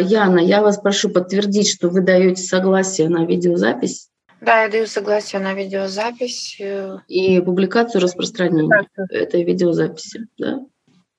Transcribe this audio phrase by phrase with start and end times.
[0.00, 4.10] Яна, я вас прошу подтвердить, что вы даете согласие на видеозапись.
[4.40, 6.56] Да, я даю согласие на видеозапись.
[6.60, 10.28] Э, И публикацию распространения этой видеозаписи.
[10.38, 10.60] Да?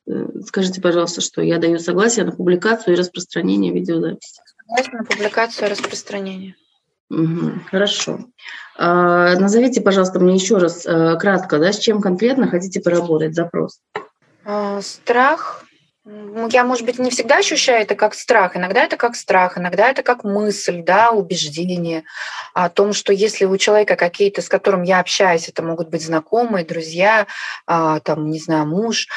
[0.07, 4.41] Э, скажите, пожалуйста, что я даю согласие на публикацию и распространение видеозаписи.
[4.67, 6.55] Согласие на публикацию и распространение.
[7.11, 8.25] Угу, хорошо.
[8.77, 10.83] А, назовите, пожалуйста, мне еще раз
[11.19, 13.81] кратко, да, с чем конкретно хотите поработать, запрос.
[14.81, 15.65] Страх,
[16.03, 18.57] я, может быть, не всегда ощущаю это как страх.
[18.57, 22.05] Иногда это как страх, иногда это как мысль, да, убеждение
[22.55, 26.65] о том, что если у человека какие-то, с которым я общаюсь, это могут быть знакомые,
[26.65, 27.27] друзья,
[27.67, 29.07] а, там, не знаю, муж,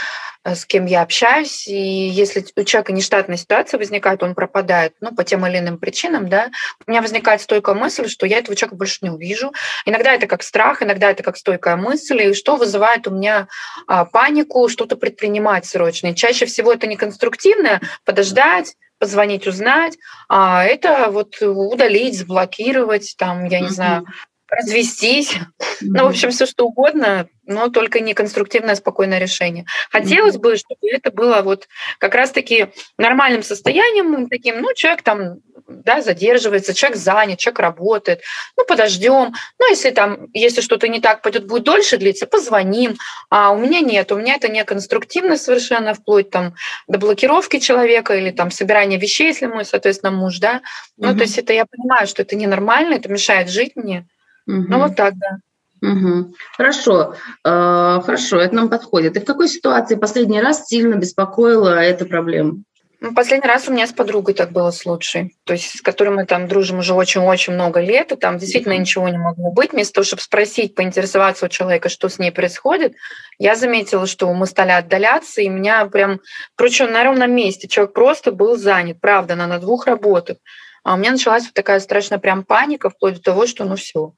[0.45, 5.25] с кем я общаюсь, и если у человека нештатная ситуация возникает, он пропадает, ну, по
[5.25, 6.51] тем или иным причинам, да,
[6.87, 9.53] у меня возникает стойкая мысль, что я этого человека больше не увижу.
[9.87, 13.49] Иногда это как страх, иногда это как стойкая мысль, и что вызывает у меня
[13.87, 16.09] а, панику, что-то предпринимать срочно.
[16.09, 19.99] И чаще всего это не конструктивное, подождать, позвонить, узнать,
[20.29, 24.07] а это вот удалить, заблокировать, там, я не знаю,
[24.49, 25.35] развестись.
[25.35, 25.47] Mm-hmm.
[25.81, 29.65] Ну, в общем, все что угодно, но только не конструктивное, спокойное решение.
[29.91, 30.41] Хотелось mm-hmm.
[30.41, 36.75] бы, чтобы это было вот как раз-таки нормальным состоянием, таким, ну, человек там да, задерживается,
[36.75, 38.21] человек занят, человек работает,
[38.57, 39.35] ну, подождем.
[39.59, 42.97] Ну, если там, если что-то не так пойдет, будет дольше длиться, позвоним.
[43.31, 46.55] А у меня нет, у меня это не конструктивно совершенно, вплоть там
[46.87, 50.61] до блокировки человека или там собирания вещей, если мой, соответственно, муж, да.
[50.97, 51.17] Ну, mm-hmm.
[51.17, 54.07] то есть это я понимаю, что это ненормально, это мешает жить мне.
[54.47, 54.67] Угу.
[54.69, 55.39] Ну вот так, да.
[55.83, 56.35] Угу.
[56.57, 57.15] Хорошо,
[57.45, 59.17] э, хорошо, это нам подходит.
[59.17, 62.63] И в какой ситуации последний раз сильно беспокоила эта проблема?
[63.05, 66.09] Ну, последний раз у меня с подругой так было с лучшей, то есть с которой
[66.09, 69.73] мы там дружим уже очень-очень много лет, и там действительно ничего не могло быть.
[69.73, 72.95] Вместо того, чтобы спросить, поинтересоваться у человека, что с ней происходит,
[73.39, 76.21] я заметила, что мы стали отдаляться, и меня прям,
[76.57, 80.39] короче, на ровном месте человек просто был занят, правда, она на двух работах.
[80.85, 84.15] А у меня началась вот такая страшная прям паника, вплоть до того, что ну все,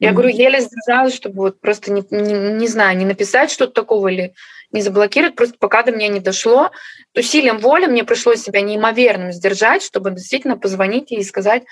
[0.00, 4.08] я говорю, еле сдержалась, чтобы вот просто не, не, не знаю, не написать что-то такого
[4.08, 4.32] или
[4.72, 6.70] не заблокировать, просто пока до меня не дошло.
[7.14, 11.64] Усилием воли мне пришлось себя неимоверным сдержать, чтобы действительно позвонить и сказать,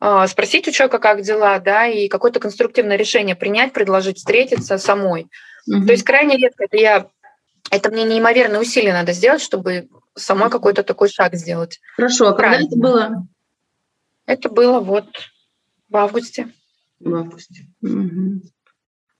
[0.00, 5.28] а, спросить у человека, как дела, да, и какое-то конструктивное решение принять, предложить встретиться самой.
[5.70, 5.86] Mm-hmm.
[5.86, 7.06] То есть крайне редко это я,
[7.70, 11.78] это мне неимоверные усилия надо сделать, чтобы самой какой-то такой шаг сделать.
[11.94, 13.26] Хорошо, а когда это было?
[14.28, 15.08] Это было вот
[15.88, 16.52] в августе
[17.00, 17.66] в августе.
[17.82, 18.42] Угу.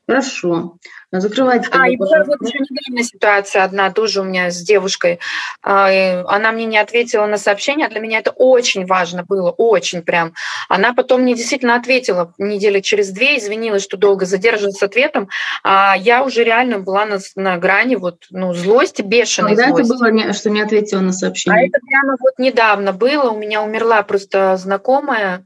[0.08, 0.78] Хорошо.
[1.12, 1.68] Закрывайте.
[1.70, 5.20] А, и была вот еще недавняя ситуация одна, тоже у меня с девушкой.
[5.62, 10.00] А, она мне не ответила на сообщение, а для меня это очень важно было, очень
[10.00, 10.32] прям.
[10.70, 15.28] Она потом мне действительно ответила недели через две, извинилась, что долго задерживалась с ответом.
[15.62, 19.92] А я уже реально была на, на грани вот, ну, злости, бешеной Когда злости.
[19.92, 21.60] это было, что не ответила на сообщение?
[21.60, 23.30] А это прямо вот недавно было.
[23.30, 25.44] У меня умерла просто знакомая,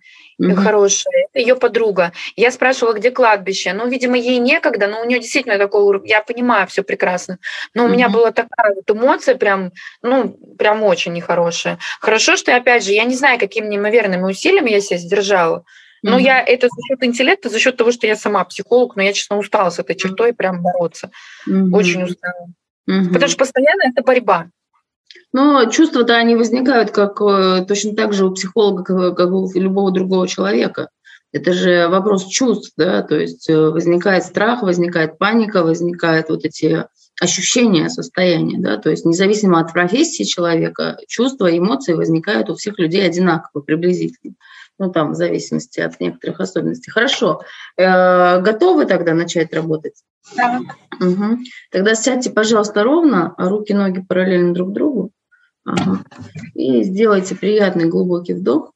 [0.51, 0.63] угу.
[0.63, 2.13] хорошая, ее подруга.
[2.37, 3.73] Я спрашивала, где кладбище.
[3.73, 6.09] Ну, видимо, ей некогда, но у нее действительно такой уровень.
[6.09, 7.39] Я понимаю, все прекрасно.
[7.75, 9.73] Но у меня была такая вот эмоция прям,
[10.03, 11.79] ну, прям очень нехорошая.
[12.01, 15.65] Хорошо, что, опять же, я не знаю, какими неимоверными усилиями я себя сдержала.
[16.03, 16.23] Но mm-hmm.
[16.23, 19.39] я это за счет интеллекта, за счет того, что я сама психолог, но я, честно,
[19.39, 21.11] устала с этой чертой прям бороться.
[21.49, 21.71] Mm-hmm.
[21.73, 22.49] Очень устала.
[22.91, 23.13] Mm-hmm.
[23.13, 24.49] Потому что постоянно это борьба.
[25.33, 29.91] Но чувства-то они возникают как э, точно так же у психолога, как, как у любого
[29.91, 30.89] другого человека.
[31.33, 36.85] Это же вопрос чувств, да, то есть э, возникает страх, возникает паника, возникают вот эти
[37.21, 43.07] ощущения, состояния, да, то есть независимо от профессии человека, чувства, эмоции возникают у всех людей
[43.07, 44.35] одинаково, приблизительно.
[44.79, 46.91] Ну, там, в зависимости от некоторых особенностей.
[46.91, 47.43] Хорошо.
[47.77, 50.03] Э, готовы тогда начать работать?
[50.37, 50.61] Да.
[51.01, 51.39] Угу.
[51.71, 55.13] Тогда сядьте, пожалуйста, ровно, руки, ноги параллельно друг другу.
[55.65, 56.05] Ага.
[56.55, 58.73] И сделайте приятный глубокий вдох.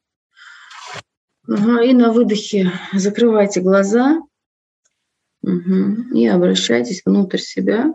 [1.48, 1.82] Ага.
[1.82, 4.20] И на выдохе закрывайте глаза.
[5.42, 6.14] Угу.
[6.14, 7.94] И обращайтесь внутрь себя,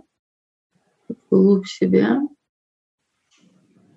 [1.29, 2.21] вглубь себя.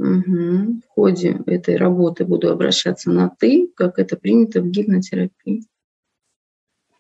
[0.05, 0.81] Угу.
[0.81, 5.67] В ходе этой работы буду обращаться на «ты», как это принято в гипнотерапии.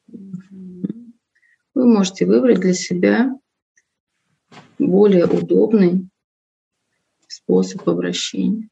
[0.06, 3.38] Вы можете выбрать для себя
[4.78, 6.08] более удобный
[7.28, 8.70] способ обращения.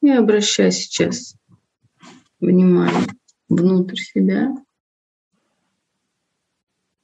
[0.00, 1.34] И обращай сейчас
[2.38, 3.08] внимание
[3.48, 4.54] внутрь себя,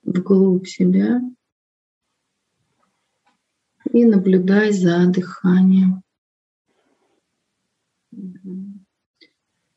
[0.05, 1.23] вглубь себя
[3.99, 6.03] и наблюдай за дыханием.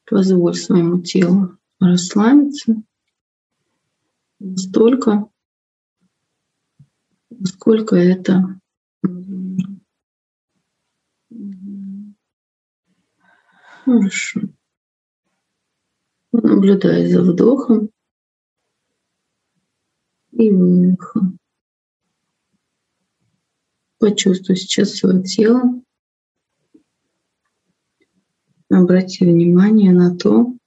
[0.05, 2.83] Позволь своему телу расслабиться
[4.39, 5.27] настолько,
[7.45, 8.59] сколько это
[13.83, 14.41] Хорошо.
[16.31, 17.89] Наблюдай за вдохом
[20.31, 21.40] и выдохом.
[24.01, 25.79] Почувствуй сейчас свое тело.
[28.67, 30.57] Обрати внимание на то,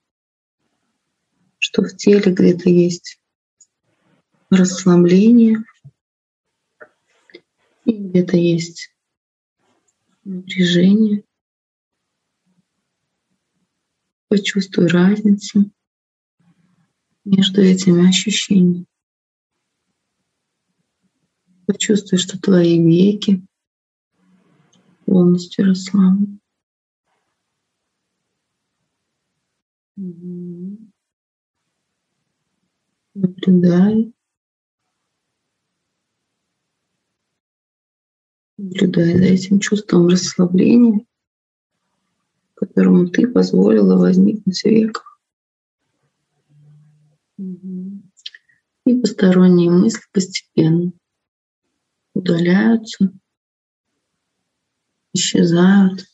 [1.57, 3.19] что в теле где-то есть
[4.49, 5.65] расслабление,
[7.83, 8.95] и где-то есть
[10.23, 11.25] напряжение.
[14.29, 15.69] Почувствуй разницу
[17.25, 18.85] между этими ощущениями.
[21.65, 23.45] Почувствуй, что твои веки
[25.05, 26.39] полностью расслаблены.
[33.15, 34.13] Наблюдай.
[38.57, 41.05] Наблюдай за этим чувством расслабления,
[42.53, 45.19] которому ты позволила возникнуть в веках.
[47.37, 50.91] И посторонние мысли постепенно
[52.15, 53.11] удаляются,
[55.13, 56.05] исчезают.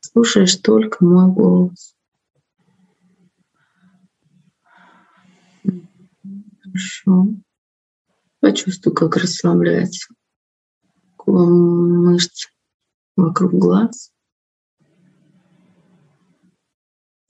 [0.00, 1.94] Слушаешь только мой голос.
[6.62, 7.28] Хорошо.
[8.40, 10.14] Почувствуй, как расслабляется
[11.26, 12.48] мышцы
[13.16, 14.12] вокруг глаз.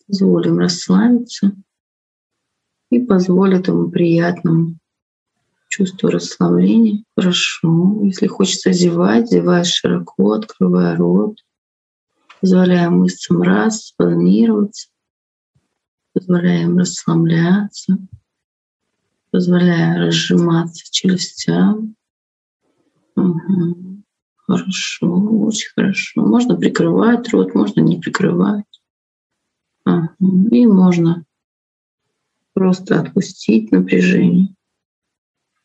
[0.06, 1.52] Позволим расслабиться
[2.90, 4.78] и позволь этому приятному
[5.76, 7.04] чувству расслабления.
[7.16, 8.00] Хорошо.
[8.02, 11.38] Если хочется зевать, зевай широко, открывая рот.
[12.40, 14.88] Позволяя мышцам раз, спланироваться.
[16.12, 17.98] Позволяем расслабляться
[19.36, 21.94] позволяя разжиматься челюстям.
[23.16, 24.02] Угу.
[24.36, 26.22] Хорошо, очень хорошо.
[26.22, 28.64] Можно прикрывать рот, можно не прикрывать.
[29.84, 30.48] Угу.
[30.52, 31.26] И можно
[32.54, 34.55] просто отпустить напряжение.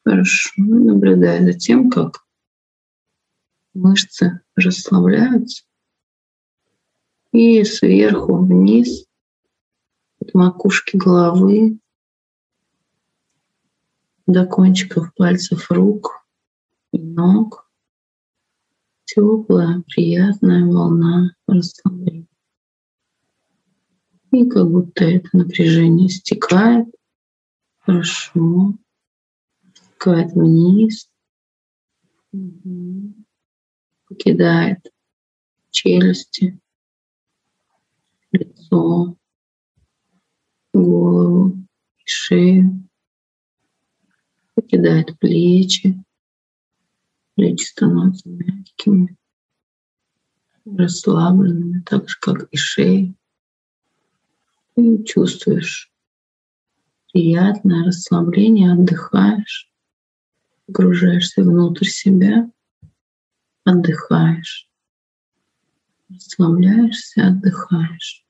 [0.04, 0.52] Хорошо.
[0.58, 2.26] Наблюдая за тем, как
[3.74, 5.64] мышцы расслабляются.
[7.32, 9.06] И сверху вниз
[10.20, 11.80] от макушки головы
[14.28, 16.26] до кончиков пальцев рук
[16.92, 17.70] и ног.
[19.06, 22.28] Теплая, приятная волна расслабления.
[24.32, 26.88] И как будто это напряжение стекает
[27.80, 28.76] хорошо,
[30.02, 31.12] стекает вниз,
[34.08, 34.92] покидает
[35.70, 36.60] челюсти,
[38.32, 39.16] лицо,
[40.74, 41.68] голову
[42.00, 42.90] и шею
[44.56, 46.04] покидает плечи,
[47.36, 49.16] плечи становятся мягкими,
[50.66, 53.14] расслабленными, так же, как и шея.
[54.78, 55.92] И чувствуешь
[57.12, 59.71] приятное расслабление, отдыхаешь,
[60.72, 62.50] погружаешься внутрь себя,
[63.64, 64.70] отдыхаешь,
[66.10, 68.26] расслабляешься, отдыхаешь.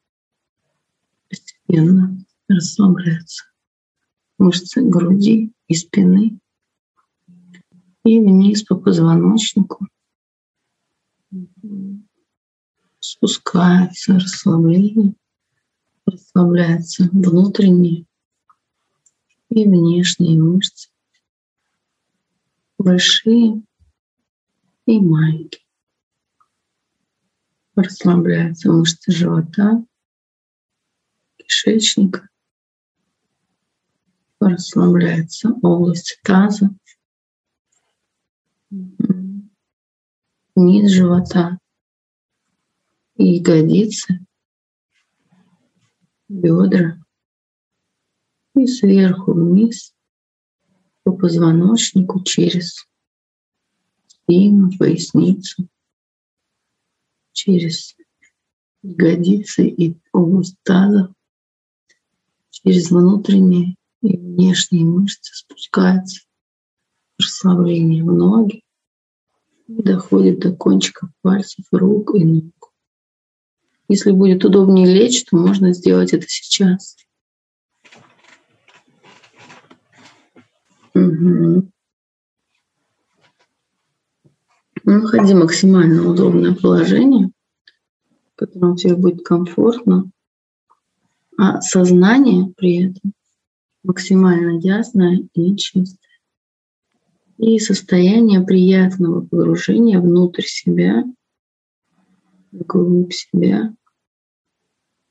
[1.30, 2.18] Постепенно
[2.48, 3.52] расслабляется
[4.42, 6.40] мышцы груди и спины
[8.04, 9.88] и вниз по позвоночнику.
[13.00, 15.13] Спускается расслабление,
[16.06, 18.06] расслабляются внутренние
[19.50, 20.89] и внешние мышцы,
[22.82, 23.64] большие
[24.86, 25.64] и маленькие.
[27.76, 29.86] Расслабляются мышцы живота,
[31.38, 32.28] кишечника,
[34.40, 36.70] расслабляется область таза,
[40.56, 41.60] низ живота,
[43.16, 44.26] ягодицы,
[46.28, 46.98] бедра.
[48.54, 49.96] И сверху вниз
[51.12, 52.88] по позвоночнику через
[54.08, 55.68] спину, поясницу,
[57.34, 57.96] через
[58.82, 61.13] ягодицы и область таза,
[62.50, 66.22] через внутренние и внешние мышцы спускаются
[67.18, 68.63] расслабление в ноги
[69.68, 72.74] доходит до кончиков пальцев рук и ног.
[73.88, 76.98] Если будет удобнее лечь, то можно сделать это сейчас.
[80.94, 81.70] Угу.
[84.84, 87.32] Находи максимально удобное положение,
[88.34, 90.12] в котором тебе будет комфортно,
[91.38, 93.14] а сознание при этом
[93.84, 95.98] максимально ясная и чистая.
[97.38, 101.04] и состояние приятного погружения внутрь себя,
[102.52, 103.74] вглубь себя,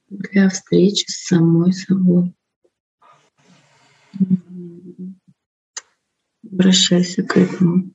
[0.09, 2.35] для встречи с самой собой.
[6.45, 7.93] Обращайся к этому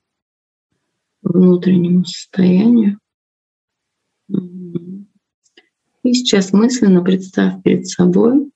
[1.26, 2.98] внутреннему состоянию.
[4.28, 8.50] И сейчас мысленно представь перед собой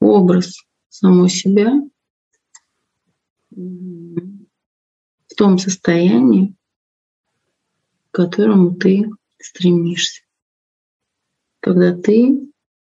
[0.00, 0.54] образ
[0.88, 1.72] самой себя
[3.50, 4.34] в
[5.36, 6.54] том состоянии,
[8.10, 10.22] к которому ты стремишься.
[11.60, 12.50] Когда ты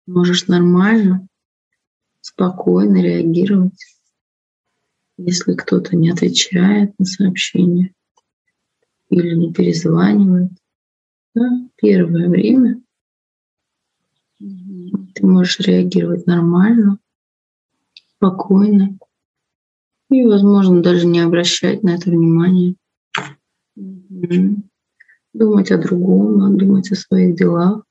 [0.06, 1.28] можешь нормально,
[2.20, 3.82] спокойно реагировать,
[5.16, 7.94] если кто-то не отвечает на сообщение
[9.10, 10.52] или не перезванивает.
[11.34, 12.82] Да, первое время
[14.40, 17.00] ты можешь реагировать нормально,
[18.16, 18.98] спокойно
[20.10, 22.76] и, возможно, даже не обращать на это внимания.
[25.34, 27.84] Думать о другом, думать о своих делах.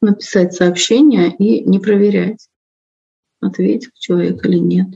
[0.00, 2.48] Написать сообщение и не проверять,
[3.40, 4.88] ответил человек или нет.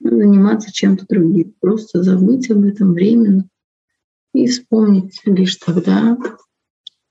[0.00, 1.54] Заниматься чем-то другим.
[1.60, 3.48] Просто забыть об этом временно
[4.32, 6.16] и вспомнить лишь тогда,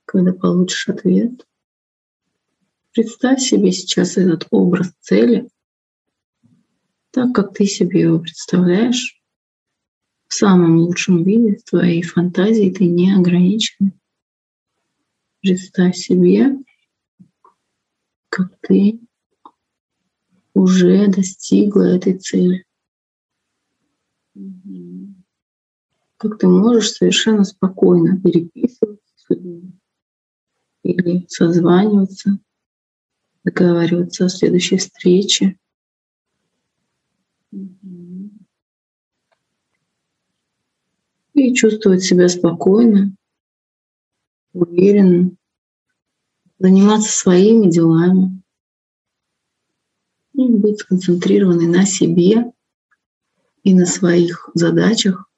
[0.04, 1.46] когда получишь ответ.
[2.92, 5.48] Представь себе сейчас этот образ цели,
[7.12, 9.20] так как ты себе его представляешь,
[10.26, 13.92] в самом лучшем виде, твоей фантазии ты не ограничен.
[15.40, 16.56] Представь себе,
[18.28, 19.00] как ты
[20.54, 22.64] уже достигла этой цели.
[26.16, 29.72] Как ты можешь совершенно спокойно переписываться с людьми
[30.82, 32.38] или созваниваться
[33.44, 35.56] договариваться о следующей встрече.
[41.32, 43.14] И чувствовать себя спокойно,
[44.52, 45.30] уверенно,
[46.58, 48.42] заниматься своими делами.
[50.34, 52.52] И быть сконцентрированной на себе
[53.62, 55.28] и на своих задачах.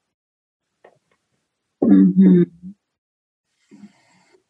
[1.80, 2.46] Угу.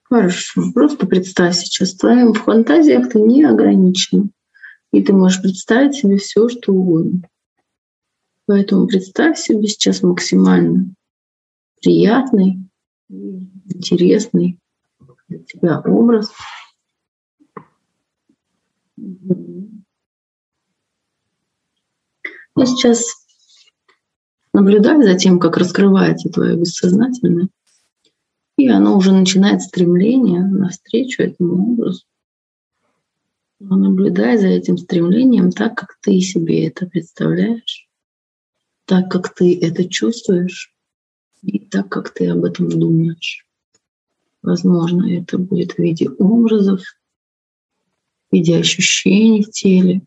[0.04, 0.72] Хорошо.
[0.74, 4.32] Просто представь сейчас, в твоих фантазиях ты не ограничен.
[4.92, 7.22] И ты можешь представить себе все, что угодно.
[8.46, 10.94] Поэтому представь себе сейчас максимально
[11.80, 12.58] приятный,
[13.08, 14.58] интересный
[15.28, 16.30] для тебя образ.
[22.58, 23.21] И сейчас
[24.52, 27.48] наблюдай за тем, как раскрывается твое бессознательное.
[28.58, 32.04] И оно уже начинает стремление навстречу этому образу.
[33.60, 37.88] Но наблюдай за этим стремлением так, как ты себе это представляешь,
[38.86, 40.74] так, как ты это чувствуешь
[41.42, 43.46] и так, как ты об этом думаешь.
[44.42, 46.80] Возможно, это будет в виде образов,
[48.30, 50.02] в виде ощущений в теле,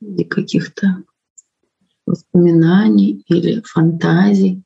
[0.00, 1.04] в виде каких-то
[2.06, 4.62] воспоминаний или фантазий.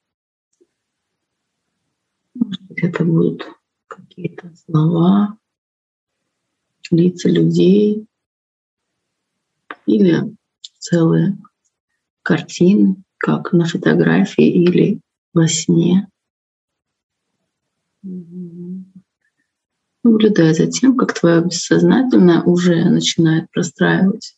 [2.35, 3.45] Может быть, это будут
[3.89, 5.39] какие-то слова,
[6.91, 8.07] лица людей
[9.87, 10.37] или
[10.79, 11.39] целые
[12.23, 15.01] картины, как на фотографии или
[15.33, 16.09] во сне.
[20.03, 24.37] Наблюдая за тем, как твое бессознательное уже начинает простраивать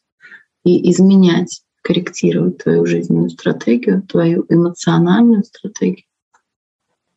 [0.65, 6.07] и изменять, корректировать твою жизненную стратегию, твою эмоциональную стратегию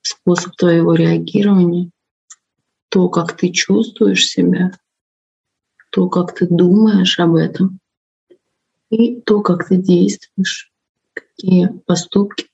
[0.05, 1.89] способ твоего реагирования,
[2.89, 4.71] то, как ты чувствуешь себя,
[5.91, 7.79] то, как ты думаешь об этом,
[8.89, 10.71] и то, как ты действуешь,
[11.13, 12.47] какие поступки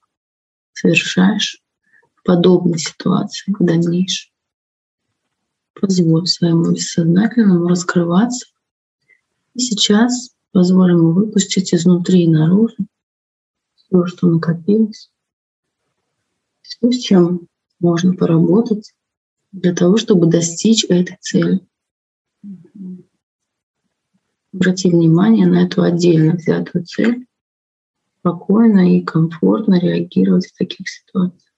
[0.74, 1.62] совершаешь
[2.16, 4.32] в подобной ситуации в дальнейшем.
[5.80, 8.48] Позволь своему бессознательному раскрываться.
[9.56, 12.76] И сейчас позволь ему выпустить изнутри и наружу
[13.76, 15.12] все, что накопилось
[16.62, 17.48] все, с чем
[17.80, 18.94] можно поработать
[19.52, 21.60] для того, чтобы достичь этой цели.
[24.54, 27.26] Обрати внимание на эту отдельно взятую цель,
[28.20, 31.52] спокойно и комфортно реагировать в таких ситуациях.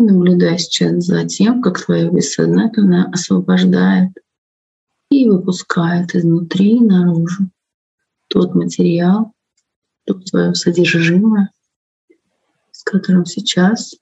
[0.00, 4.12] Наблюдай сейчас за тем, как твое бессознательное освобождает
[5.10, 7.50] и выпускает изнутри наружу
[8.28, 9.32] тот материал,
[10.24, 11.50] свое содержимое,
[12.70, 13.96] с которым сейчас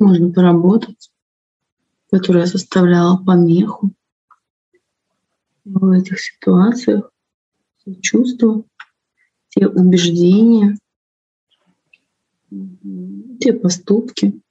[0.00, 1.12] можно поработать,
[2.10, 3.92] которое составляло помеху
[5.64, 7.08] в этих ситуациях,
[7.84, 8.64] те чувства,
[9.50, 10.76] те убеждения,
[12.50, 14.42] те поступки,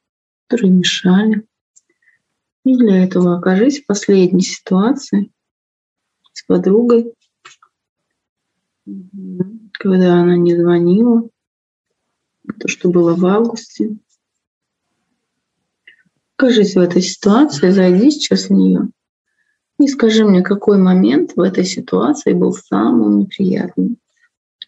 [0.48, 1.46] которые мешали.
[2.66, 5.32] И для этого окажись в последней ситуации
[6.34, 7.14] с подругой,
[9.74, 11.30] когда она не звонила,
[12.60, 13.98] то, что было в августе.
[16.38, 18.90] Окажись в этой ситуации, зайди сейчас в нее
[19.80, 23.98] и скажи мне, какой момент в этой ситуации был самым неприятным?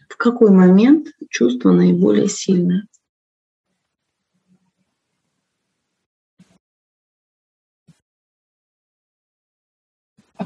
[0.07, 2.87] В какой момент чувство наиболее сильное?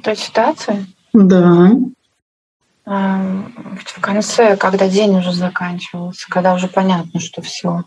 [0.03, 0.85] Той ситуации?
[1.13, 1.71] Да.
[2.85, 7.83] В конце, когда день уже заканчивался, когда уже понятно, что все.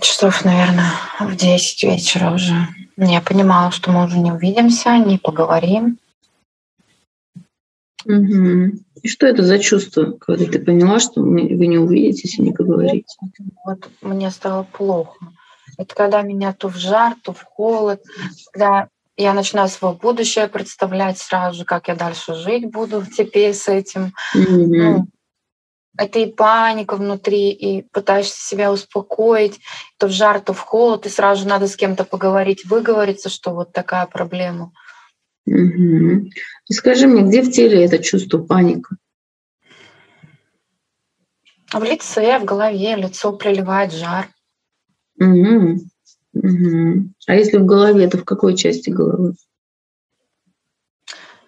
[0.00, 2.54] Часов, наверное, в 10 вечера уже.
[2.96, 5.98] Я понимала, что мы уже не увидимся, не поговорим.
[8.04, 8.78] Угу.
[9.02, 13.16] И что это за чувство, когда ты поняла, что вы не увидитесь и не поговорите?
[13.64, 15.16] Вот мне стало плохо.
[15.78, 18.02] Это когда меня то в жар, то в холод,
[18.52, 23.68] когда я начинаю свое будущее представлять сразу же, как я дальше жить буду теперь с
[23.68, 24.12] этим.
[24.34, 24.66] Mm-hmm.
[24.66, 25.06] Ну,
[25.98, 29.60] это и паника внутри, и пытаешься себя успокоить,
[29.98, 33.52] то в жар, то в холод, и сразу же надо с кем-то поговорить, выговориться, что
[33.52, 34.72] вот такая проблема.
[35.46, 36.28] Угу.
[36.68, 38.96] И скажи мне, где в теле это чувство паника?
[41.72, 44.28] В лице, в голове, лицо приливает жар.
[45.18, 45.78] Угу.
[46.42, 47.10] Угу.
[47.28, 49.34] А если в голове, то в какой части головы?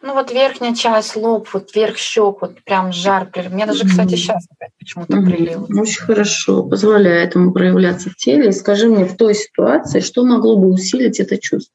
[0.00, 3.30] Ну вот верхняя часть, лоб, вот верх щек, вот прям жар.
[3.50, 5.66] Мне даже, кстати, сейчас опять почему-то mm прилило.
[5.80, 6.62] Очень хорошо.
[6.62, 8.48] Позволяя этому проявляться в теле.
[8.48, 11.74] И скажи мне, в той ситуации, что могло бы усилить это чувство?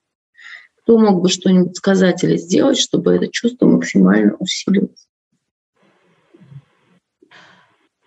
[0.81, 5.07] Кто мог бы что-нибудь сказать или сделать, чтобы это чувство максимально усилилось?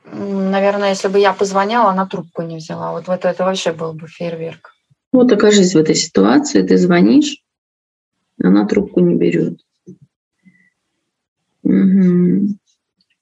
[0.04, 2.92] Наверное, если бы я позвонила, она трубку не взяла.
[2.92, 4.75] Вот, вот это вообще был бы фейерверк.
[5.16, 7.42] Вот окажись в этой ситуации, ты звонишь,
[8.38, 9.58] она трубку не берет.
[11.62, 12.58] Угу.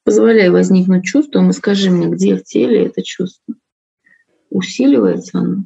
[0.03, 3.55] Позволяй возникнуть чувством и скажи мне, где в теле это чувство.
[4.51, 5.65] Усиливается оно?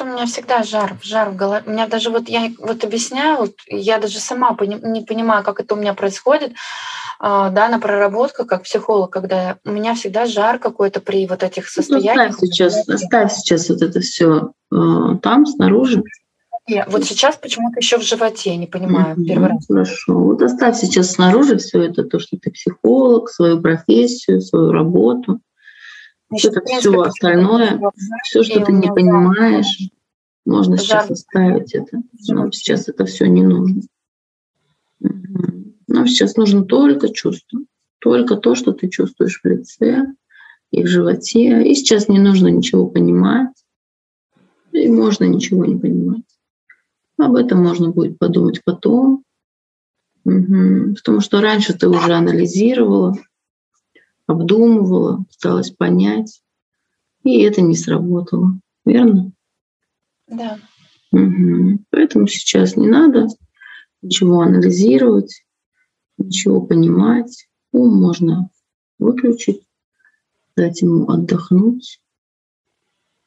[0.00, 1.64] У меня всегда жар, жар в голове.
[1.66, 5.74] У меня даже вот я вот объясняю, вот я даже сама не понимаю, как это
[5.74, 6.52] у меня происходит.
[7.22, 11.64] А, да, на проработках, как психолог, когда у меня всегда жар какой-то при вот этих
[11.64, 12.30] ну, состояниях.
[12.30, 16.02] Оставь сейчас, оставь сейчас вот это все э, там, снаружи.
[16.66, 19.66] Нет, вот сейчас почему-то еще в животе, не понимаю, mm-hmm, первый раз.
[19.66, 20.14] Хорошо.
[20.14, 25.40] Вот оставь сейчас снаружи все это, то, что ты психолог, свою профессию, свою работу.
[26.30, 27.80] Значит, это принципе, все остальное,
[28.22, 29.90] все, что ты не понимаешь,
[30.46, 30.86] можно жар.
[30.86, 31.98] сейчас оставить это.
[32.28, 33.82] Но сейчас это все не нужно.
[35.00, 35.49] Угу.
[35.90, 37.60] Нам сейчас нужно только чувство,
[37.98, 40.06] только то, что ты чувствуешь в лице
[40.70, 41.68] и в животе.
[41.68, 43.52] И сейчас не нужно ничего понимать,
[44.70, 46.22] и можно ничего не понимать.
[47.18, 49.24] Об этом можно будет подумать потом,
[50.24, 50.94] угу.
[50.94, 53.16] потому что раньше ты уже анализировала,
[54.28, 56.40] обдумывала, пыталась понять,
[57.24, 59.32] и это не сработало, верно?
[60.28, 60.56] Да.
[61.10, 61.80] Угу.
[61.90, 63.26] Поэтому сейчас не надо
[64.02, 65.42] ничего анализировать,
[66.20, 67.48] ничего понимать.
[67.72, 68.50] Ум можно
[68.98, 69.66] выключить,
[70.56, 72.00] дать ему отдохнуть.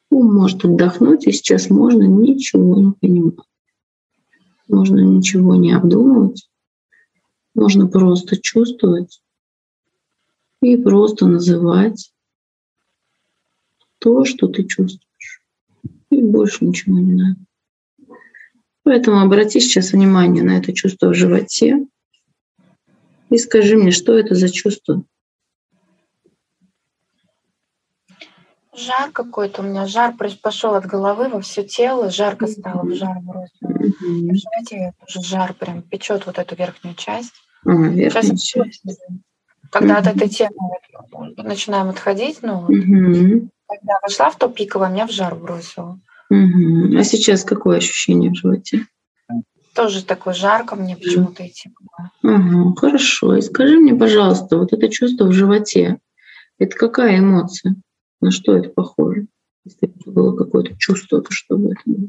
[0.09, 3.47] Ум может отдохнуть, и сейчас можно ничего не понимать.
[4.67, 6.49] Можно ничего не обдумывать.
[7.55, 9.21] Можно просто чувствовать
[10.61, 12.13] и просто называть
[13.99, 15.41] то, что ты чувствуешь.
[16.09, 17.39] И больше ничего не надо.
[18.83, 21.87] Поэтому обрати сейчас внимание на это чувство в животе.
[23.29, 25.03] И скажи мне, что это за чувство?
[28.75, 33.19] Жар какой-то у меня, жар пошел от головы во все тело, жарко стало, в жар
[33.21, 33.69] бросило.
[33.69, 34.31] Mm-hmm.
[34.31, 37.33] В животе тоже жар прям печет вот эту верхнюю часть.
[37.65, 38.83] Ага, верхняя часть.
[39.69, 40.09] Когда mm-hmm.
[40.09, 40.53] от этой темы
[41.37, 43.47] начинаем отходить, ну, mm-hmm.
[43.67, 45.99] когда вошла в то пиковое, меня в жар бросило.
[46.31, 46.97] Mm-hmm.
[46.97, 48.87] А сейчас какое ощущение в животе?
[49.73, 51.71] Тоже такой жарко мне почему-то идти
[52.21, 53.35] Ага, хорошо.
[53.35, 55.99] И скажи мне, пожалуйста, вот это чувство в животе,
[56.59, 57.75] это какая эмоция?
[58.21, 59.27] На что это похоже?
[59.65, 62.07] Если это было какое-то чувство, то что бы это было?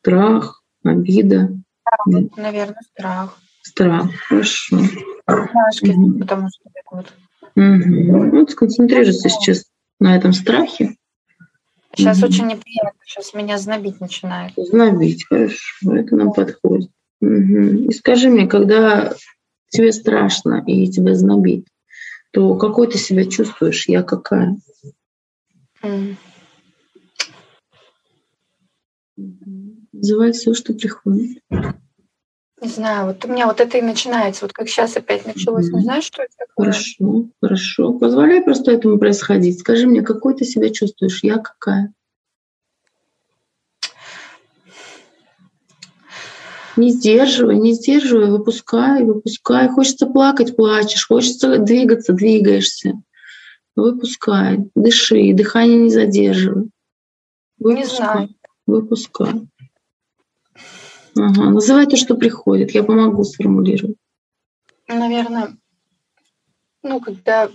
[0.00, 1.56] Страх, обида?
[1.80, 3.38] Страх, наверное, страх.
[3.62, 4.78] Страх, хорошо.
[5.22, 6.18] Страшки, угу.
[6.18, 7.12] потому что вот.
[7.54, 8.30] Угу.
[8.30, 9.66] Вот сконцентрируйся сейчас
[10.00, 10.96] на этом страхе
[11.94, 12.26] Сейчас угу.
[12.26, 14.52] очень неприятно, сейчас меня знобить начинает.
[14.56, 16.90] Знобить, хорошо, это нам подходит.
[17.20, 17.88] Угу.
[17.88, 19.14] И скажи мне, когда
[19.68, 21.66] тебе страшно и тебя знобит,
[22.32, 23.88] то какой ты себя чувствуешь?
[23.88, 24.56] Я какая?
[25.82, 26.16] Mm.
[29.92, 31.42] Называй все, что приходит.
[32.62, 35.68] Не знаю, вот у меня вот это и начинается, вот как сейчас опять началось.
[35.68, 35.78] Mm-hmm.
[35.78, 36.66] Не знаю, что это такое.
[36.66, 37.92] Хорошо, хорошо.
[37.94, 39.58] Позволяй просто этому происходить.
[39.58, 41.24] Скажи мне, какой ты себя чувствуешь?
[41.24, 41.92] Я какая?
[46.76, 49.68] Не сдерживай, не сдерживай, выпускай, выпускай.
[49.68, 52.92] Хочется плакать, плачешь, хочется двигаться, двигаешься.
[53.74, 56.70] Выпускай, дыши, дыхание не задерживай.
[57.58, 58.28] Выпускай, не знаю.
[58.66, 59.48] Выпускай.
[61.16, 61.50] Ага.
[61.50, 62.72] Называй то, что приходит.
[62.72, 63.96] Я помогу сформулировать.
[64.88, 65.56] Наверное,
[66.82, 67.48] ну, когда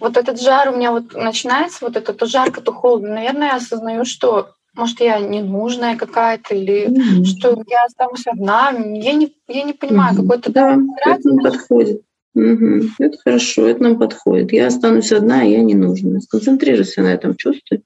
[0.00, 3.56] вот этот жар у меня вот начинается, вот это то жарко, то холодно, наверное, я
[3.56, 7.24] осознаю, что может, я ненужная какая-то, или mm-hmm.
[7.24, 8.70] что я останусь одна.
[8.70, 10.22] Я не, я не понимаю, mm-hmm.
[10.22, 10.52] какой-то...
[10.52, 12.02] Да, это нам подходит.
[12.36, 12.90] Угу.
[12.98, 14.52] Это хорошо, это нам подходит.
[14.52, 16.20] Я останусь одна, я не нужная.
[16.20, 17.80] Сконцентрируйся на этом чувстве.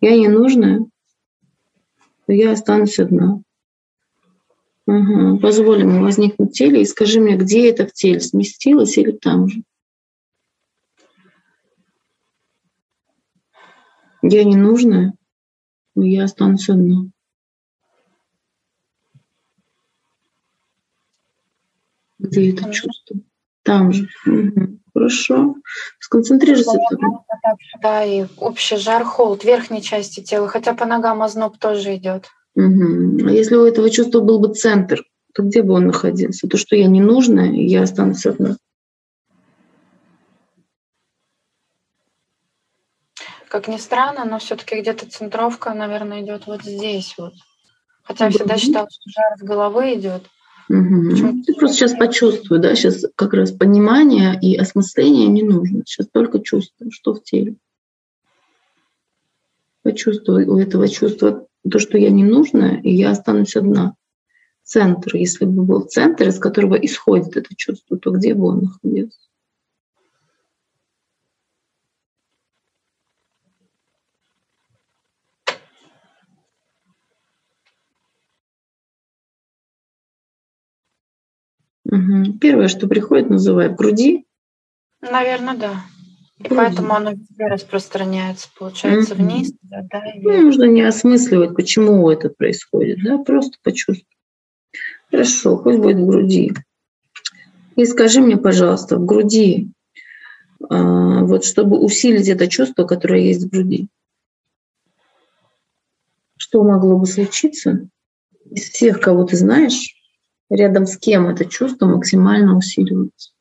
[0.00, 0.84] Я не нужная,
[2.26, 3.40] я останусь одна.
[4.86, 5.38] Угу.
[5.38, 9.48] Позволь ему возникнуть в теле и скажи мне, где это в теле, сместилось или там
[9.48, 9.62] же.
[14.22, 15.14] Я не нужная,
[15.94, 17.06] но я останусь одна.
[22.18, 23.16] Где это чувство?
[23.62, 24.08] Там же.
[24.26, 24.78] Угу.
[24.94, 25.54] Хорошо.
[25.98, 26.78] Сконцентрируйся.
[27.80, 32.28] Да, и общий жар, холод верхней части тела, хотя по ногам озноб тоже идет.
[32.54, 33.26] Угу.
[33.26, 35.02] А если у этого чувства был бы центр,
[35.34, 36.48] то где бы он находился?
[36.48, 38.56] То, что я не нужная, и я останусь одна.
[43.48, 47.34] Как ни странно, но все-таки где-то центровка, наверное, идет вот здесь вот.
[48.02, 50.22] Хотя я всегда считала, что жар с головы идет.
[50.68, 51.42] Угу.
[51.46, 55.82] Ты просто сейчас почувствуй, да, сейчас как раз понимание и осмысление не нужно.
[55.84, 57.56] Сейчас только чувство, что в теле.
[59.82, 63.94] Почувствуй у этого чувства то, что я не нужна, и я останусь одна.
[64.62, 69.18] Центр, если бы был центр, из которого исходит это чувство, то где бы он находился?
[81.84, 82.38] Угу.
[82.40, 84.26] Первое, что приходит, называют груди.
[85.02, 85.84] Наверное, да.
[86.44, 89.22] И поэтому оно везде распространяется, получается, угу.
[89.22, 89.52] вниз.
[89.62, 94.06] Да, да, и ну, нужно не осмысливать, почему это происходит, да, просто почувствовать.
[95.10, 96.52] Хорошо, пусть будет в груди.
[97.76, 99.70] И скажи мне, пожалуйста, в груди,
[100.68, 103.88] а, вот чтобы усилить это чувство, которое есть в груди,
[106.36, 107.88] что могло бы случиться
[108.50, 109.94] из всех, кого ты знаешь,
[110.50, 113.32] рядом с кем это чувство максимально усиливается.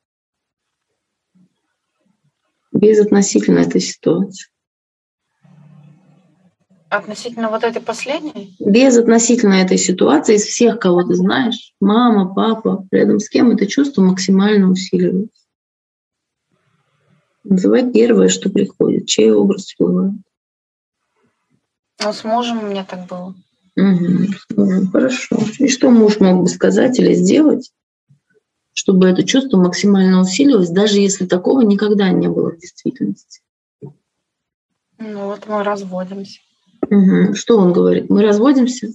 [2.72, 4.50] Безотносительно этой ситуации.
[6.90, 8.56] Относительно вот этой последней?
[8.60, 14.02] Безотносительно этой ситуации, из всех, кого ты знаешь, мама, папа, рядом с кем это чувство
[14.02, 15.42] максимально усиливается.
[17.44, 20.14] Называй первое, что приходит, чей образ всплывает.
[22.04, 23.36] Ну, с мужем у меня так было.
[23.78, 24.88] Угу.
[24.92, 25.38] Хорошо.
[25.60, 27.72] И что муж мог бы сказать или сделать,
[28.74, 33.42] чтобы это чувство максимально усилилось, даже если такого никогда не было в действительности?
[34.98, 36.40] Ну вот мы разводимся.
[36.90, 37.36] Угу.
[37.36, 38.10] Что он говорит?
[38.10, 38.90] Мы разводимся?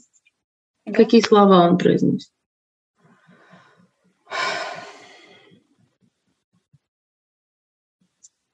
[0.85, 0.93] Да.
[0.93, 2.31] Какие слова он произносит?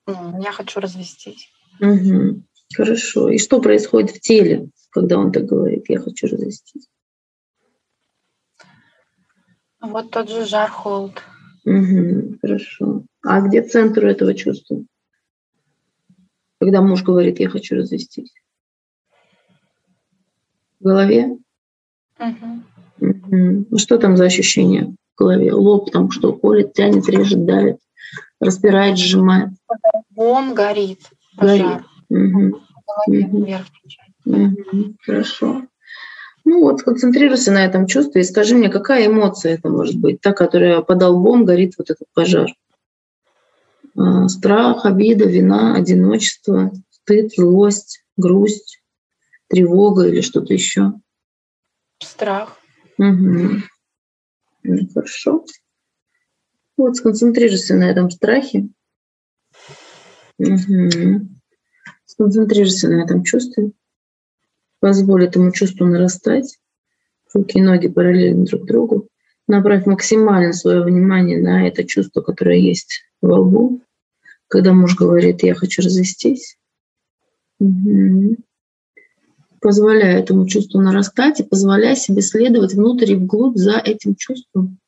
[0.06, 1.48] Я хочу развестись.
[1.80, 2.42] Угу.
[2.74, 3.28] Хорошо.
[3.28, 4.70] И что происходит в теле?
[4.92, 6.88] когда он так говорит, я хочу развестись?
[9.83, 11.23] Вот тот же жар, холод.
[11.64, 13.03] Угу, хорошо.
[13.25, 14.85] А где центр этого чувства?
[16.61, 18.33] Когда муж говорит, я хочу развестись?
[20.79, 21.37] В голове?
[22.18, 22.62] Угу.
[23.01, 23.79] Угу.
[23.79, 25.53] Что там за ощущение в голове?
[25.53, 27.79] Лоб там что, колет, тянет, режет, давит,
[28.38, 29.51] распирает, сжимает?
[30.11, 31.01] Бом горит.
[31.37, 31.83] Горит.
[32.09, 32.61] Угу.
[33.09, 33.47] Угу.
[34.25, 35.66] Угу, хорошо.
[36.44, 40.33] Ну вот, сконцентрируйся на этом чувстве и скажи мне, какая эмоция это может быть, та,
[40.33, 42.48] которая под лбом горит вот этот пожар.
[43.96, 48.83] А, страх, обида, вина, одиночество, стыд, злость, грусть,
[49.48, 50.94] тревога или что-то еще.
[52.00, 52.59] Страх.
[52.98, 53.62] Угу.
[54.64, 55.44] Ну, хорошо.
[56.76, 58.68] Вот, сконцентрируйся на этом страхе.
[60.38, 61.28] Угу.
[62.07, 63.72] Сконцентрируйся на этом чувстве.
[64.83, 66.59] Позволь этому чувству нарастать.
[67.33, 69.07] Руки и ноги параллельно друг другу.
[69.47, 73.81] Направь максимально свое внимание на это чувство, которое есть во лбу.
[74.49, 76.57] Когда муж говорит, я хочу развестись.
[77.61, 78.38] Угу.
[79.61, 84.79] Позволяя этому чувству нарастать и позволяя себе следовать внутрь и вглубь за этим чувством.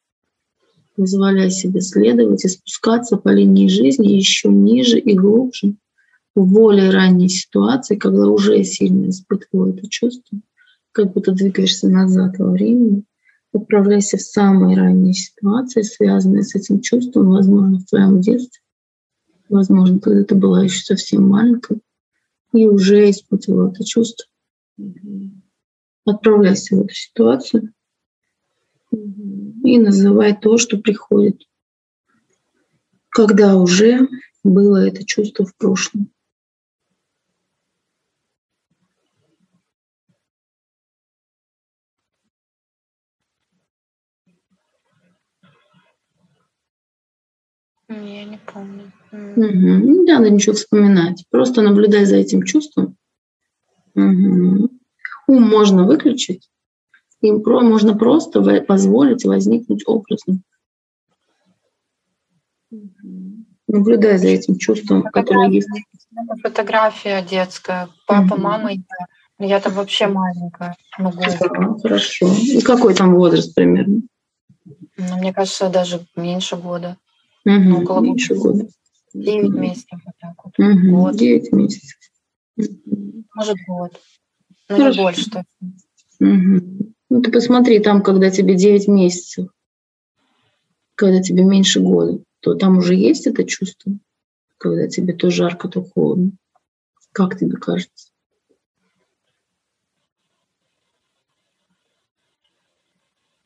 [0.97, 5.77] Позволяя себе следовать и спускаться по линии жизни еще ниже и глубже
[6.35, 10.41] в более ранней ситуации, когда уже сильно испытывал это чувство,
[10.93, 13.05] как будто двигаешься назад во времени,
[13.53, 18.63] отправляйся в самые ранние ситуации, связанные с этим чувством, возможно, в твоем детстве,
[19.49, 21.81] возможно, когда ты была еще совсем маленькой
[22.53, 24.27] и уже испытывала это чувство.
[26.05, 27.73] Отправляйся в эту ситуацию
[28.91, 31.43] и называй то, что приходит,
[33.09, 34.09] когда уже
[34.43, 36.11] было это чувство в прошлом.
[48.03, 48.93] Я не помню.
[49.13, 49.43] Угу.
[49.43, 51.25] Не надо ничего вспоминать.
[51.31, 52.97] Просто наблюдай за этим чувством.
[53.95, 54.71] Угу.
[55.27, 56.51] Ум можно выключить,
[57.21, 60.43] им про, можно просто позволить возникнуть образом.
[63.67, 65.69] Наблюдай за этим чувством, которое есть.
[66.43, 67.89] Фотография детская.
[68.07, 68.43] Папа, угу.
[68.43, 69.07] мама и я.
[69.47, 70.77] Я там вообще маленькая.
[70.99, 72.29] Ну, да, хорошо.
[72.41, 74.03] И какой там возраст примерно?
[74.65, 76.97] Ну, мне кажется, даже меньше года.
[77.45, 78.67] Угу, ну, около меньше года.
[79.13, 80.01] Девять месяцев.
[80.05, 80.59] Вот так вот.
[80.59, 81.17] Угу, год.
[81.17, 81.99] 9 месяцев.
[83.35, 84.01] Может, год.
[84.67, 84.91] Хорошо.
[84.91, 85.45] не больше точно.
[86.21, 86.93] Угу.
[87.11, 89.49] Ну, ты посмотри, там, когда тебе 9 месяцев,
[90.95, 93.93] когда тебе меньше года, то там уже есть это чувство,
[94.59, 96.33] когда тебе то жарко, то холодно.
[97.13, 98.11] Как тебе кажется?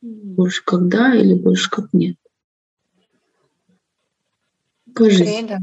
[0.00, 2.16] Больше как да или больше как нет?
[4.98, 5.46] Покажись.
[5.48, 5.58] Да.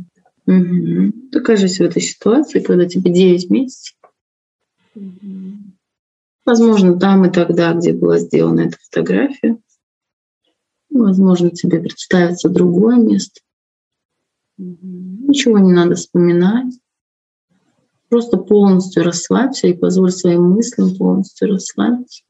[0.48, 1.12] Угу.
[1.32, 3.96] Покажись в этой ситуации, когда тебе 9 месяцев.
[4.96, 5.76] Угу.
[6.46, 9.58] Возможно, там и тогда, где была сделана эта фотография.
[10.90, 13.42] Возможно, тебе представится другое место.
[14.58, 16.74] Ничего не надо вспоминать.
[18.08, 22.24] Просто полностью расслабься и позволь своим мыслям полностью расслабиться.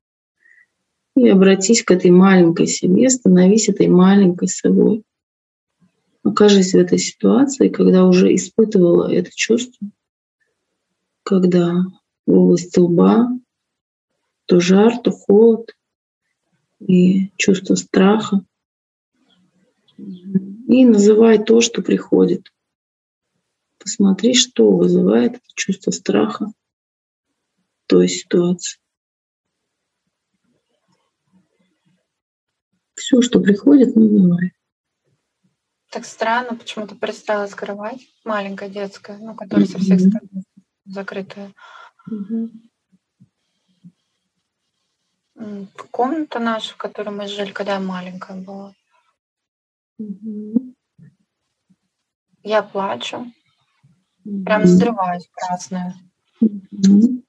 [1.17, 5.03] И обратись к этой маленькой себе, становись этой маленькой собой.
[6.25, 9.87] Окажись в этой ситуации, когда уже испытывала это чувство,
[11.21, 11.83] когда
[12.25, 13.29] в области лба
[14.47, 15.75] то жар, то холод
[16.79, 18.43] и чувство страха.
[19.97, 22.51] И называй то, что приходит.
[23.77, 28.79] Посмотри, что вызывает это чувство страха в той ситуации.
[32.95, 34.54] Все, что приходит, называй.
[35.95, 38.05] Так странно, почему-то перестала скрывать.
[38.25, 40.43] Маленькая детская, ну, которая со всех сторон
[40.83, 41.53] закрытая.
[42.11, 42.49] Mm-hmm.
[45.91, 48.73] Комната наша, в которой мы жили, когда я маленькая была.
[49.97, 50.75] Угу.
[52.43, 53.31] Я плачу.
[54.25, 54.43] Угу.
[54.43, 55.95] Прям взрываюсь красная.
[56.41, 57.23] Угу.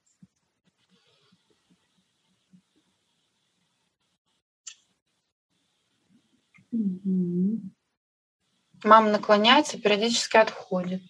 [8.85, 11.03] Мама наклоняется, периодически отходит.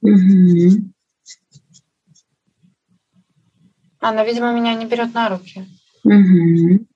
[0.00, 0.92] Угу.
[4.00, 5.66] Она, видимо, меня не берет на руки.
[6.04, 6.86] Угу.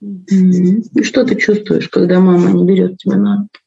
[0.00, 3.60] И что ты чувствуешь, когда мама не берет тебя на руки?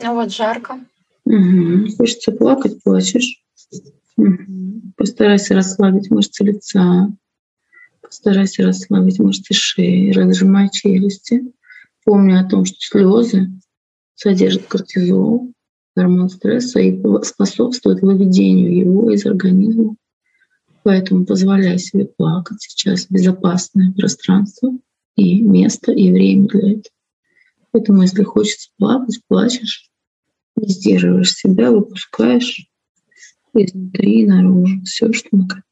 [0.00, 0.80] Ну вот жарко.
[1.24, 1.96] Угу.
[1.96, 3.42] Хочется плакать, плачешь.
[4.96, 7.12] Постарайся расслабить мышцы лица.
[8.00, 11.52] Постарайся расслабить мышцы шеи, разжимай челюсти.
[12.04, 13.50] Помню о том, что слезы
[14.14, 15.52] содержат кортизол,
[15.94, 19.96] гормон стресса, и способствуют выведению его из организма.
[20.82, 24.70] Поэтому позволяй себе плакать сейчас безопасное пространство
[25.16, 26.94] и место, и время для этого.
[27.72, 29.90] Поэтому, если хочется плакать, плачешь,
[30.54, 32.68] не сдерживаешь себя, выпускаешь
[33.64, 35.64] изнутри и наружу все, что накопилось.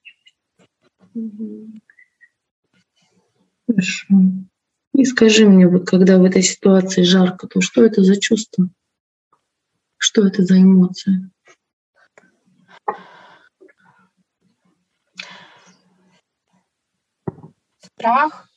[3.67, 4.07] Хорошо.
[4.95, 8.69] И скажи мне, вот когда в этой ситуации жарко, то что это за чувство?
[9.97, 11.31] Что это за эмоция?
[17.81, 18.49] Страх,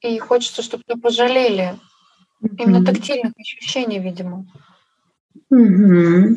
[0.00, 1.78] И хочется, чтобы ее пожалели.
[2.58, 4.46] Именно тактильных ощущений, видимо.
[5.50, 6.36] Угу.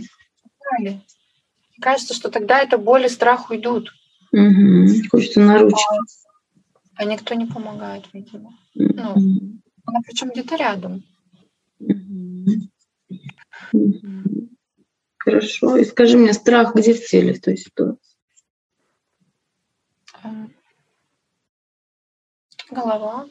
[1.82, 3.91] Кажется, что тогда это боль и страх уйдут.
[4.32, 4.88] Угу.
[5.12, 5.86] Хочется наручить.
[6.95, 8.58] А никто не помогает, видимо.
[8.76, 9.15] Ну,
[9.86, 11.04] она причем где-то рядом.
[15.17, 15.78] Хорошо.
[15.78, 17.99] И скажи мне, страх где в теле в той ситуации?
[22.69, 23.28] Голова.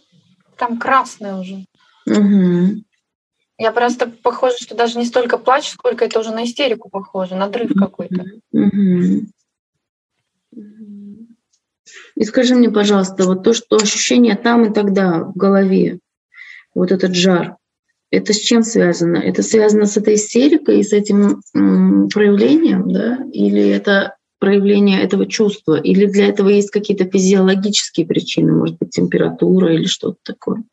[0.57, 1.65] Там красная уже.
[2.07, 2.83] Угу.
[3.63, 7.47] Я просто похоже, что даже не столько плач, сколько это уже на истерику похоже, на
[7.47, 8.25] дрыв какой-то.
[12.17, 16.01] И скажи мне, пожалуйста, вот то, что ощущение там и тогда в голове,
[16.75, 17.57] вот этот жар,
[18.11, 19.19] это с чем связано?
[19.19, 23.21] Это связано с этой истерикой и с этим м, проявлением, да?
[23.33, 25.81] Или это проявление этого чувства?
[25.81, 30.65] Или для этого есть какие-то физиологические причины, может быть, температура или что-то такое?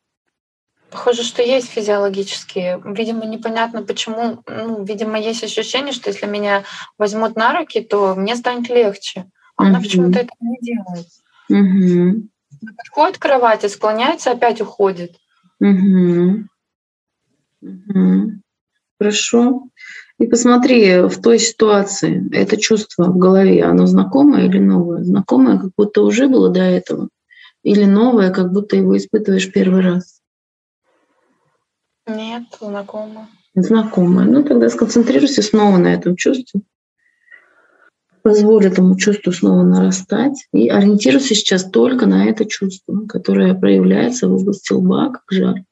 [0.90, 2.82] Похоже, что есть физиологические.
[2.84, 4.42] Видимо, непонятно почему.
[4.46, 6.64] Ну, видимо, есть ощущение, что если меня
[6.98, 9.30] возьмут на руки, то мне станет легче.
[9.56, 11.06] А она почему-то это не делает.
[11.48, 12.28] Угу.
[12.76, 15.16] Подходит к кровати, склоняется, опять уходит.
[15.60, 16.44] Угу.
[17.62, 18.32] Угу.
[18.98, 19.62] Хорошо.
[20.18, 25.02] И посмотри, в той ситуации это чувство в голове, оно знакомое или новое?
[25.02, 27.08] Знакомое, как будто уже было до этого?
[27.62, 30.19] Или новое, как будто его испытываешь первый раз?
[32.16, 33.28] Нет, знакомое.
[33.54, 34.26] Знакомое.
[34.26, 36.62] Ну тогда сконцентрируйся снова на этом чувстве.
[38.22, 44.34] Позволь этому чувству снова нарастать и ориентируйся сейчас только на это чувство, которое проявляется в
[44.34, 45.64] области лба, как жар.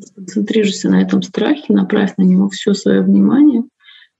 [0.00, 3.64] Сконцентрируйся на этом страхе, направь на него все свое внимание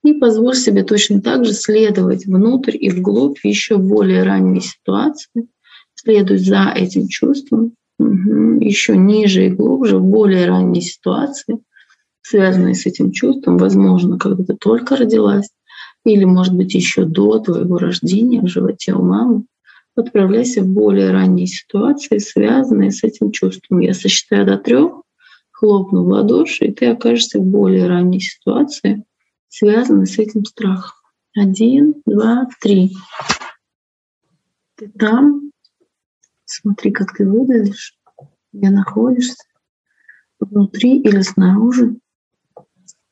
[0.03, 5.49] и позволь себе точно так же следовать внутрь и вглубь еще более ранней ситуации,
[5.94, 11.61] следуй за этим чувством, еще ниже и глубже в более ранней ситуации,
[12.23, 15.49] связанной с этим чувством, возможно, когда ты только родилась,
[16.05, 19.45] или, может быть, еще до твоего рождения в животе у мамы,
[19.97, 23.81] отправляйся в более ранние ситуации, связанные с этим чувством.
[23.81, 25.03] Я сосчитаю до трех,
[25.51, 29.05] хлопну в ладоши, и ты окажешься в более ранней ситуации,
[29.49, 30.97] связанной с этим страхом.
[31.37, 32.97] Один, два, три.
[34.77, 35.50] Ты там.
[36.53, 37.97] Смотри, как ты выглядишь,
[38.53, 39.45] где находишься,
[40.41, 41.95] внутри или снаружи.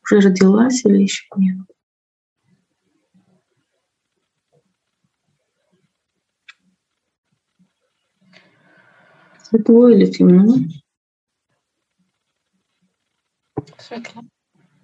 [0.02, 1.58] Уже родилась или еще нет.
[9.44, 10.56] Светло или темно?
[13.78, 14.22] Светло.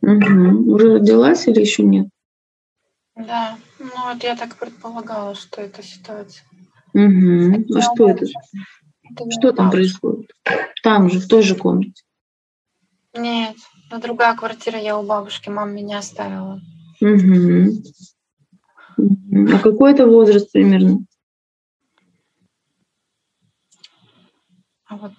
[0.00, 0.72] Угу.
[0.74, 2.08] Уже родилась или еще нет?
[3.16, 6.46] Да, ну вот я так предполагала, что это ситуация.
[6.94, 7.76] Угу.
[7.76, 8.24] А что это?
[8.24, 10.30] это что там происходит?
[10.82, 12.02] Там же, в той же комнате?
[13.16, 13.56] Нет,
[13.90, 16.60] на другая квартира я у бабушки, мама меня оставила.
[17.00, 17.82] Угу.
[19.52, 21.00] А какой это возраст примерно?
[24.86, 25.12] А вот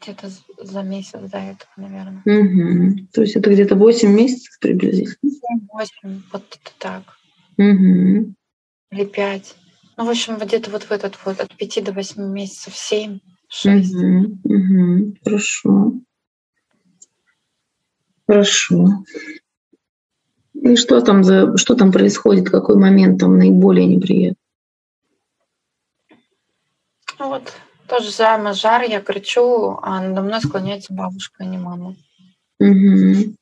[0.00, 2.22] где-то за месяц до этого, наверное.
[2.24, 3.08] Угу.
[3.12, 5.32] То есть это где-то 8 месяцев приблизительно?
[5.72, 7.02] 8, вот это так.
[7.56, 8.34] Угу.
[8.90, 9.56] Или 5.
[9.96, 13.94] Ну, в общем, где-то вот в этот вот от 5 до 8 месяцев, 7, 6.
[13.94, 14.38] Угу.
[14.44, 15.16] Угу.
[15.24, 15.92] Хорошо.
[18.26, 19.04] Хорошо.
[20.54, 24.38] И что там за что там происходит, какой момент там наиболее неприятный?
[27.18, 27.52] Ну вот
[27.86, 31.94] то же самое, жар, я кричу, а надо мной склоняется бабушка, а не мама.
[32.58, 33.36] Угу.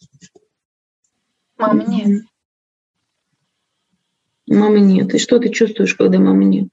[1.59, 2.25] Мамы нет.
[4.53, 5.15] Мамы нет.
[5.15, 6.69] И что ты чувствуешь, когда мамы нет?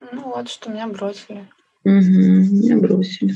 [0.00, 1.48] Ну вот, что меня бросили.
[1.84, 3.34] Угу, меня бросили.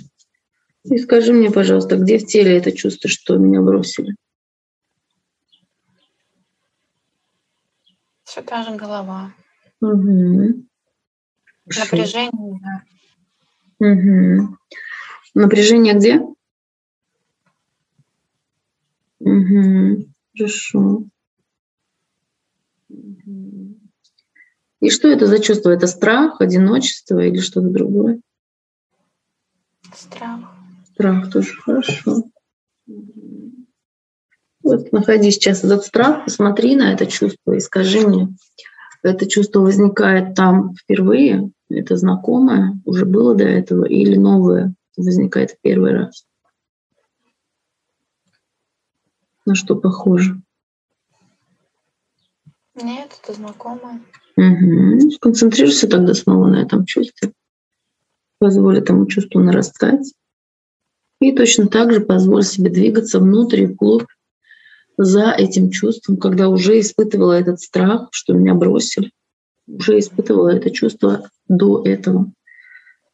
[0.84, 4.16] И скажи мне, пожалуйста, где в теле это чувство, что меня бросили?
[8.24, 9.32] Все та же голова.
[9.80, 10.64] Угу.
[11.66, 12.82] Напряжение, да.
[13.78, 14.56] Угу.
[15.34, 16.20] Напряжение где?
[19.20, 20.12] Угу.
[20.36, 21.04] Хорошо.
[24.80, 25.70] И что это за чувство?
[25.70, 28.20] Это страх, одиночество или что-то другое?
[29.94, 30.40] Страх.
[30.92, 32.24] Страх тоже хорошо.
[34.62, 38.28] Вот находи сейчас этот страх, посмотри на это чувство и скажи мне,
[39.02, 45.60] это чувство возникает там впервые, это знакомое, уже было до этого, или новое возникает в
[45.60, 46.26] первый раз?
[49.44, 50.40] На что похоже?
[52.74, 54.00] Нет, что-то знакомое.
[54.36, 55.10] Угу.
[55.12, 57.32] Сконцентрируйся тогда снова на этом чувстве.
[58.38, 60.14] Позволь этому чувству нарастать.
[61.20, 64.08] И точно так же позволь себе двигаться внутрь и вглубь
[64.96, 69.12] за этим чувством, когда уже испытывала этот страх, что меня бросили,
[69.66, 72.32] уже испытывала это чувство до этого.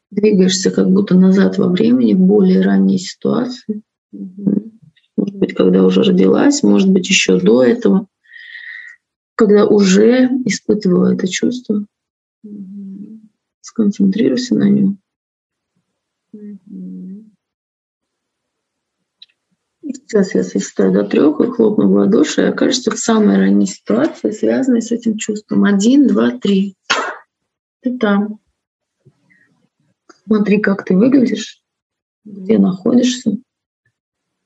[0.09, 3.83] Двигаешься как будто назад во времени, в более ранней ситуации.
[4.11, 8.07] Может быть, когда уже родилась, может быть, еще до этого,
[9.39, 11.85] когда уже испытывала это чувство.
[13.61, 14.99] Сконцентрируйся на нем.
[19.81, 24.31] Сейчас я сосчитаю до трех и хлопну в ладоши, и окажешься в самой ранней ситуации,
[24.31, 25.63] связанной с этим чувством.
[25.63, 26.75] Один, два, три.
[27.79, 28.41] Ты там.
[30.25, 31.63] Смотри, как ты выглядишь,
[32.25, 33.37] где находишься,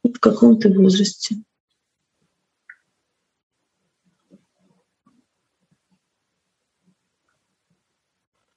[0.03, 1.37] в каком ты возрасте.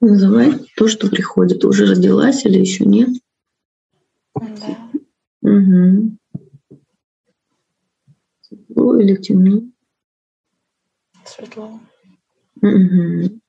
[0.01, 1.65] Называй то, что приходит.
[1.65, 3.09] Уже родилась или еще нет?
[4.35, 4.91] Да.
[5.43, 6.19] Угу.
[8.43, 9.63] Светло или темно?
[11.25, 11.81] Светло.
[12.61, 13.41] Угу.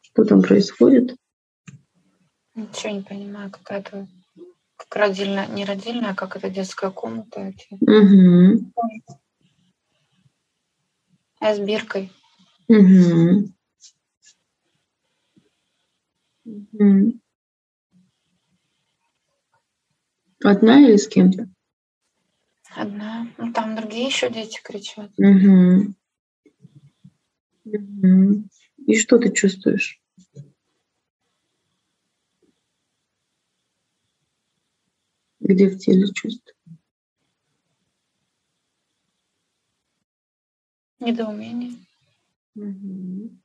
[0.00, 1.16] Что там происходит?
[2.54, 4.08] Ничего не понимаю, какая-то
[4.76, 7.52] как родильная, не родильная, а как это детская комната.
[7.80, 8.72] Угу.
[11.40, 12.12] А с биркой.
[12.68, 13.55] Угу.
[20.44, 21.48] Одна или с кем-то?
[22.74, 23.26] Одна.
[23.38, 25.10] Ну там другие еще дети кричат.
[25.18, 25.94] Угу.
[27.64, 28.44] Угу.
[28.86, 30.00] И что ты чувствуешь?
[35.40, 36.52] Где в теле чувство?
[41.00, 41.72] Недоумение.
[42.54, 43.36] Угу.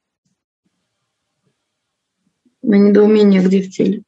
[2.62, 4.04] На недоумение где в теле?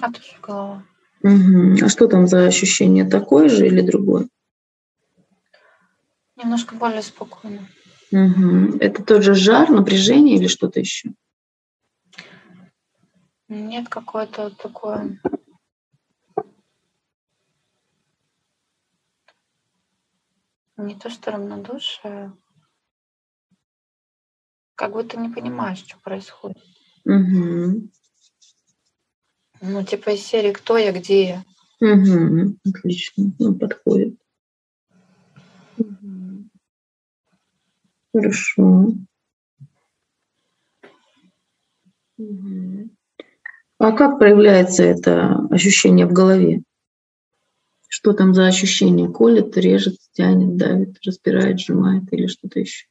[0.00, 0.84] А тоже голова.
[1.22, 1.84] Угу.
[1.84, 3.04] А что там за ощущение?
[3.04, 4.28] Такое же или другое?
[6.36, 7.66] Немножко более спокойно.
[8.12, 8.78] Угу.
[8.80, 11.10] Это тот же жар, напряжение или что-то еще?
[13.48, 15.18] Нет, какое-то такое
[20.76, 22.32] не то что равнодушие,
[24.74, 26.62] как будто не понимаешь, что происходит.
[27.04, 27.90] Угу.
[29.60, 31.44] Ну, типа из серии «Кто я, где я?»
[31.80, 32.56] Угу.
[32.68, 33.32] Отлично.
[33.38, 34.16] Ну, подходит.
[35.78, 36.48] Угу.
[38.12, 38.92] Хорошо.
[42.16, 42.90] Угу.
[43.78, 46.62] А как проявляется это ощущение в голове?
[47.88, 49.10] Что там за ощущение?
[49.10, 52.86] Колет, режет, тянет, давит, распирает, сжимает или что-то еще?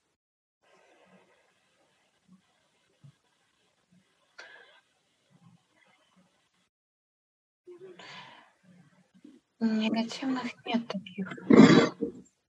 [9.63, 11.31] Негативных нет таких.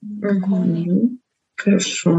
[0.03, 1.19] Угу.
[1.57, 2.11] Хорошо.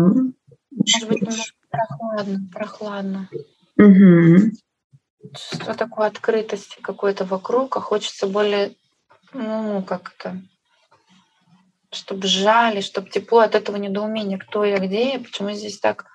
[0.71, 3.29] Может быть, немножко прохладно, прохладно.
[3.77, 4.51] Угу.
[5.33, 8.75] Что такое открытости какой-то вокруг, а хочется более,
[9.33, 10.41] ну, как это,
[11.91, 16.05] чтобы сжали, чтобы тепло от этого недоумения, кто я, где я, почему здесь так,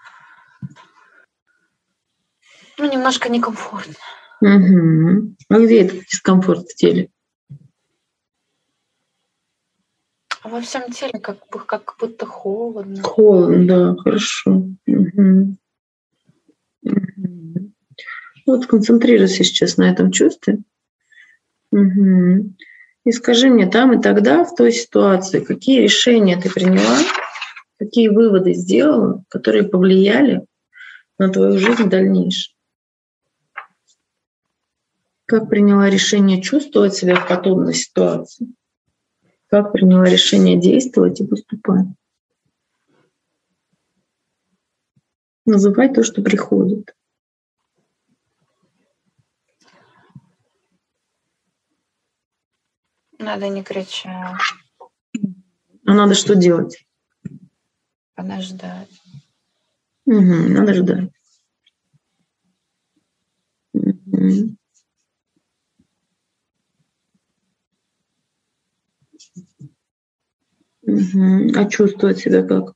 [2.78, 3.94] ну, немножко некомфортно.
[4.40, 5.36] Угу.
[5.50, 7.10] А где этот дискомфорт в теле?
[10.42, 13.02] А во всем теле как, бы, как будто холодно.
[13.02, 14.68] Холодно, да, хорошо.
[14.86, 15.56] Угу.
[16.82, 17.72] Угу.
[18.46, 20.60] Вот концентрируйся сейчас на этом чувстве.
[21.72, 22.54] Угу.
[23.04, 26.98] И скажи мне там и тогда, в той ситуации, какие решения ты приняла,
[27.78, 30.46] какие выводы сделала, которые повлияли
[31.18, 32.54] на твою жизнь в дальнейшем.
[35.26, 38.48] Как приняла решение чувствовать себя в подобной ситуации?
[39.50, 41.86] Как приняла решение действовать и поступать.
[45.44, 46.94] Называй то, что приходит.
[53.18, 54.38] Надо не кричать.
[55.84, 56.86] А надо что делать?
[58.14, 58.88] Подождать.
[60.06, 61.10] Угу, надо ждать.
[63.72, 64.56] Угу.
[70.90, 71.52] Угу.
[71.56, 72.74] А чувствовать себя как?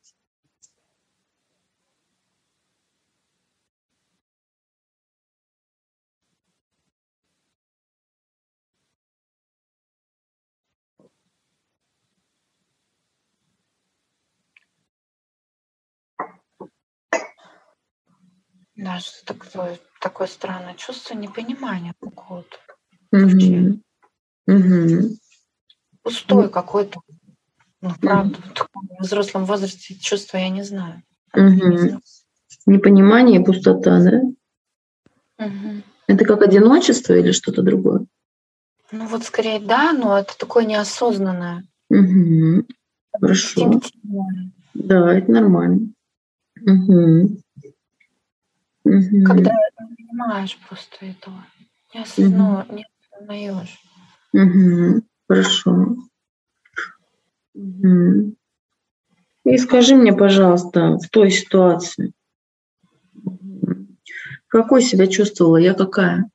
[18.76, 22.56] Да, что такое, такое странное чувство непонимания какого-то.
[23.12, 23.80] Угу.
[24.46, 25.16] Угу.
[26.02, 27.00] Пустой какой-то.
[27.84, 31.02] Ну, правда, в таком взрослом возрасте чувства я не знаю.
[31.34, 32.00] Угу.
[32.64, 34.22] Непонимание и пустота, да?
[35.44, 35.82] Угу.
[36.06, 38.06] Это как одиночество или что-то другое?
[38.90, 41.66] Ну вот скорее да, но это такое неосознанное.
[41.90, 42.64] Угу.
[43.20, 43.82] Хорошо.
[44.72, 45.88] Да, это нормально.
[46.62, 47.36] Угу.
[48.84, 49.24] Угу.
[49.26, 51.44] Когда не понимаешь просто этого.
[51.92, 52.66] Не, осозна...
[52.70, 53.78] не осознаешь.
[54.32, 55.02] Угу.
[55.28, 55.96] Хорошо.
[57.54, 58.34] Угу.
[59.44, 62.12] И скажи мне, пожалуйста, в той ситуации,
[64.48, 66.30] какой себя чувствовала, я какая?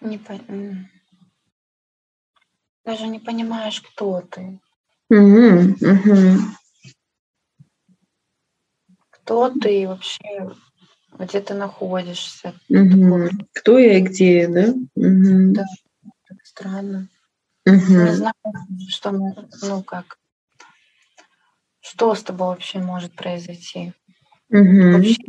[0.00, 0.38] Не по...
[2.84, 4.60] Даже не понимаешь, кто ты.
[5.08, 6.63] Угу, угу.
[9.24, 10.52] Кто ты и вообще
[11.18, 12.52] где ты находишься.
[12.68, 13.30] Угу.
[13.54, 14.74] Кто я и где я, да?
[14.96, 15.54] Угу.
[15.54, 15.64] Да,
[16.28, 17.08] так странно.
[17.64, 17.74] Угу.
[17.74, 18.34] Не знаю,
[18.90, 20.18] что мы, ну как,
[21.80, 23.94] что с тобой вообще может произойти.
[24.50, 24.92] Угу.
[24.92, 25.22] Вообще,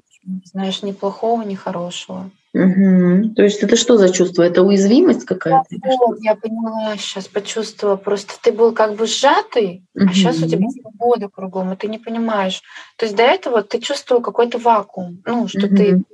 [0.44, 2.30] знаешь, ни плохого, ни хорошего.
[2.56, 3.34] Угу.
[3.36, 4.42] То есть это что за чувство?
[4.42, 5.66] Это уязвимость какая-то?
[5.84, 7.98] Вот, я поняла, сейчас почувствовала.
[7.98, 10.08] Просто ты был как бы сжатый, Мгм.
[10.10, 12.62] а сейчас у тебя свобода кругом, и ты не понимаешь.
[12.96, 16.06] То есть до этого ты чувствовал какой-то вакуум, ну, что ты Мгм.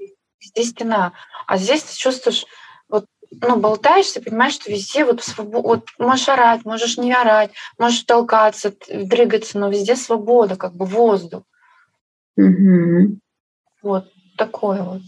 [0.42, 1.14] здесь стена,
[1.46, 2.48] а здесь ты чувствуешь,
[2.90, 8.02] вот, ну, болтаешься, понимаешь, что везде вот свобода, вот можешь орать, можешь не орать, можешь
[8.02, 11.44] толкаться, дрыгаться, но везде свобода, как бы воздух.
[12.36, 13.20] Мгм.
[13.84, 14.06] Вот
[14.38, 15.02] такое вот.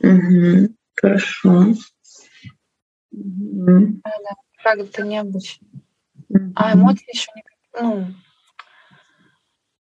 [0.00, 0.74] Мгм.
[1.00, 1.74] Хорошо.
[3.10, 4.02] Мгм.
[4.62, 5.66] Как это необычно.
[6.54, 7.42] А эмоции еще не...
[7.80, 8.06] Ну,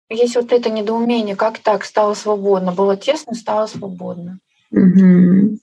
[0.09, 2.73] есть вот это недоумение, как так стало свободно.
[2.73, 4.39] Было тесно, стало свободно.
[4.71, 5.59] Мгм.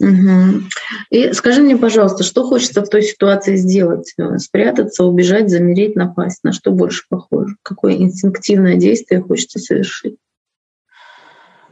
[0.00, 0.68] Мгм.
[1.10, 4.12] И скажи мне, пожалуйста, что хочется в той ситуации сделать?
[4.18, 6.40] Э, Спрятаться, убежать, замереть, напасть?
[6.42, 7.56] На что больше похоже?
[7.62, 10.16] Какое инстинктивное действие хочется совершить?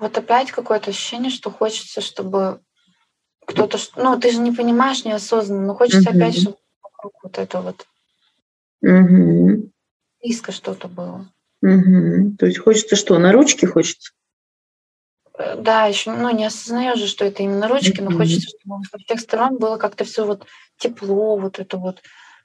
[0.03, 2.61] Вот опять какое-то ощущение, что хочется, чтобы
[3.47, 3.79] кто-то...
[3.95, 6.19] Ну, ты же не понимаешь неосознанно, но хочется Мгм.
[6.19, 6.57] опять, чтобы
[7.23, 7.87] вот это вот
[8.81, 9.71] Мгм.
[10.21, 11.29] близко что-то было.
[11.61, 12.37] Мгм.
[12.37, 13.17] То есть хочется что?
[13.21, 14.13] На ручки хочется?
[15.39, 18.19] Э, Да, еще, ну, не осознаешь же, что это именно ручки, но Мгм.
[18.19, 20.49] хочется, чтобы со всех сторон было как-то все вот
[20.79, 22.03] тепло, вот это вот.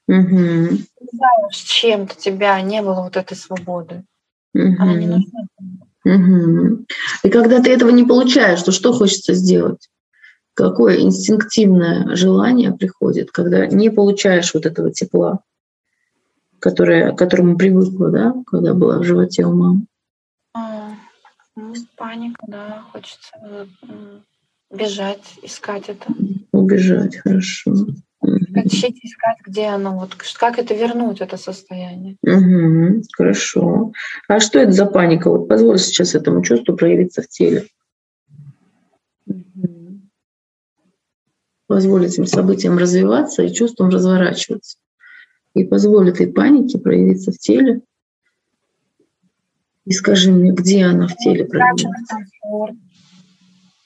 [0.08, 4.04] Знаю, с чем-то тебя не было вот этой свободы.
[4.54, 5.42] Она не нужна.
[6.08, 6.86] Мгм.
[7.24, 9.90] И когда ты этого не получаешь, то что хочется сделать?
[10.54, 15.42] Какое инстинктивное желание приходит, когда не получаешь вот этого тепла,
[16.60, 19.82] которое, к которому привыкла, да, когда была в животе у мамы?
[20.54, 20.92] А,
[21.56, 23.68] ну, паника, да, хочется
[24.72, 26.14] бежать, искать это.
[26.54, 27.74] Убежать, хорошо.
[28.66, 32.18] Ищите, искать, где оно, вот как это вернуть, это состояние.
[32.22, 33.02] Мгм.
[33.16, 33.92] Хорошо.
[34.28, 35.30] А что это за паника?
[35.30, 37.68] Вот позволь сейчас этому чувству проявиться в теле.
[39.26, 40.10] Мгм.
[41.68, 44.78] Позволь этим событиям развиваться и чувствам разворачиваться.
[45.54, 47.82] И позволь этой панике проявиться в теле.
[49.86, 51.90] И скажи мне, где она в теле проявляется?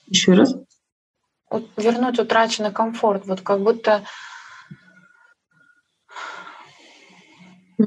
[0.08, 0.56] Еще раз.
[1.50, 4.04] Вот вернуть утраченный комфорт, вот как будто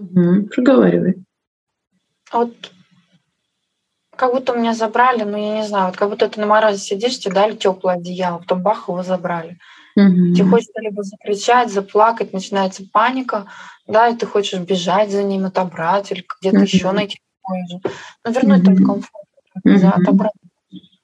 [0.00, 0.48] Мгм.
[0.48, 1.14] Проговаривай.
[2.32, 2.52] вот
[4.16, 7.18] как будто меня забрали, ну я не знаю, вот как будто ты на морозе сидишь,
[7.18, 9.58] тебе дали теплое одеяло, потом бах, его забрали.
[9.96, 10.34] Мгм.
[10.34, 13.46] Тебе хочется либо закричать, заплакать, начинается паника,
[13.86, 16.64] да, и ты хочешь бежать за ним, отобрать, или где-то Мгм.
[16.64, 17.18] еще найти
[17.70, 17.80] же.
[18.24, 18.84] Но вернуть тот Мгм.
[18.86, 19.26] комфорт,
[19.64, 20.02] за- Мгм.
[20.02, 20.32] отобрать.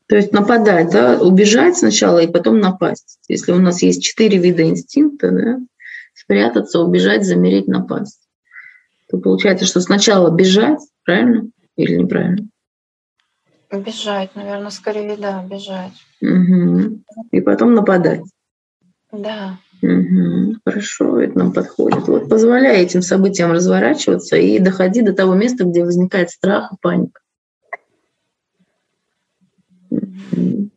[0.09, 3.19] То есть нападать, да, убежать сначала и потом напасть.
[3.29, 5.59] Если у нас есть четыре вида инстинкта, да,
[6.15, 8.21] спрятаться, убежать, замереть, напасть,
[9.11, 12.49] то получается, что сначала бежать, правильно или неправильно?
[13.73, 15.93] Бежать, наверное, скорее, да, бежать.
[16.21, 17.05] Мгм.
[17.31, 18.23] И потом нападать.
[19.13, 19.59] Да.
[19.83, 20.61] Мгм.
[20.65, 22.07] Хорошо, это нам подходит.
[22.07, 27.21] Вот позволяй этим событиям разворачиваться и доходи до того места, где возникает страх и паника.
[29.91, 30.71] Мгм.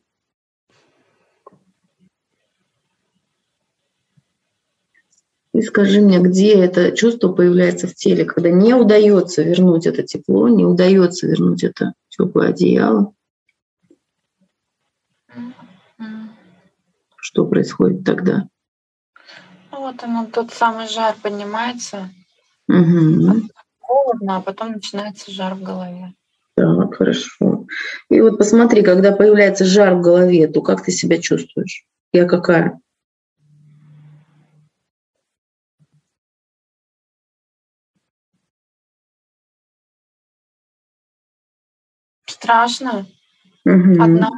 [5.53, 10.49] И скажи мне, где это чувство появляется в теле, когда не удается вернуть это тепло,
[10.49, 13.13] не удается вернуть это теплое одеяло.
[17.17, 18.47] Что происходит тогда?
[19.71, 22.09] Ну, вот оно, тот самый жар поднимается.
[22.67, 23.47] Угу.
[23.79, 26.13] Холодно, а потом начинается жар в голове.
[26.55, 27.67] Так, хорошо.
[28.09, 31.85] И вот посмотри, когда появляется жар в голове, то как ты себя чувствуешь?
[32.11, 32.79] Я какая?
[42.43, 43.05] Страшно.
[43.65, 44.03] Угу.
[44.03, 44.29] Одна.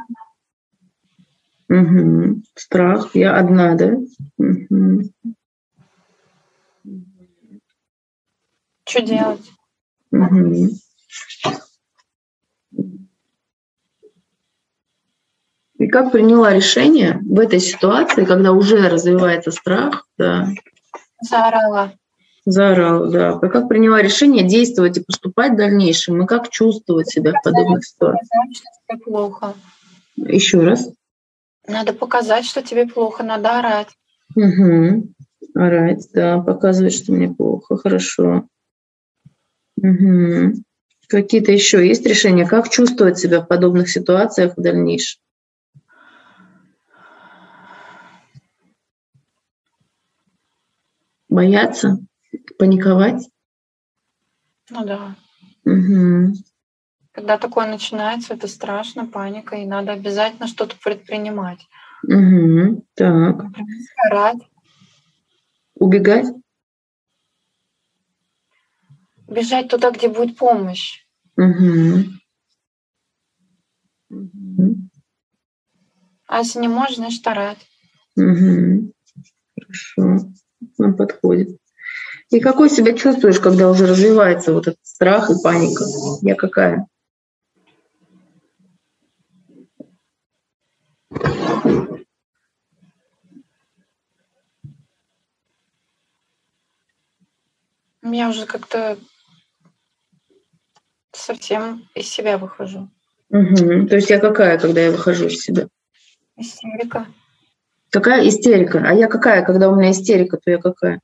[1.68, 2.42] Угу.
[2.54, 3.10] Страх.
[3.16, 3.96] Я одна, да?
[4.38, 5.02] Угу.
[8.88, 9.50] Что делать?
[10.12, 10.68] Угу.
[15.78, 20.48] И как приняла решение в этой ситуации, когда уже развивается страх, да,
[21.20, 21.92] Заорала.
[22.46, 27.42] Заорала, да, как приняла решение действовать и поступать в дальнейшем, и как чувствовать себя в
[27.42, 28.28] подобных ситуациях?
[28.30, 29.54] Показать, что тебе плохо.
[30.16, 30.88] Еще раз.
[31.66, 33.88] Надо показать, что тебе плохо, надо орать.
[34.36, 35.08] Угу.
[35.54, 38.46] Орать, да, показывать, что мне плохо, хорошо.
[39.76, 40.54] Угу.
[41.08, 45.20] Какие-то еще есть решения, как чувствовать себя в подобных ситуациях в дальнейшем?
[51.28, 51.98] Бояться,
[52.58, 53.28] паниковать?
[54.70, 55.16] Ну да.
[55.64, 56.34] Угу.
[57.12, 61.66] Когда такое начинается, это страшно, паника, и надо обязательно что-то предпринимать.
[62.04, 62.84] Угу.
[62.94, 63.44] Так.
[64.10, 64.42] Орать,
[65.74, 66.26] Убегать?
[69.28, 71.04] бежать туда, где будет помощь.
[71.36, 72.04] Угу.
[74.10, 74.76] Угу.
[76.28, 77.66] А если не можешь, значит орать.
[78.16, 78.92] Угу.
[79.58, 80.30] Хорошо.
[80.78, 81.58] Нам подходит.
[82.30, 85.84] И какой себя чувствуешь, когда уже развивается вот этот страх и паника?
[86.22, 86.86] Я какая?
[98.02, 98.98] Я уже как-то
[101.12, 102.90] совсем из себя выхожу.
[103.30, 103.86] Угу.
[103.88, 105.68] То есть я какая, когда я выхожу из себя?
[106.36, 107.06] Истерика.
[107.90, 108.82] Какая истерика?
[108.84, 111.00] А я какая, когда у меня истерика, то я какая?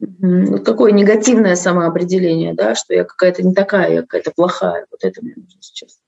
[0.00, 4.86] Вот какое негативное самоопределение, да, что я какая-то не такая, я какая-то плохая.
[4.90, 6.00] Вот это мне нужно сейчас.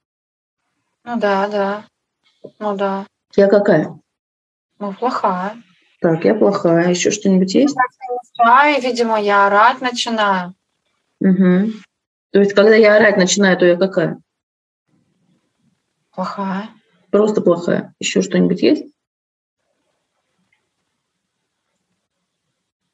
[1.03, 1.85] Ну да, да.
[2.59, 3.05] Ну да.
[3.35, 3.99] Я какая?
[4.79, 5.61] Ну плохая.
[6.01, 6.89] Так, я плохая.
[6.89, 7.75] Еще что-нибудь есть?
[8.37, 10.53] Да, и, видимо, я орать начинаю.
[11.19, 11.71] Угу.
[12.31, 14.19] То есть, когда я орать начинаю, то я какая?
[16.13, 16.69] Плохая.
[17.11, 17.93] Просто плохая.
[17.99, 18.92] Еще что-нибудь есть?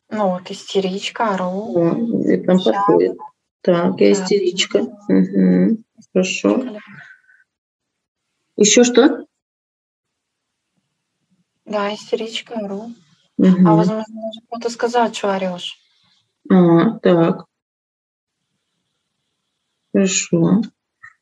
[0.10, 1.74] Ну вот истеричка, ору.
[1.76, 3.18] О, это нам подходит.
[3.62, 4.24] Так, я Да.
[4.24, 4.80] истеричка.
[5.08, 5.78] Угу.
[6.14, 6.64] Хорошо.
[8.58, 9.26] Еще что?
[11.66, 12.90] Да, истеричка, ору.
[13.38, 13.68] Мгм.
[13.68, 15.78] А возможно, даже кто-то сказать, что орешь.
[16.50, 17.46] А, так.
[19.94, 20.62] Хорошо.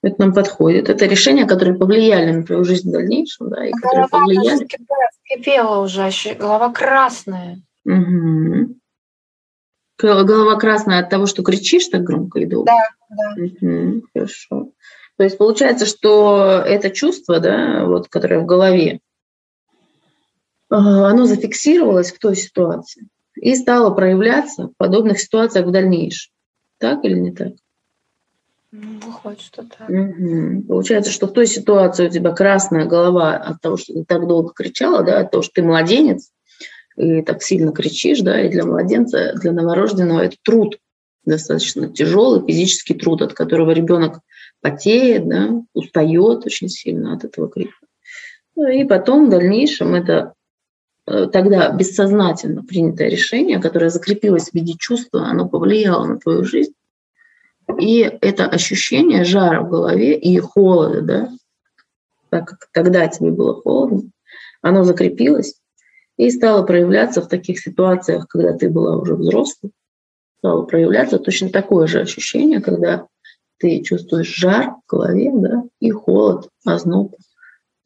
[0.02, 0.90] Это нам подходит.
[0.90, 4.68] Это решения, которые повлияли на твою жизнь в дальнейшем, да, и которые Голова повлияли.
[5.26, 7.62] вскипела уже, голова красная.
[7.84, 8.76] Мгм.
[10.00, 12.72] Голова красная от того, что кричишь так громко и долго.
[13.10, 13.36] Да.
[13.36, 14.04] Мгм.
[14.14, 14.72] Хорошо.
[15.18, 19.00] То есть получается, что это чувство, да, вот, которое в голове,
[20.70, 26.32] а, оно зафиксировалось в той ситуации и стало проявляться в подобных ситуациях в дальнейшем.
[26.78, 27.54] Так или не так?
[28.72, 29.89] Ну, выходит, что так.
[29.89, 30.64] Мгм.
[30.64, 34.54] Получается, что в той ситуации у тебя красная голова от того, что ты так долго
[34.54, 36.30] кричала, да, от того, что ты младенец,
[36.98, 40.78] и так сильно кричишь, да, и для младенца, для новорожденного это труд,
[41.26, 44.20] достаточно тяжелый физический труд, от которого ребенок
[44.62, 47.76] потеет, да, устает очень сильно от этого крика.
[48.56, 50.34] Ну, и потом в дальнейшем это
[51.06, 56.74] э, тогда бессознательно принятое решение, которое закрепилось в виде чувства, оно повлияло на твою жизнь.
[57.80, 61.30] И это ощущение жара в голове и холода, да,
[62.30, 64.10] так как тогда тебе было холодно,
[64.62, 65.56] оно закрепилось
[66.18, 69.72] и стало проявляться в таких ситуациях, когда ты была уже взрослой,
[70.39, 73.07] стало проявляться точно такое же ощущение, когда
[73.59, 77.15] ты чувствуешь жар в голове, да, и холод, озноб,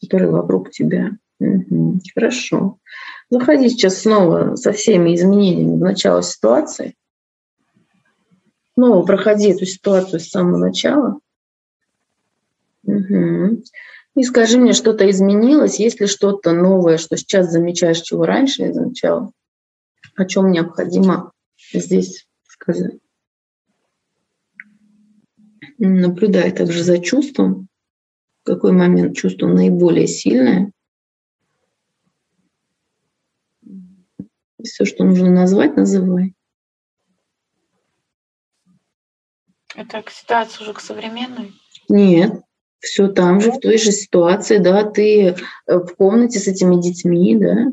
[0.02, 1.12] который вокруг тебя.
[1.40, 2.00] Мгм.
[2.14, 2.78] Хорошо.
[3.30, 6.96] Заходи сейчас снова со всеми изменениями в начало ситуации.
[8.74, 11.20] Снова проходи эту ситуацию с самого начала.
[12.84, 13.64] Мгм.
[14.16, 18.74] И скажи мне, что-то изменилось, есть ли что-то новое, что сейчас замечаешь, чего раньше не
[18.74, 19.32] замечала,
[20.16, 21.32] о чем необходимо
[21.74, 23.00] здесь сказать.
[25.78, 27.70] Наблюдай также за чувством,
[28.44, 30.72] какой момент чувство наиболее сильное.
[34.62, 36.36] Все, что нужно назвать, называй.
[39.74, 41.54] Это ситуация уже к современной?
[41.88, 42.42] Нет,
[42.82, 45.36] все там же, в той же ситуации, да, ты э,
[45.68, 47.68] в комнате с этими детьми, да,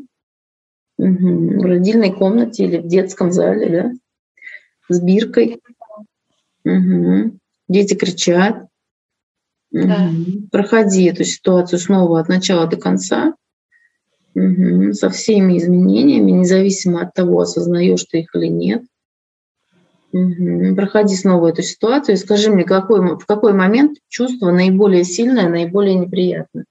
[0.97, 1.59] угу.
[1.59, 3.91] в родильной комнате или в детском зале, да,
[4.93, 5.61] с биркой.
[6.63, 7.37] Угу.
[7.67, 8.67] Дети кричат.
[9.71, 10.09] Да.
[10.09, 10.49] Угу.
[10.51, 13.33] Проходи эту ситуацию снова от начала до конца,
[14.35, 14.93] угу.
[14.93, 18.83] со всеми изменениями, независимо от того, осознаешь ты их или нет.
[18.83, 18.89] Угу.
[20.11, 25.95] Проходи снова эту ситуацию и скажи мне, какой, в какой момент чувство наиболее сильное, наиболее
[25.95, 26.65] неприятное.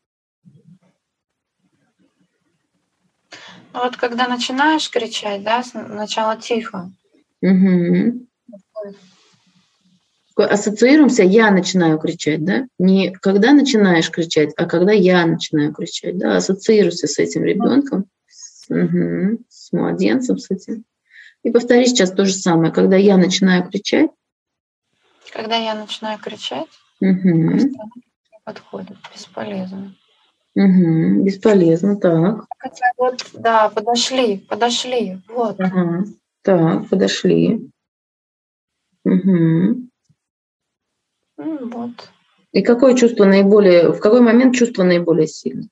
[3.72, 6.90] Ну вот когда начинаешь кричать, да, сначала тихо.
[7.42, 8.26] Угу.
[10.34, 12.66] Ассоциируемся, я начинаю кричать, да?
[12.78, 16.36] Не когда начинаешь кричать, а когда я начинаю кричать, да?
[16.36, 20.84] Ассоциируйся с этим ребенком, с, угу, с младенцем, с этим.
[21.42, 22.72] И повтори сейчас то же самое.
[22.72, 24.10] Когда я начинаю кричать.
[25.32, 26.68] Когда я начинаю кричать,
[27.00, 27.58] угу.
[28.44, 29.94] подходит, бесполезно.
[30.54, 32.46] Угу, бесполезно, так.
[32.58, 35.60] Хотя вот, да, подошли, подошли, вот.
[35.60, 36.04] Ага.
[36.42, 37.70] Так, подошли.
[39.04, 39.88] Угу.
[41.36, 42.10] Вот.
[42.52, 45.68] И какое чувство наиболее, в какой момент чувство наиболее сильное?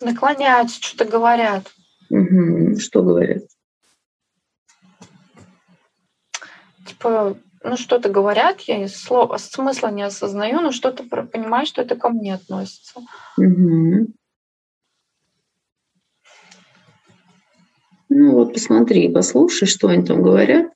[0.00, 1.70] Наклоняются, что-то говорят.
[2.08, 2.78] Угу.
[2.78, 3.42] Что говорят?
[6.86, 12.08] Типа, ну что-то говорят, я слова, смысла не осознаю, но что-то понимаю, что это ко
[12.08, 13.00] мне относится.
[13.36, 14.06] Угу.
[18.08, 20.72] Ну вот посмотри, послушай, что они там говорят.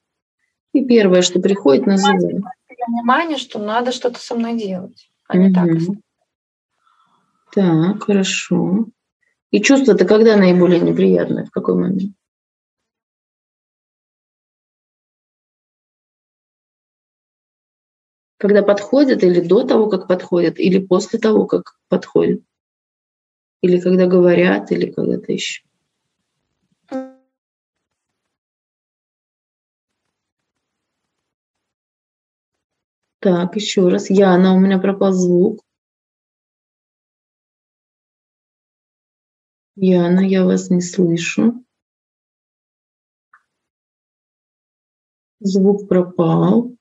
[0.72, 2.43] И первое, что приходит, называй.
[2.87, 5.55] Внимание, что надо что-то со мной делать, а не угу.
[5.55, 5.68] так.
[7.55, 8.87] Так, хорошо.
[9.55, 11.45] И чувство-то когда наиболее неприятное?
[11.45, 12.13] В какой момент?
[18.37, 22.41] Когда подходят, или до того, как подходят, или после того, как подходят?
[23.63, 25.63] Или когда говорят, или когда-то еще?
[33.21, 34.11] Так, еще раз.
[34.11, 35.61] Яна, у меня пропал звук.
[39.77, 41.64] Яна, я вас не слышу.
[45.41, 46.77] Звук пропал.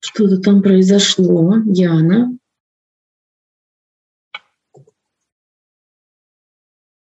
[0.00, 1.54] Что-то там произошло.
[1.66, 2.36] Яна.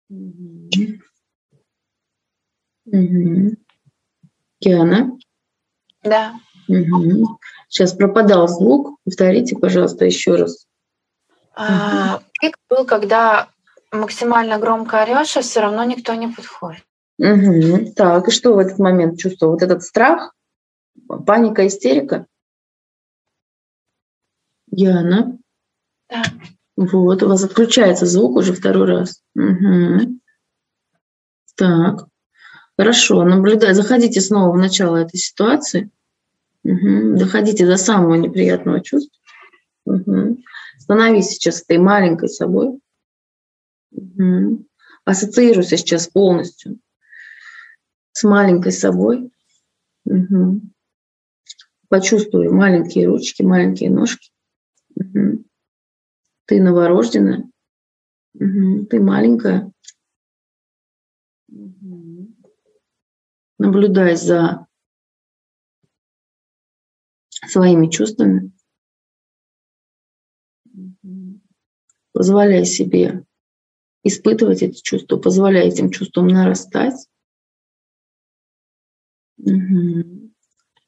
[0.09, 0.69] Угу.
[2.85, 3.55] Угу.
[4.61, 5.17] Яна.
[6.03, 6.44] Да.
[6.67, 7.39] Угу.
[7.69, 8.99] Сейчас пропадал звук.
[9.05, 10.65] Повторите, пожалуйста, еще раз.
[11.55, 13.49] А, пик был, когда
[13.91, 16.83] максимально громко орешь, а все равно никто не подходит.
[17.17, 17.93] Угу.
[17.95, 19.53] Так, и что в этот момент чувствовал?
[19.53, 20.33] Вот этот страх,
[21.25, 22.25] паника, истерика?
[24.71, 25.37] Яна.
[26.09, 26.23] Да.
[26.75, 29.21] Вот, у вас отключается звук уже второй раз.
[29.35, 30.19] Угу.
[31.55, 32.07] Так,
[32.77, 35.89] хорошо, наблюдай, заходите снова в начало этой ситуации.
[36.65, 37.17] Угу.
[37.19, 39.15] Доходите до самого неприятного чувства.
[39.85, 40.39] Угу.
[40.79, 42.79] Становись сейчас этой маленькой собой.
[43.91, 44.65] Угу.
[45.05, 46.79] Ассоциируйся сейчас полностью
[48.13, 49.31] с маленькой собой.
[50.05, 50.61] Угу.
[51.87, 54.31] Почувствуй маленькие ручки, маленькие ножки.
[54.95, 55.45] Угу.
[56.45, 57.47] Ты новорожденная.
[58.33, 58.87] Угу.
[58.87, 59.71] Ты маленькая.
[61.47, 62.33] Угу.
[63.59, 64.65] Наблюдай за
[67.55, 68.51] своими чувствами.
[72.11, 73.23] Позволяй себе
[74.03, 77.07] испытывать эти чувства, позволяй этим чувствам нарастать.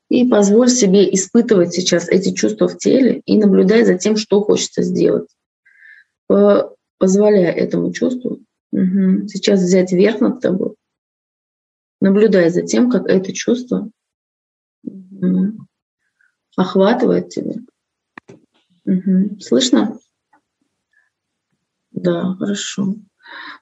[0.09, 4.83] И позволь себе испытывать сейчас эти чувства в теле и наблюдай за тем, что хочется
[4.83, 5.29] сделать.
[6.27, 8.39] Позволяя этому чувству
[8.71, 10.75] сейчас взять верх над тобой,
[12.01, 13.89] наблюдай за тем, как это чувство
[16.57, 17.53] охватывает тебя.
[18.85, 19.39] Угу.
[19.39, 19.97] Слышно?
[21.91, 22.95] Да, хорошо.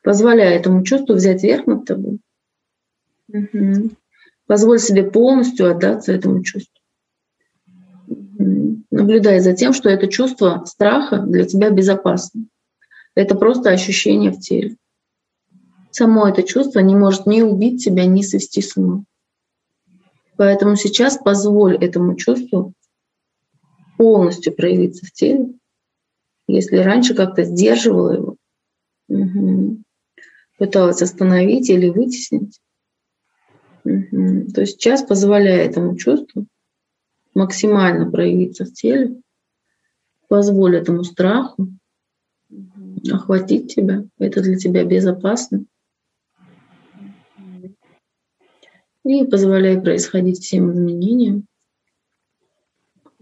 [0.02, 2.20] Позволяй этому чувству взять верх над тобой.
[3.28, 3.92] Угу.
[4.48, 6.80] Позволь себе полностью отдаться этому чувству.
[8.08, 8.84] Угу.
[8.92, 12.46] Наблюдай за тем, что это чувство страха для тебя безопасно.
[13.14, 14.78] Это просто ощущение в теле.
[15.92, 19.04] само это чувство не может ни убить тебя, ни свести с ума.
[20.38, 22.74] Поэтому сейчас позволь этому чувству
[23.98, 25.54] полностью проявиться в теле.
[26.48, 28.36] Если раньше как-то сдерживала его,
[29.08, 29.78] угу.
[30.58, 32.60] пыталась остановить или вытеснить,
[33.84, 34.46] угу.
[34.54, 36.46] то сейчас позволяя этому чувству
[37.34, 39.22] максимально проявиться в теле,
[40.28, 41.70] позволь этому страху
[43.12, 44.06] охватить тебя.
[44.18, 45.66] Это для тебя безопасно.
[49.04, 51.46] И позволяй происходить всем изменениям,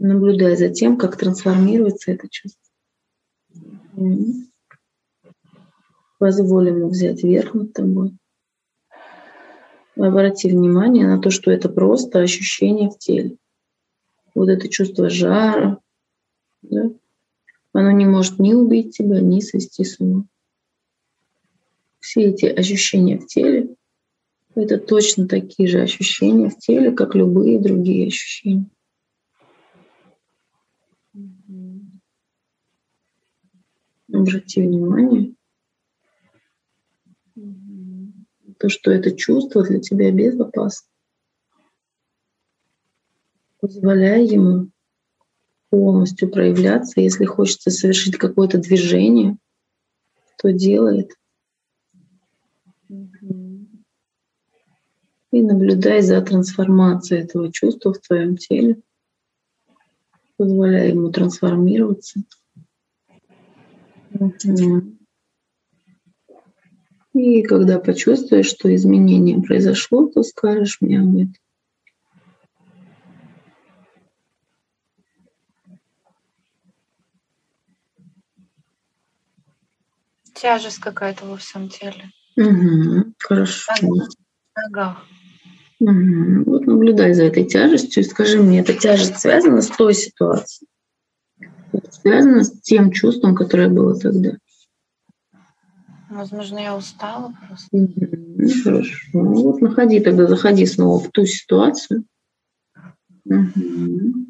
[0.04, 2.62] наблюдая за тем, как трансформируется это чувство.
[6.20, 8.16] Позволь ему взять верх над тобой.
[9.96, 13.38] Обрати внимание на то, что это просто ощущение в теле.
[14.36, 15.80] Вот это чувство жара,
[16.64, 16.92] да?
[17.74, 20.26] оно не может ни убить тебя, ни свести с ума.
[22.00, 23.76] Все эти ощущения в теле
[24.56, 28.70] это точно такие же ощущения в теле, как любые другие ощущения.
[34.14, 35.34] Обрати внимание,
[38.60, 40.88] то, что это чувство для тебя безопасно.
[43.60, 44.70] Позволяй ему
[45.72, 47.02] полностью проявляться.
[47.02, 49.38] Если хочется совершить какое-то движение,
[50.38, 51.18] то делает.
[55.32, 58.80] И наблюдай за трансформацией этого чувства в твоем теле.
[60.38, 62.22] Позволяй ему трансформироваться.
[67.14, 71.34] И когда почувствуешь, что изменение произошло, то скажешь мне об этом.
[80.34, 82.12] Тяжесть какая-то во всем теле.
[82.36, 83.72] Угу, хорошо.
[83.76, 85.06] В ногах.
[85.80, 86.44] Угу.
[86.46, 90.68] Вот наблюдай за этой тяжестью и скажи мне, эта тяжесть связана с той ситуацией?
[92.02, 94.38] Связано с тем чувством, которое было тогда?
[96.10, 97.68] Возможно, я устала просто.
[97.72, 98.50] Угу.
[98.64, 98.96] Хорошо.
[99.14, 102.06] Ну, вот находи тогда, заходи снова в ту ситуацию.
[103.26, 104.26] Угу.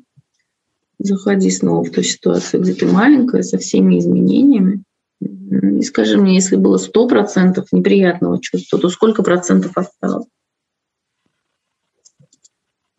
[0.99, 4.84] Заходи снова в ту ситуацию, где ты маленькая, со всеми изменениями.
[5.20, 10.28] И скажи мне, если было сто процентов неприятного чувства, то сколько процентов осталось?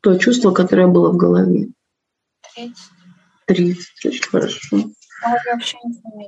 [0.04, 1.68] то чувство, которое было в голове?
[2.54, 2.76] 30.
[3.46, 4.90] 30, очень хорошо.
[5.22, 5.76] А вообще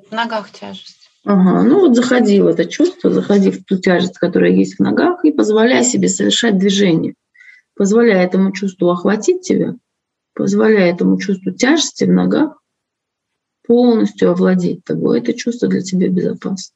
[0.08, 1.10] в ногах тяжесть.
[1.24, 5.24] Ага, ну вот заходи в это чувство, заходи в ту тяжесть, которая есть в ногах,
[5.24, 7.14] и позволяй себе совершать движение.
[7.74, 9.74] Позволяй этому чувству охватить тебя,
[10.34, 12.62] позволяй этому чувству тяжести в ногах
[13.66, 15.18] полностью овладеть тобой.
[15.18, 16.74] Это чувство для тебя безопасно.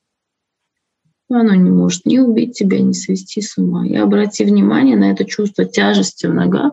[1.30, 3.86] Оно не может ни убить тебя, ни свести с ума.
[3.86, 6.72] И обрати внимание на это чувство тяжести в ногах,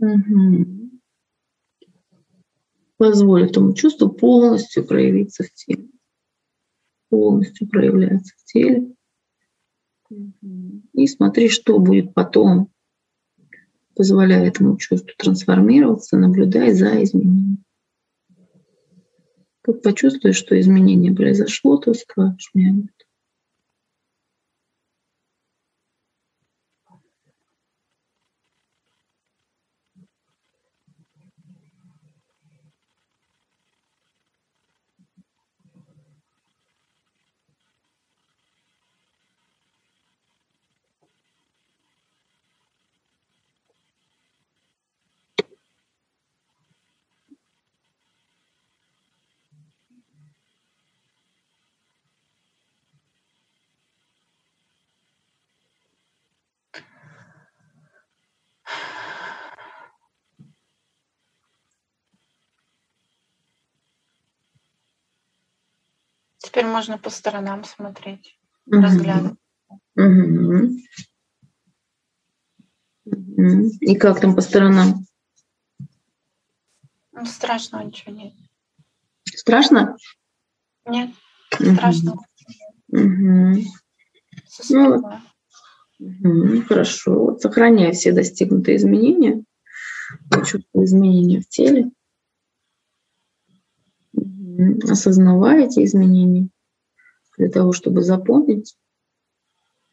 [0.00, 0.77] Угу.
[2.98, 5.88] Позволь этому чувству полностью проявиться в теле.
[7.08, 8.92] Полностью проявляться в теле.
[10.92, 12.70] И смотри, что будет потом.
[13.94, 17.64] Позволяя этому чувству трансформироваться, наблюдай за изменением.
[19.62, 22.88] Как почувствуешь, что изменение произошло, то скажешь мне
[66.58, 68.36] Теперь можно по сторонам смотреть,
[68.66, 68.80] угу.
[68.80, 69.38] разглядывать.
[69.94, 70.80] Угу.
[73.80, 75.06] И как там по сторонам?
[77.12, 78.32] Ну, страшного ничего нет.
[79.24, 79.96] Страшно?
[80.84, 81.10] Нет,
[81.60, 81.74] угу.
[81.74, 82.26] страшного.
[82.88, 83.62] Угу.
[84.70, 85.02] Ну,
[86.00, 87.20] угу, хорошо.
[87.20, 89.44] Вот сохраняй все достигнутые изменения.
[90.44, 91.92] Чувствую изменения в теле
[94.88, 96.48] осознавая эти изменения
[97.36, 98.76] для того, чтобы запомнить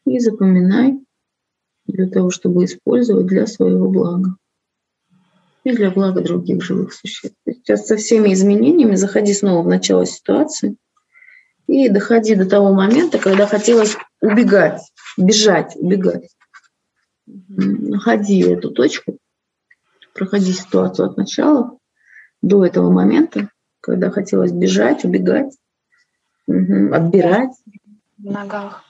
[0.04, 0.98] и запоминай
[1.86, 4.36] для того, чтобы использовать для своего блага
[5.64, 7.36] и для блага других живых существ.
[7.46, 10.76] Сейчас со всеми изменениями заходи снова в начало ситуации
[11.66, 14.80] И доходи до того момента, когда хотелось убегать,
[15.16, 16.28] бежать, убегать.
[17.26, 19.18] Находи эту точку,
[20.14, 21.76] проходи ситуацию от начала
[22.42, 23.50] до этого момента,
[23.86, 25.56] когда хотелось бежать, убегать,
[26.48, 27.52] угу, отбирать.
[28.18, 28.82] В ногах.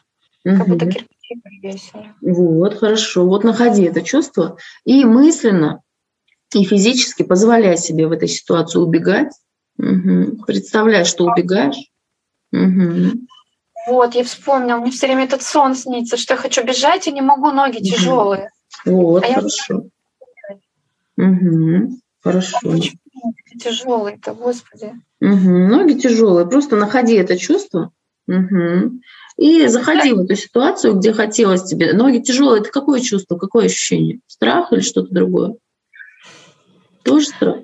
[0.46, 0.56] Угу.
[0.56, 2.14] Как будто кирпичи привесили.
[2.22, 3.26] Вот, хорошо.
[3.26, 5.82] Вот находи это чувство и мысленно
[6.54, 9.32] и физически позволяй себе в этой ситуации убегать.
[9.78, 10.44] Угу.
[10.46, 11.90] Представляй, что убегаешь.
[12.52, 13.26] Угу.
[13.88, 17.20] Вот, я вспомнила, мне все время этот сон снится, что я хочу бежать и не
[17.20, 18.50] могу, ноги тяжелые.
[18.86, 19.82] Вот, а хорошо.
[21.18, 21.26] Я...
[21.26, 21.98] Угу.
[22.22, 22.58] Хорошо.
[23.22, 24.94] А тяжелые-то, господи.
[25.20, 25.50] Угу.
[25.68, 26.46] Ноги тяжелые.
[26.46, 27.92] Просто находи это чувство.
[28.28, 29.00] Угу.
[29.38, 31.92] И заходи в эту ситуацию, где хотелось тебе.
[31.92, 32.60] Ноги тяжелые.
[32.60, 34.20] Это какое чувство, какое ощущение?
[34.26, 35.56] Страх или что-то другое?
[37.02, 37.56] Тоже страх?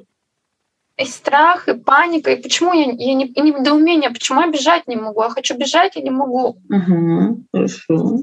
[0.98, 4.96] И страх, и паника, и почему я, я не, и недоумение, почему я бежать не
[4.96, 5.22] могу?
[5.22, 6.58] Я хочу бежать и не могу.
[6.68, 8.18] Угу, хорошо.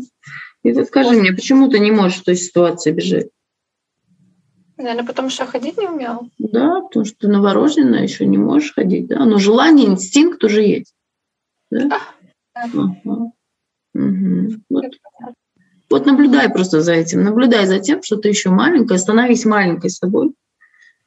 [0.64, 3.28] И ты скажи мне, почему ты не можешь в той ситуации бежать?
[4.80, 6.26] Наверное, потому что ходить не умела.
[6.38, 9.26] Да, потому что ты новорожденная, еще не можешь ходить, да?
[9.26, 10.96] Но желание, инстинкт уже есть.
[11.70, 11.90] Да?
[11.90, 12.02] да.
[12.54, 13.32] Ага.
[13.94, 14.54] Угу.
[14.70, 14.86] Вот.
[15.90, 17.24] вот наблюдай просто за этим.
[17.24, 20.34] Наблюдай за тем, что ты еще маленькая, становись маленькой собой.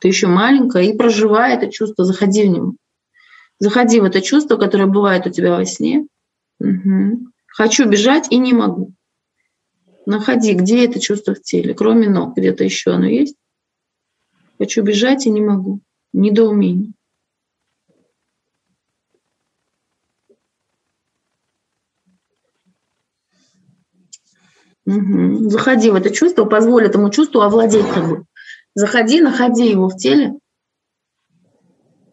[0.01, 2.75] Ты еще маленькая, и проживай это чувство, заходи в него.
[3.59, 6.07] Заходи в это чувство, которое бывает у тебя во сне.
[6.61, 7.27] Угу.
[7.47, 8.93] Хочу бежать и не могу.
[10.05, 13.37] Находи, где это чувство в теле, кроме ног, где-то еще оно есть.
[14.59, 15.81] Хочу бежать и не могу.
[16.13, 16.93] Недоумение.
[24.85, 25.51] Угу.
[25.51, 28.25] Заходи в это чувство, позволь этому чувству овладеть тобой.
[28.75, 30.35] Заходи, находи его в теле,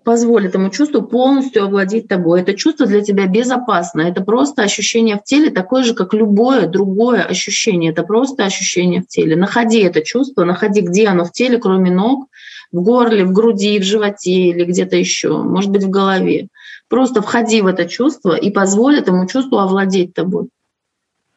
[0.03, 2.41] позволь этому чувству полностью овладеть тобой.
[2.41, 4.01] Это чувство для тебя безопасно.
[4.01, 7.91] Это просто ощущение в теле, такое же, как любое другое ощущение.
[7.91, 9.35] Это просто ощущение в теле.
[9.35, 12.27] Находи это чувство, находи, где оно в теле, кроме ног,
[12.72, 16.47] в горле, в груди, в животе или где-то еще, может быть, в голове.
[16.88, 20.49] Просто входи в это чувство и позволь этому чувству овладеть тобой.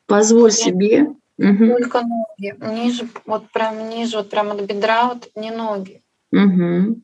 [0.07, 1.15] Позволь себе.
[1.37, 2.55] Только ноги.
[2.61, 6.03] Ниже, вот прям ниже, вот прямо от бедра, вот не ноги.
[6.33, 7.01] Угу.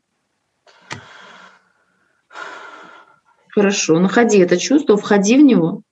[3.48, 3.98] Хорошо.
[3.98, 5.82] Находи это чувство, входи в него.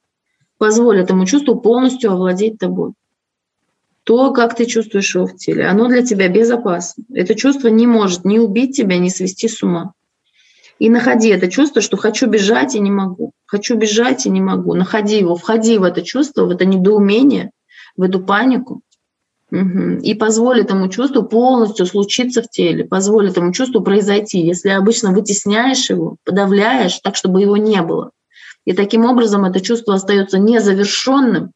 [0.58, 2.92] Позволь этому чувству полностью овладеть тобой
[4.06, 7.02] то, как ты чувствуешь его в теле, оно для тебя безопасно.
[7.12, 9.94] Это чувство не может ни убить тебя, ни свести с ума.
[10.78, 13.32] И находи это чувство, что хочу бежать и не могу.
[13.46, 14.74] Хочу бежать и не могу.
[14.74, 17.50] Находи его, входи в это чувство, в это недоумение,
[17.96, 18.82] в эту панику.
[19.50, 19.98] Угу.
[20.02, 24.38] И позволь этому чувству полностью случиться в теле, позволь этому чувству произойти.
[24.38, 28.12] Если обычно вытесняешь его, подавляешь так, чтобы его не было.
[28.66, 31.50] И таким образом это чувство остается незавершенным,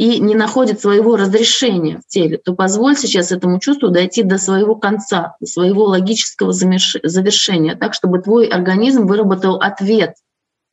[0.00, 4.74] и не находит своего разрешения в теле, то позволь сейчас этому чувству дойти до своего
[4.74, 10.14] конца, до своего логического завершения, так, чтобы твой организм выработал ответ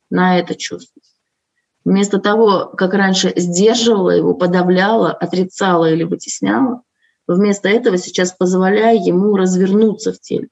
[0.08, 1.02] на это чувство.
[1.84, 6.80] Вместо того, как раньше сдерживала его, подавляла, отрицала или вытесняла,
[7.26, 10.48] вместо этого сейчас позволяя ему развернуться в теле.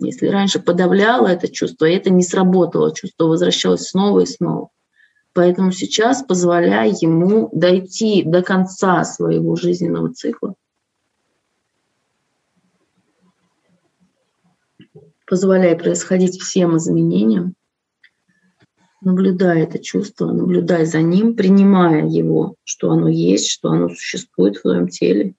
[0.00, 4.68] Если раньше подавляла это чувство, и это не сработало, чувство возвращалось снова и снова.
[5.32, 10.54] Поэтому сейчас позволяй ему дойти до конца своего жизненного цикла.
[15.26, 17.54] Позволяй происходить всем изменениям.
[19.00, 24.62] Наблюдай это чувство, наблюдай за ним, принимая его, что оно есть, что оно существует в
[24.62, 25.34] твоем теле,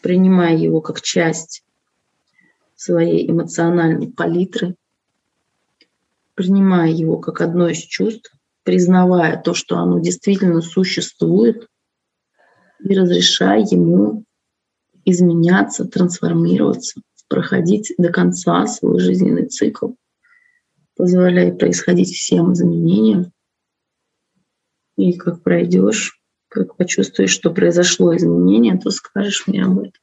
[0.00, 1.64] принимая его как часть
[2.76, 4.76] своей эмоциональной палитры,
[6.34, 8.35] принимая его как одно из чувств,
[8.66, 11.68] признавая то, что оно действительно существует,
[12.80, 14.24] и разрешая ему
[15.04, 19.92] изменяться, трансформироваться, проходить до конца свой жизненный цикл,
[20.96, 23.32] позволяя происходить всем изменениям.
[24.96, 30.02] И как пройдешь, как почувствуешь, что произошло изменение, то скажешь мне об этом.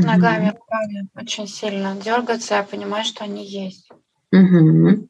[0.00, 3.88] Ногами, руками очень сильно дергаться, я понимаю, что они есть.
[4.32, 5.08] Угу.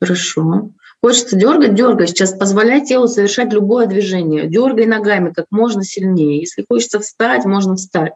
[0.00, 0.70] Хорошо.
[1.00, 2.06] Хочется дергать, дергай.
[2.06, 4.48] Сейчас позволяй телу совершать любое движение.
[4.48, 6.40] Дергай ногами как можно сильнее.
[6.40, 8.14] Если хочется встать, можно встать.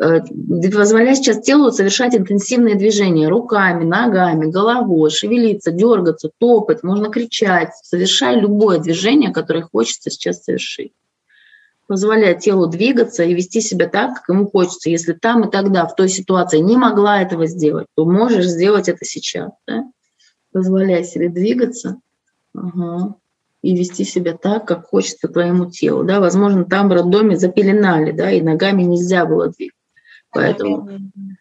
[0.00, 0.20] Э,
[0.72, 7.70] позволяй сейчас телу совершать интенсивные движения руками, ногами, головой, шевелиться, дергаться, топать, можно кричать.
[7.82, 10.92] Совершай любое движение, которое хочется сейчас совершить.
[11.90, 14.88] Позволяй телу двигаться и вести себя так, как ему хочется.
[14.88, 19.04] Если там и тогда, в той ситуации не могла этого сделать, то можешь сделать это
[19.04, 19.50] сейчас.
[19.66, 19.82] Да?
[20.52, 21.96] Позволяй себе двигаться
[22.54, 23.16] ага,
[23.62, 26.04] и вести себя так, как хочется твоему телу.
[26.04, 26.20] Да?
[26.20, 29.74] Возможно, там в роддоме запеленали, да, и ногами нельзя было двигать.
[30.32, 30.88] Поэтому,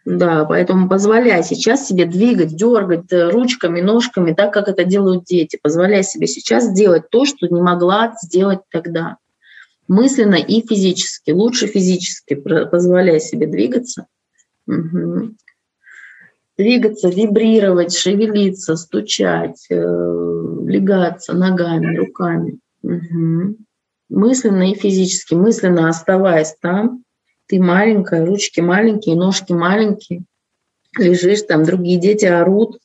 [0.03, 5.59] да, поэтому позволяй сейчас себе двигать, дергать э, ручками, ножками, так, как это делают дети.
[5.61, 9.17] Позволяй себе сейчас сделать то, что не могла сделать тогда.
[9.89, 11.31] Мысленно и физически.
[11.31, 14.05] Лучше физически позволяй себе двигаться.
[14.67, 15.33] Угу.
[16.59, 22.59] Двигаться, вибрировать, шевелиться, стучать, э, легаться ногами, руками.
[22.83, 23.55] Угу.
[24.09, 25.33] Мысленно и физически.
[25.33, 27.03] Мысленно оставаясь там,
[27.47, 30.23] ты маленькая, ручки маленькие, ножки маленькие,
[30.99, 32.77] лежишь там, другие дети орут,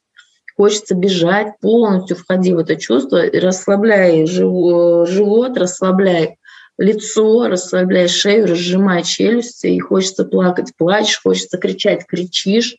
[0.56, 6.38] хочется бежать, полностью входи в это чувство, расслабляй живот, расслабляй
[6.78, 12.76] лицо, расслабляй шею, разжимай челюсти, и хочется плакать, плачешь, хочется кричать, кричишь.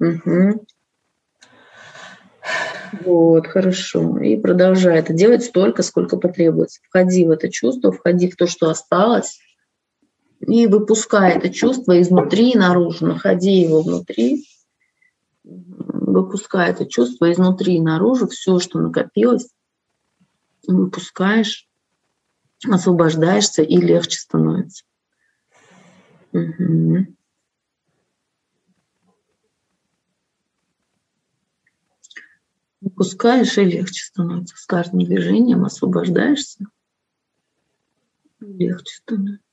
[0.00, 0.64] Угу.
[3.04, 4.18] Вот, хорошо.
[4.18, 6.80] И продолжай это делать столько, сколько потребуется.
[6.84, 9.40] Входи в это чувство, входи в то, что осталось,
[10.40, 14.44] и выпускай это чувство изнутри наружу, находи его внутри,
[15.44, 19.48] выпускай это чувство изнутри наружу, все, что накопилось,
[20.66, 21.68] выпускаешь,
[22.70, 24.84] освобождаешься и легче становится.
[26.32, 27.06] Угу.
[32.80, 34.56] Выпускаешь и легче становится.
[34.56, 36.66] С каждым движением освобождаешься,
[38.40, 39.51] легче становится.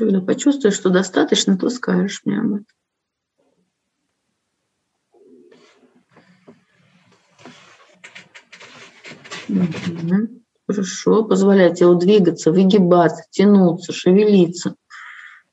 [0.00, 2.64] Когда почувствуешь, что достаточно, то скажешь мне об этом.
[10.66, 11.24] Хорошо.
[11.24, 14.74] Позволяй телу двигаться, выгибаться, тянуться, шевелиться.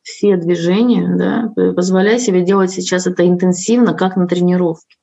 [0.01, 4.95] Все движения, да, позволяй себе делать сейчас это интенсивно, как на тренировке.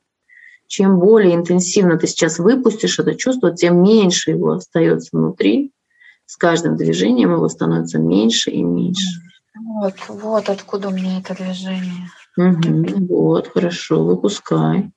[0.69, 5.71] Чем более интенсивно ты сейчас выпустишь это чувство, тем меньше его остается внутри.
[6.25, 9.24] С каждым движением его становится меньше и меньше.
[9.75, 12.09] Вот, вот откуда у меня это движение.
[12.37, 14.91] Угу, вот, хорошо, выпускай.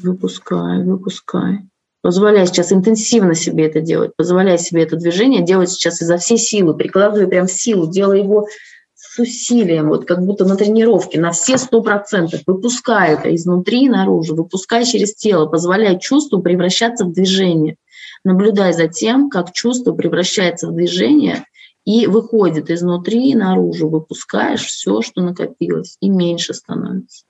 [0.00, 1.60] Выпускай, выпускай.
[2.02, 4.10] Позволяй сейчас интенсивно себе это делать.
[4.16, 6.74] Позволяй себе это движение делать сейчас изо всей силы.
[6.74, 8.48] Прикладывай прям силу, делай его
[8.94, 12.40] с усилием, вот как будто на тренировке, на все сто процентов.
[12.44, 15.46] Выпускай это изнутри наружу, выпускай через тело.
[15.46, 17.76] Позволяй чувству превращаться в движение.
[18.24, 21.44] Наблюдай за тем, как чувство превращается в движение–
[21.84, 27.24] и выходит изнутри наружу, выпускаешь все, что накопилось, и меньше становится.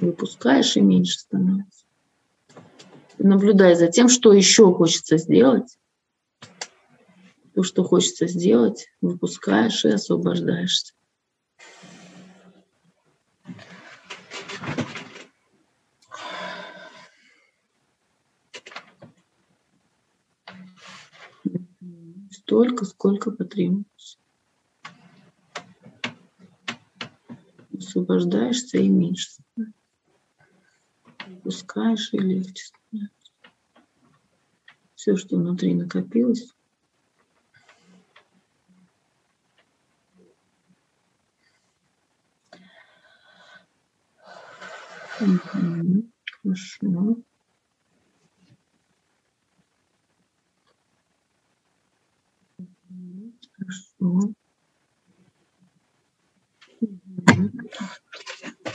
[0.00, 1.84] Выпускаешь, и меньше становится.
[3.18, 5.78] Наблюдай за тем, что еще хочется сделать.
[7.54, 10.94] То, что хочется сделать, выпускаешь и освобождаешься.
[22.44, 24.18] Столько, сколько потребуется.
[27.76, 29.42] Освобождаешься и меньше.
[31.26, 33.32] Выпускаешь и легче становится.
[34.94, 36.50] Все, что внутри накопилось,
[45.20, 46.10] Угу,
[46.42, 47.16] хорошо.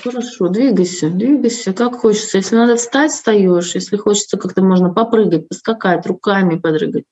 [0.04, 2.38] Хорошо, двигайся, двигайся, как хочется.
[2.38, 3.76] Если надо встать, встаешь.
[3.76, 7.06] Если хочется как-то можно попрыгать, поскакать, руками подрыгать,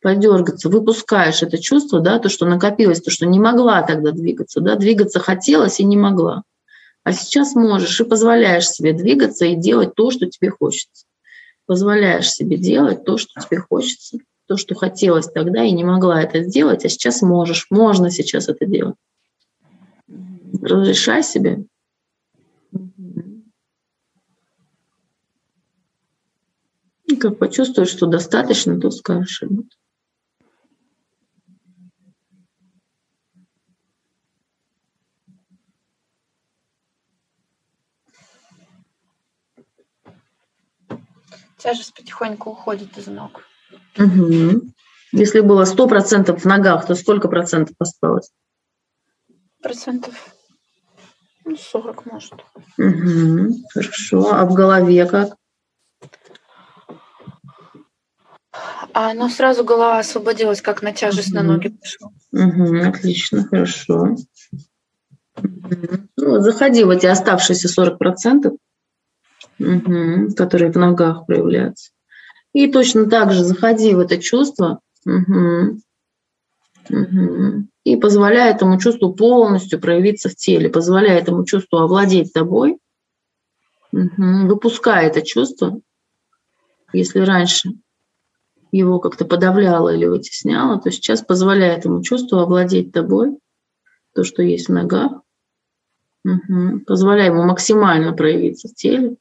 [0.00, 4.76] подергаться, выпускаешь это чувство, да, то, что накопилось, то, что не могла тогда двигаться, да,
[4.76, 6.44] двигаться хотелось и не могла.
[7.02, 11.06] А сейчас можешь и позволяешь себе двигаться и делать то, что тебе хочется.
[11.66, 14.18] Позволяешь себе делать то, что тебе хочется,
[14.50, 17.68] то, что хотелось тогда и не могла это сделать, а сейчас можешь.
[17.70, 18.96] Можно сейчас это делать.
[20.60, 21.66] Разрешай себе.
[27.04, 29.44] И как почувствуешь, что достаточно, то скажешь.
[41.56, 43.44] Тяжесть потихоньку уходит из ног.
[43.98, 44.62] Угу.
[45.12, 48.30] Если было сто процентов в ногах, то сколько процентов осталось?
[49.62, 50.14] Процентов
[51.50, 52.34] ну, 40, может.
[52.78, 53.56] Угу.
[53.74, 54.32] Хорошо.
[54.32, 55.36] А в голове как?
[58.92, 61.36] А оно сразу голова освободилась, как на тяжесть угу.
[61.36, 62.10] на ноги пошла.
[62.32, 62.88] Угу.
[62.88, 64.16] Отлично, хорошо.
[65.36, 65.88] Угу.
[66.16, 68.52] Ну, заходи в эти оставшиеся 40 процентов
[69.58, 71.90] угу, которые в ногах проявляются.
[72.52, 74.80] И точно так же заходи в это чувство.
[75.06, 75.80] Угу,
[76.90, 82.78] угу, и позволяй этому чувству полностью проявиться в теле, позволяй этому чувству овладеть тобой,
[83.92, 85.80] угу, выпускай это чувство,
[86.92, 87.72] если раньше
[88.72, 93.38] его как-то подавляло или вытесняло, то сейчас позволяй этому чувству овладеть тобой,
[94.14, 95.22] то, что есть в ногах,
[96.24, 99.16] угу, позволяй ему максимально проявиться в теле,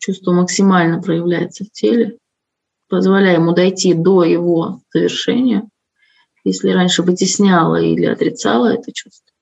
[0.00, 2.18] чувство максимально проявляется в теле,
[2.88, 5.68] позволяя ему дойти до его завершения,
[6.42, 9.32] если раньше вытесняла или отрицала это чувство,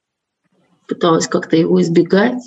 [0.86, 2.42] пыталась как-то его избегать,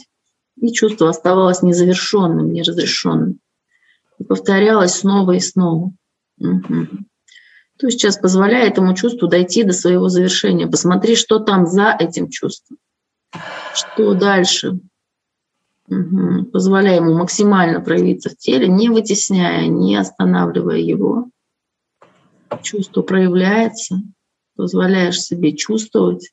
[0.59, 3.39] и чувство оставалось незавершенным, неразрешенным.
[4.19, 5.93] И повторялось снова и снова.
[6.39, 6.87] Угу.
[7.79, 10.67] То сейчас позволяя этому чувству дойти до своего завершения.
[10.67, 12.77] Посмотри, что там за этим чувством.
[13.73, 14.79] Что дальше?
[15.91, 16.45] Угу.
[16.45, 21.29] Позволяя ему максимально проявиться в теле, не вытесняя, не останавливая его.
[22.61, 24.01] Чувство проявляется,
[24.55, 26.31] позволяешь себе чувствовать,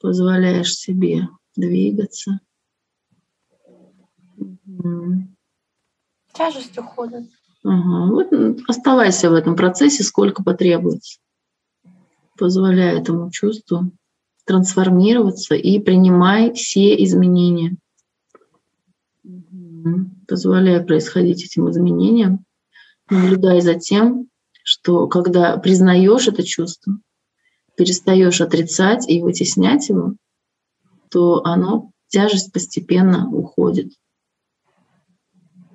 [0.00, 2.40] позволяешь себе двигаться.
[6.32, 7.28] Тяжесть уходит.
[7.62, 8.12] Ага.
[8.12, 8.32] Вот
[8.66, 11.20] оставайся в этом процессе, сколько потребуется.
[12.36, 13.92] Позволяя этому чувству
[14.44, 17.76] трансформироваться и принимай все изменения
[20.26, 22.44] позволяя происходить этим изменениям,
[23.10, 24.28] наблюдая за тем,
[24.62, 26.98] что когда признаешь это чувство,
[27.76, 30.14] перестаешь отрицать и вытеснять его,
[31.10, 33.92] то оно, тяжесть постепенно уходит.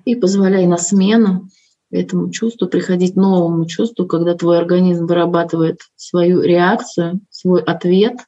[0.04, 1.48] И позволяй на смену
[1.90, 8.18] этому чувству приходить новому чувству, когда твой организм вырабатывает свою реакцию, свой ответ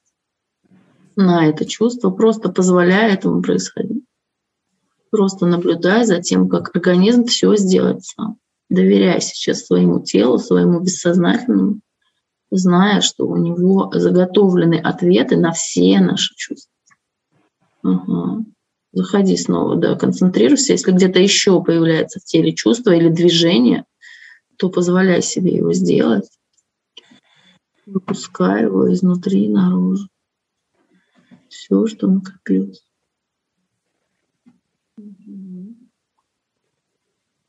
[1.17, 4.06] на это чувство, просто позволяя этому происходить.
[5.11, 8.39] Просто наблюдай за тем, как организм все сделает сам.
[8.69, 11.81] Доверяй сейчас своему телу, своему бессознательному,
[12.51, 16.73] зная, что у него заготовлены ответы на все наши чувства.
[17.83, 18.45] Ага.
[18.93, 20.73] Заходи снова, да, концентрируйся.
[20.73, 23.85] Если где-то еще появляется в теле чувство или движение,
[24.57, 26.29] то позволяй себе его сделать.
[27.85, 30.09] Выпускай его изнутри наружу.
[31.49, 32.86] Все, что накопилось.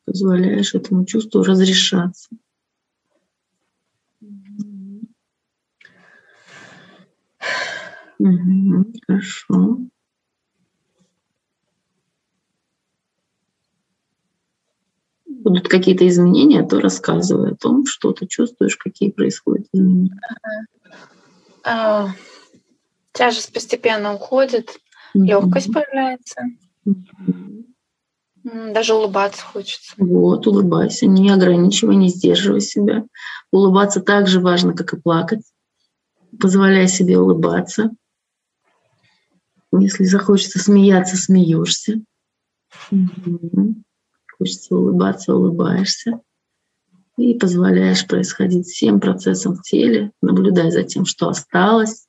[0.08, 2.30] Позволяешь этому чувству разрешаться.
[8.18, 9.78] Угу, хорошо.
[15.26, 20.18] Будут какие-то изменения, то рассказывай о том, что ты чувствуешь, какие происходят изменения.
[21.64, 22.08] А,
[23.12, 24.80] тяжесть постепенно уходит,
[25.14, 25.26] угу.
[25.26, 26.42] легкость появляется.
[26.86, 27.66] Угу.
[28.54, 29.94] Даже улыбаться хочется.
[29.98, 33.06] Вот, улыбайся, не ограничивай, не сдерживай себя.
[33.52, 35.42] Улыбаться так же важно, как и плакать.
[36.40, 37.90] Позволяй себе улыбаться.
[39.74, 42.02] Если захочется смеяться, смеешься.
[42.92, 43.76] Угу.
[44.38, 46.22] Хочется улыбаться, улыбаешься.
[47.18, 52.08] И позволяешь происходить всем процессам в теле, наблюдая за тем, что осталось.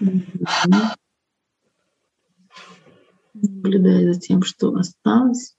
[0.00, 0.80] Угу
[3.42, 5.56] наблюдая за тем, что осталось.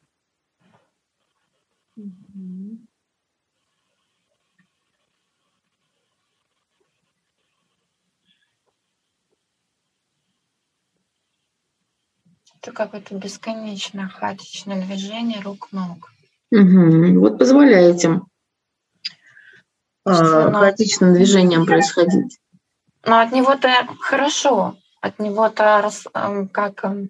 [12.61, 16.13] Это какое-то бесконечное хаотичное движение рук-ног.
[16.51, 17.19] Угу.
[17.19, 18.21] Вот позволяете
[20.05, 22.39] а, хаотичным движением происходить.
[23.05, 23.69] Но от него-то
[23.99, 24.77] хорошо.
[25.01, 27.09] от него-то эм, как эм,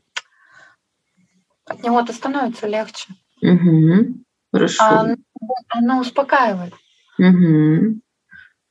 [1.65, 3.13] от него-то становится легче.
[3.41, 4.15] Угу.
[4.51, 4.83] Хорошо.
[4.83, 5.15] А оно,
[5.69, 6.73] оно успокаивает.
[7.17, 7.99] Угу.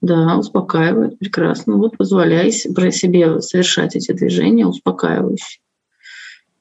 [0.01, 1.77] Да, успокаивает, прекрасно.
[1.77, 5.62] Вот позволяй себе совершать эти движения успокаивающие.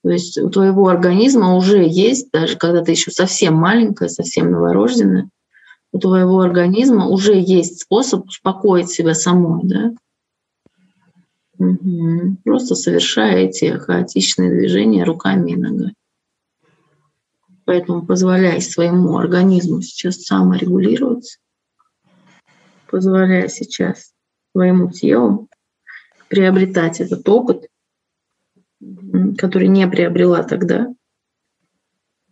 [0.03, 5.29] То есть у твоего организма уже есть, даже когда ты еще совсем маленькая, совсем новорожденная,
[5.91, 9.91] у твоего организма уже есть способ успокоить себя самой, да?
[11.59, 12.37] Угу.
[12.43, 15.93] Просто совершая эти хаотичные движения руками и ногами.
[17.65, 21.39] Поэтому позволяй своему организму сейчас саморегулироваться,
[22.89, 24.13] позволяя сейчас
[24.51, 25.47] своему телу
[26.27, 27.67] приобретать этот опыт,
[29.37, 30.87] который не приобрела тогда,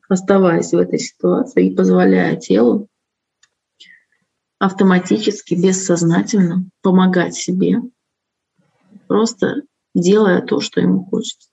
[0.08, 2.88] оставаясь в этой ситуации и позволяя телу
[4.58, 7.78] автоматически, бессознательно помогать себе,
[9.08, 9.62] просто
[9.96, 11.50] делая то, что ему хочется.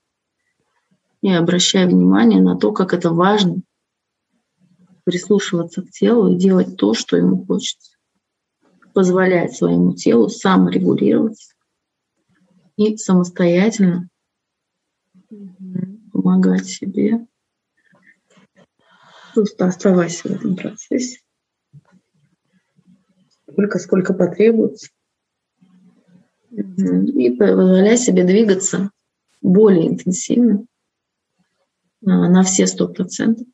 [1.21, 3.61] И обращая внимание на то, как это важно
[5.07, 7.95] прислушиваться к телу и делать то, что ему хочется.
[8.93, 11.53] Позволять своему телу саморегулироваться
[12.75, 14.09] и самостоятельно
[16.11, 17.25] помогать себе.
[19.33, 21.21] Просто оставайся в этом процессе.
[23.49, 24.89] Сколько, сколько потребуется.
[26.51, 28.91] И позволяй себе двигаться
[29.41, 30.65] более интенсивно
[32.05, 33.47] а, на все сто процентов.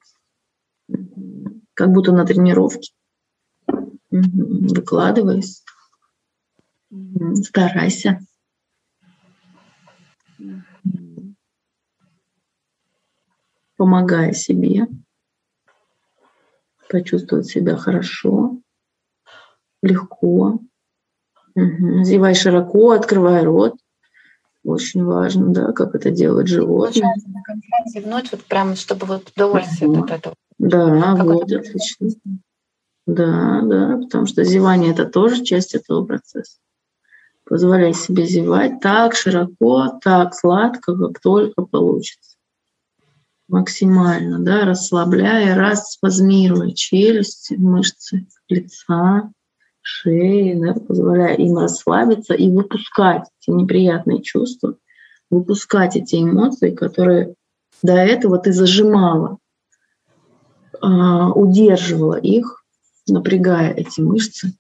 [1.74, 2.94] Как будто на тренировке.
[4.10, 5.64] Выкладывайся.
[7.44, 8.20] Старайся.
[13.84, 14.88] помогая себе
[16.90, 18.58] почувствовать себя хорошо,
[19.82, 20.60] легко.
[21.56, 22.04] Угу.
[22.04, 23.76] Зевай широко, открывай рот.
[24.64, 27.02] Очень важно, да, как это делает животное.
[27.02, 27.28] Получается,
[27.88, 30.04] зевнуть, вот прямо, чтобы вот удовольствие угу.
[30.04, 30.36] от этого.
[30.70, 32.10] Да, как вот, отлично.
[33.06, 36.58] Да, да, потому что зевание– это тоже часть этого процесса.
[37.46, 42.34] Позволяй себе зевать так широко, так сладко, как только получится
[43.54, 49.32] максимально, да, расслабляя, распазмируя челюсти, мышцы лица,
[49.82, 54.78] шеи, да, позволяя им расслабиться и выпускать эти неприятные чувства,
[55.30, 57.36] выпускать эти эмоции, которые
[57.82, 59.38] до этого ты зажимала, а,
[60.84, 62.66] удерживала их,
[63.08, 64.54] напрягая эти мышцы,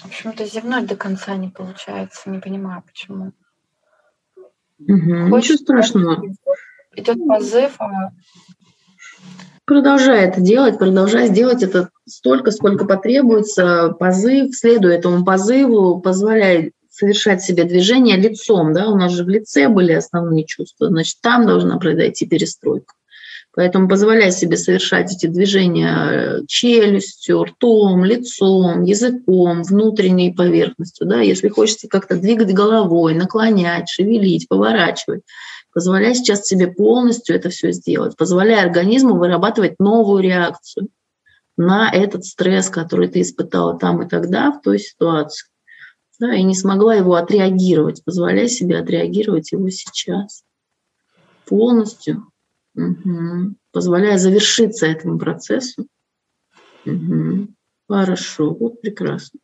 [0.00, 3.32] Почему-то зевнуть до конца не получается, не понимаю почему.
[4.80, 6.22] Угу, ничего страшного.
[6.94, 8.12] Идет позыв, а
[9.68, 13.94] Продолжай это делать, продолжай сделать это столько, сколько потребуется.
[14.00, 18.72] Позыв, следуя этому позыву, позволяй совершать себе движение лицом.
[18.72, 18.88] Да?
[18.88, 22.94] У нас же в лице были основные чувства, значит, там должна произойти перестройка.
[23.54, 31.06] Поэтому позволяй себе совершать эти движения челюстью, ртом, лицом, языком, внутренней поверхностью.
[31.06, 31.20] Да?
[31.20, 35.20] Если хочется как-то двигать головой, наклонять, шевелить, поворачивать,
[35.72, 38.16] позволяй сейчас себе полностью это все сделать.
[38.16, 40.88] Позволяй организму вырабатывать новую реакцию
[41.56, 45.48] на этот стресс, который ты испытала там и тогда, в той ситуации.
[46.20, 48.04] Да, и не смогла его отреагировать.
[48.04, 50.42] Позволяй себе отреагировать его сейчас
[51.46, 52.24] полностью
[52.78, 53.54] Угу.
[53.72, 55.86] Позволяя завершиться этому процессу.
[56.86, 57.48] Угу.
[57.88, 59.40] Хорошо, вот прекрасно.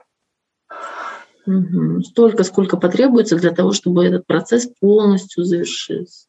[1.47, 2.03] Угу.
[2.03, 6.27] Столько, сколько потребуется для того, чтобы этот процесс полностью завершился.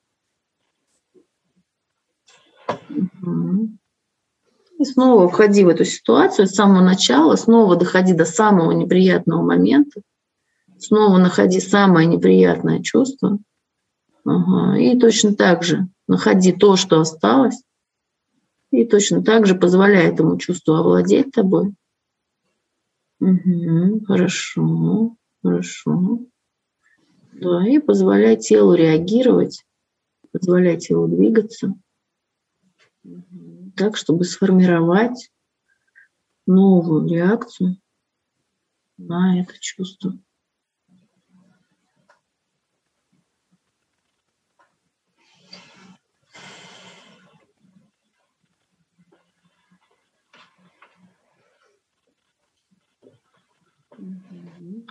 [2.89, 3.69] Угу.
[4.79, 10.01] И снова входи в эту ситуацию с самого начала, снова доходи до самого неприятного момента,
[10.77, 13.39] снова находи самое неприятное чувство.
[14.25, 14.77] Ага.
[14.77, 17.61] И точно так же находи то, что осталось,
[18.71, 21.73] и точно так же позволяй этому чувству овладеть тобой.
[23.19, 26.19] Хорошо, хорошо.
[27.33, 29.65] Да, и позволяй телу реагировать,
[30.31, 31.73] позволяй телу двигаться,
[33.75, 35.31] так, чтобы сформировать
[36.45, 37.77] новую реакцию
[38.97, 40.17] на это чувство.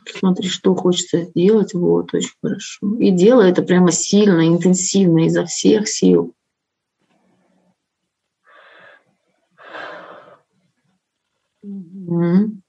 [0.06, 2.96] смотри, что хочется сделать, вот, очень хорошо.
[2.98, 6.34] И делай это прямо сильно, интенсивно, изо всех сил.
[11.62, 12.60] Угу.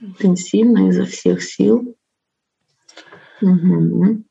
[0.00, 1.96] Интенсивно, изо всех сил.
[3.42, 4.24] Угу.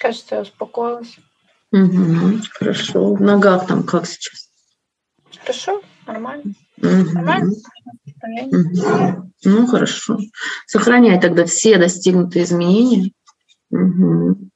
[0.00, 1.18] Кажется, я успокоилась.
[1.72, 3.14] Угу, хорошо.
[3.14, 4.48] В ногах там как сейчас?
[5.42, 6.54] Хорошо, нормально.
[6.78, 7.12] Угу.
[7.12, 7.52] Нормально.
[8.50, 9.32] Угу.
[9.44, 10.18] Ну, хорошо.
[10.66, 13.12] Сохраняй тогда все достигнутые изменения.
[13.70, 14.48] Угу.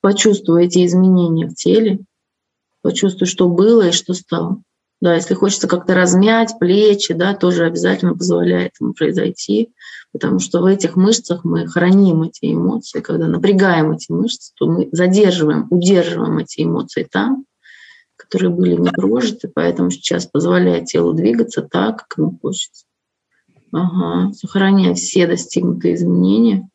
[0.00, 2.00] Почувствуй эти изменения в теле.
[2.82, 4.62] Почувствуй, что было и что стало.
[5.00, 9.70] Да, если хочется как-то размять плечи, да, тоже обязательно позволяет ему произойти,
[10.16, 13.00] потому что в этих мышцах мы храним эти эмоции.
[13.00, 17.44] Когда напрягаем эти мышцы, то мы задерживаем, удерживаем эти эмоции там,
[18.16, 22.86] которые были не прожиты, поэтому сейчас позволяет телу двигаться так, как ему хочется.
[23.72, 26.66] Ага, сохраняя все достигнутые изменения.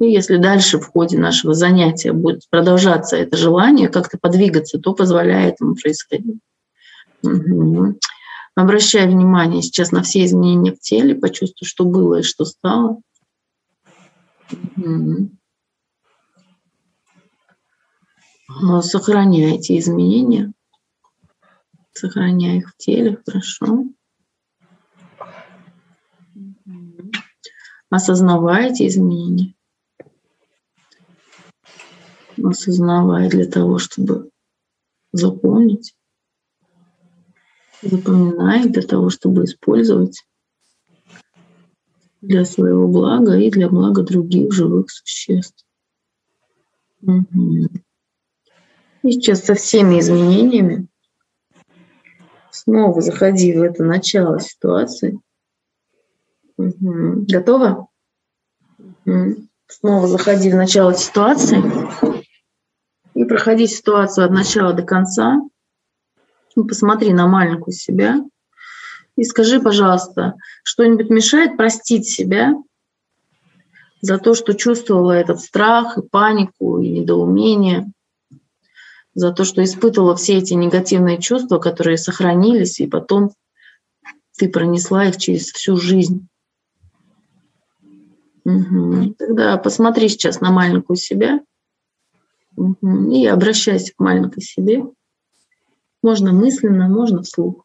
[0.00, 5.60] И если дальше в ходе нашего занятия будет продолжаться это желание как-то подвигаться, то позволяет
[5.60, 6.40] ему происходить.
[7.22, 7.94] Угу.
[8.54, 13.00] Обращай внимание сейчас на все изменения в теле, почувствуй, что было и что стало.
[14.76, 15.30] Угу.
[18.82, 20.52] Сохраняй эти изменения.
[21.92, 23.86] Сохраняй их в теле, хорошо.
[27.90, 29.54] Осознавай эти изменения
[32.44, 34.30] осознавая для того, чтобы
[35.12, 35.94] запомнить,
[37.82, 40.24] запоминай для того, чтобы использовать
[42.20, 45.66] для своего блага и для блага других живых существ.
[47.02, 47.68] Угу.
[49.02, 50.86] И сейчас со всеми изменениями
[52.50, 55.18] снова заходи в это начало ситуации.
[56.56, 57.26] Угу.
[57.28, 57.88] Готова?
[59.04, 59.48] Угу.
[59.66, 61.62] Снова заходи в начало ситуации
[63.14, 65.40] и проходи ситуацию от начала до конца.
[66.54, 68.24] Ну, посмотри на маленькую себя
[69.16, 72.54] и скажи, пожалуйста, что-нибудь мешает простить себя
[74.00, 77.92] за то, что чувствовала этот страх и панику и недоумение,
[79.14, 83.32] за то, что испытывала все эти негативные чувства, которые сохранились, и потом
[84.36, 86.26] ты пронесла их через всю жизнь.
[88.44, 89.14] Угу.
[89.18, 91.40] Тогда посмотри сейчас на маленькую себя
[92.56, 94.84] и обращайся к маленькой себе.
[96.02, 97.64] Можно мысленно, можно вслух.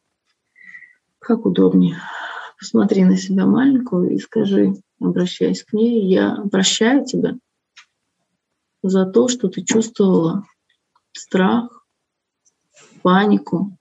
[1.18, 1.96] Как удобнее.
[2.58, 7.36] Посмотри на себя маленькую и скажи, обращаясь к ней, я прощаю тебя
[8.82, 10.44] за то, что ты чувствовала
[11.12, 11.84] страх,
[13.02, 13.76] панику,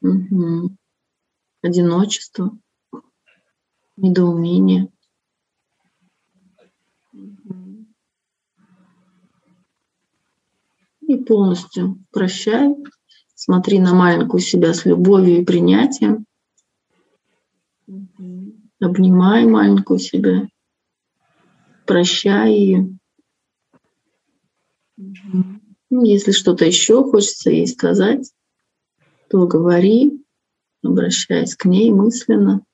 [0.00, 0.70] угу.
[1.62, 2.58] одиночество,
[3.96, 4.88] недоумение.
[11.00, 12.76] И полностью прощай.
[13.40, 16.24] Смотри на маленькую себя с любовью и принятием.
[18.80, 20.48] Обнимай маленькую себя.
[21.86, 22.98] Прощай ее.
[24.96, 28.28] Ну, если что-то еще хочется ей сказать,
[29.30, 30.20] то говори,
[30.82, 32.64] обращаясь к ней мысленно.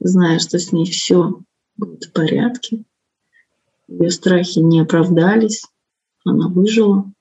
[0.00, 1.40] Зная, что с ней все
[1.78, 2.84] будет в порядке.
[3.86, 5.64] Ее страхи не оправдались,
[6.24, 7.12] она выжила.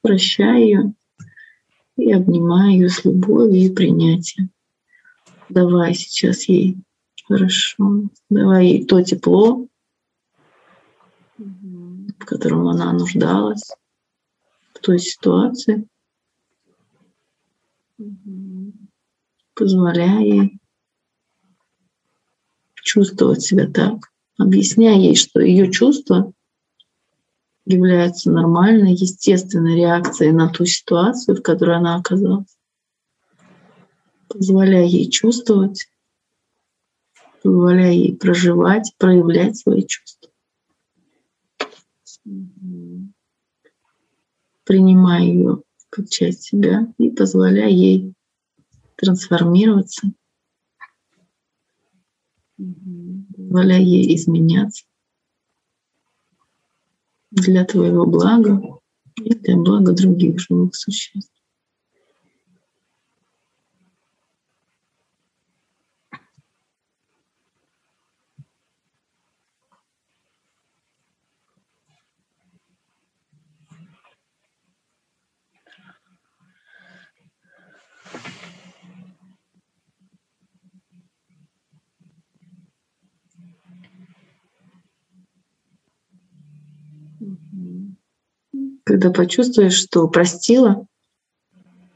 [0.00, 0.94] Прощай ее
[1.96, 4.50] и обнимай ее с любовью и принятием.
[5.48, 6.78] Давай сейчас ей
[7.26, 9.68] хорошо, давай ей то тепло,
[11.38, 13.70] в котором она нуждалась
[14.74, 15.86] в той ситуации
[19.54, 20.60] позволяя ей
[22.74, 26.32] чувствовать себя так, объясняя ей, что ее чувства
[27.64, 32.56] являются нормальной, естественной реакцией на ту ситуацию, в которой она оказалась.
[34.28, 35.86] Позволяя ей чувствовать,
[37.42, 40.30] позволяя ей проживать, проявлять свои чувства.
[44.64, 48.14] принимай ее как часть себя и позволяй ей
[49.02, 50.12] трансформироваться,
[52.56, 54.84] позволяй ей изменяться
[57.32, 58.62] для твоего блага
[59.16, 61.41] и для блага других живых существ.
[89.02, 90.86] Когда почувствуешь, что простила,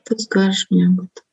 [0.03, 1.25] то скажешь мне об этом.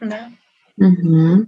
[0.00, 0.30] Да.
[1.08, 1.46] Угу.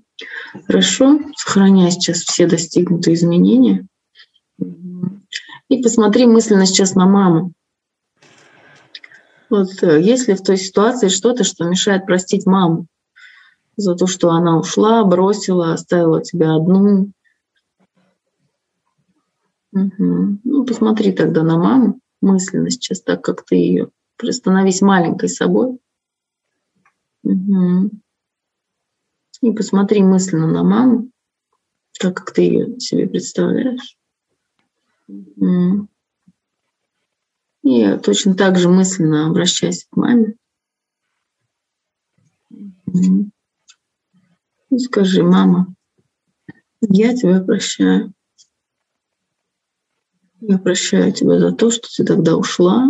[0.66, 3.86] Хорошо, сохраняй сейчас все достигнутые изменения.
[5.68, 7.52] И посмотри мысленно сейчас на маму.
[9.50, 12.86] Вот э, есть ли в той ситуации что-то, что мешает простить маму
[13.76, 17.10] за то, что она ушла, бросила, оставила тебя одну?
[19.72, 20.38] Угу.
[20.44, 23.90] Ну, посмотри тогда на маму мысленно сейчас, так как ты ее.
[24.16, 25.78] Пристановись маленькой собой.
[27.22, 27.90] Угу.
[29.42, 31.10] И посмотри мысленно на маму,
[31.98, 33.96] так как ты ее себе представляешь.
[37.62, 40.36] И точно так же мысленно обращайся к маме.
[44.70, 45.74] И скажи, мама,
[46.80, 48.12] я тебя прощаю.
[50.40, 52.86] Я прощаю тебя за то, что ты тогда ушла,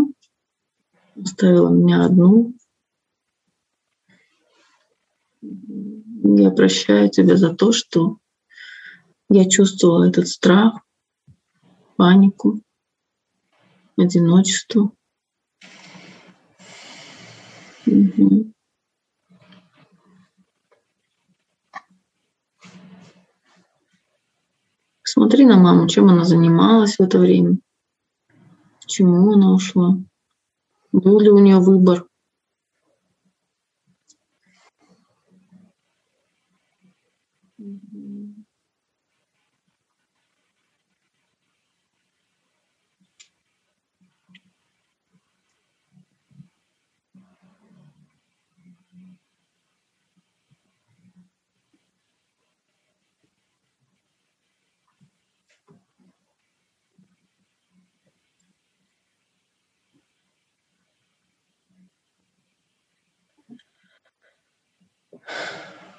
[1.16, 2.55] оставила меня одну.
[6.22, 8.18] Я прощаю тебя за то, что
[9.30, 10.80] я чувствовала этот страх,
[11.97, 12.60] панику,
[13.97, 14.92] одиночество.
[17.86, 18.52] Угу.
[25.02, 27.59] Смотри на маму, чем она занималась в это время,
[28.82, 29.97] почему она ушла,
[30.92, 32.10] был ли у нее выбор.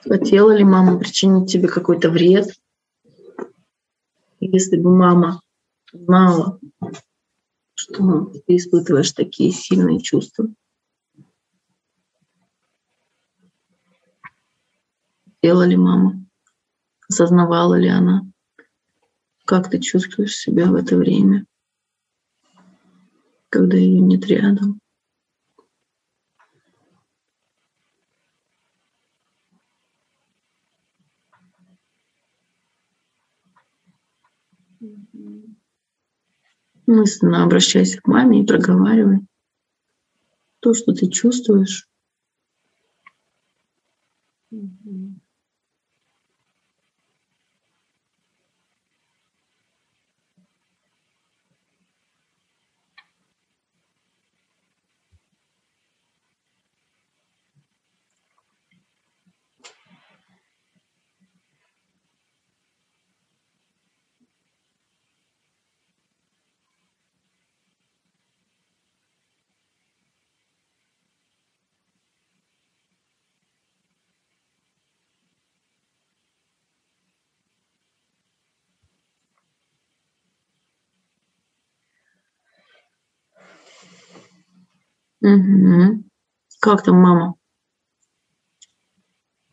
[0.04, 2.48] Хотела ли мама причинить тебе какой-то вред?
[4.40, 5.42] Если бы мама
[5.94, 6.60] знала,
[7.76, 10.48] что ты испытываешь такие сильные чувства.
[15.26, 16.26] Хотела ли мама?
[17.10, 18.22] Осознавала ли она?
[19.46, 21.46] Как ты чувствуешь себя в это время,
[23.50, 24.81] когда ее нет рядом?
[36.92, 39.22] Мысленно обращайся к маме и проговаривай
[40.60, 41.88] то, что ты чувствуешь.
[85.22, 86.04] Угу.
[86.60, 87.36] Как там мама?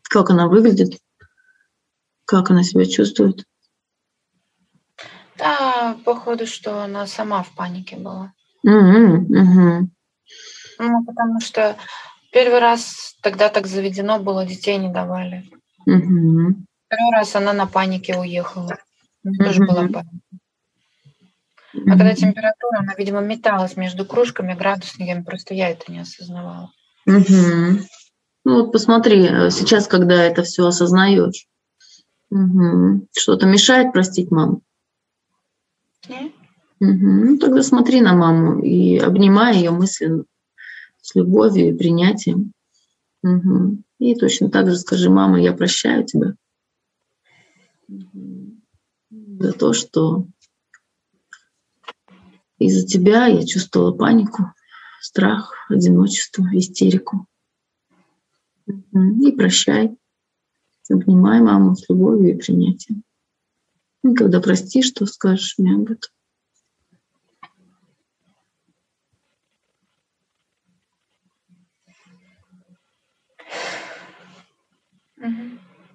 [0.03, 0.99] Как она выглядит?
[2.25, 3.45] Как она себя чувствует?
[5.37, 8.33] Да, походу, что она сама в панике была.
[8.63, 9.89] Угу, угу.
[10.79, 11.77] Ну, потому что
[12.31, 15.49] Первый раз тогда так заведено было, детей не давали.
[15.85, 16.55] Угу.
[16.85, 18.77] Второй раз она на панике уехала.
[19.23, 19.43] Угу.
[19.43, 20.05] Тоже была паника.
[21.73, 26.71] А когда температура, она, видимо, металась между кружками, градусниками, просто я это не осознавала.
[27.05, 27.79] Угу.
[28.45, 31.45] Ну вот посмотри, э, сейчас, когда это все осознаешь,
[32.31, 33.07] угу.
[33.15, 34.61] что-то мешает простить маму?
[36.07, 36.31] Нет.
[36.79, 36.89] Угу.
[36.89, 40.23] Ну тогда смотри на маму и обнимай ее мысленно
[41.01, 42.53] с любовью и принятием.
[43.21, 43.83] Угу.
[43.99, 46.33] И точно так же скажи, мама, я прощаю тебя
[49.39, 50.25] за то, что
[52.59, 54.53] из-за тебя я чувствовала панику,
[55.01, 57.25] страх, одиночество, истерику.
[58.67, 59.97] И прощай.
[60.91, 63.03] Обнимай маму с любовью и принятием.
[64.03, 66.11] И когда простишь, то скажешь мне об этом.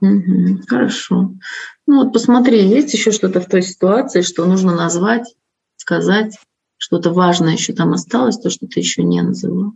[0.01, 1.35] Угу, хорошо.
[1.87, 5.35] Ну вот посмотри, есть еще что-то в той ситуации, что нужно назвать,
[5.77, 6.39] сказать,
[6.85, 9.73] что-то важное еще там осталось, то, что ты еще не называл?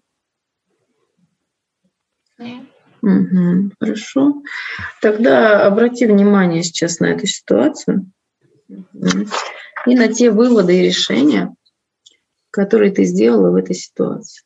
[3.00, 4.42] Угу, хорошо.
[5.00, 8.12] Тогда обрати внимание сейчас на эту ситуацию
[9.86, 11.54] и на те выводы и решения,
[12.50, 14.44] которые ты сделала в этой ситуации.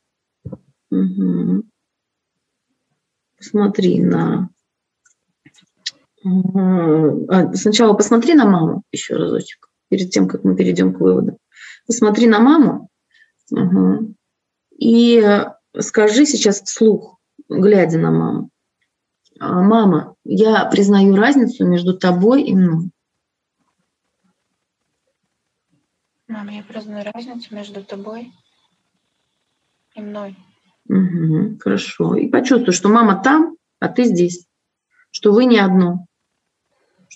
[0.89, 1.63] Угу.
[3.35, 4.49] Посмотри на
[6.23, 11.37] а, сначала посмотри на маму еще разочек, перед тем, как мы перейдем к выводу.
[11.85, 12.89] Посмотри на маму
[13.51, 14.15] угу,
[14.77, 15.45] и
[15.79, 17.19] скажи сейчас вслух,
[17.49, 18.49] глядя на маму.
[19.39, 22.91] «А, Мама, я признаю разницу между тобой и мной.
[26.27, 28.31] Мама, я признаю разницу между тобой
[29.95, 30.37] и мной.
[30.87, 32.15] Угу, хорошо.
[32.15, 34.47] И почувствуй, что мама там, а ты здесь.
[35.11, 36.05] Что вы не одно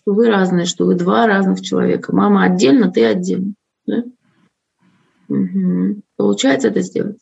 [0.07, 2.15] что вы разные, что вы два разных человека.
[2.15, 3.53] Мама отдельно, ты отдельно.
[3.85, 4.03] Да?
[5.30, 6.02] Угу.
[6.16, 7.20] Получается это сделать?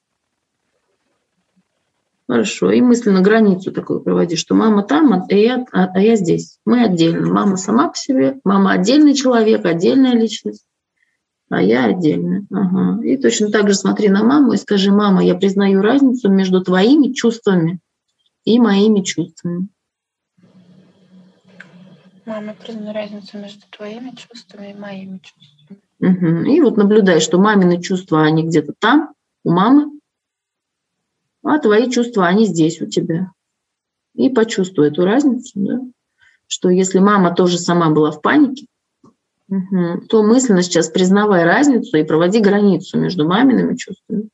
[2.28, 2.72] Хорошо.
[2.72, 6.60] И мысленно границу такую проводи, что мама там, а я, а, а я здесь.
[6.66, 7.28] Мы отдельно.
[7.32, 10.66] Мама сама по себе, мама отдельный человек, отдельная личность,
[11.50, 12.46] а я отдельная.
[12.52, 13.04] Ага.
[13.04, 17.14] И точно так же смотри на маму и скажи, мама, я признаю разницу между твоими
[17.14, 17.80] чувствами
[18.44, 19.68] и моими чувствами.
[22.26, 25.55] Мама, признаю разницу между твоими чувствами и моими чувствами.
[26.00, 26.44] Угу.
[26.46, 29.14] И вот наблюдай, что мамины чувства, они где-то там,
[29.44, 30.00] у мамы,
[31.44, 33.32] а твои чувства, они здесь у тебя.
[34.16, 35.80] И почувствуй эту разницу, да?
[36.48, 38.68] что если мама тоже сама была в панике,
[39.50, 44.30] угу, то мысленно сейчас признавай разницу и проводи границу между мамиными чувствами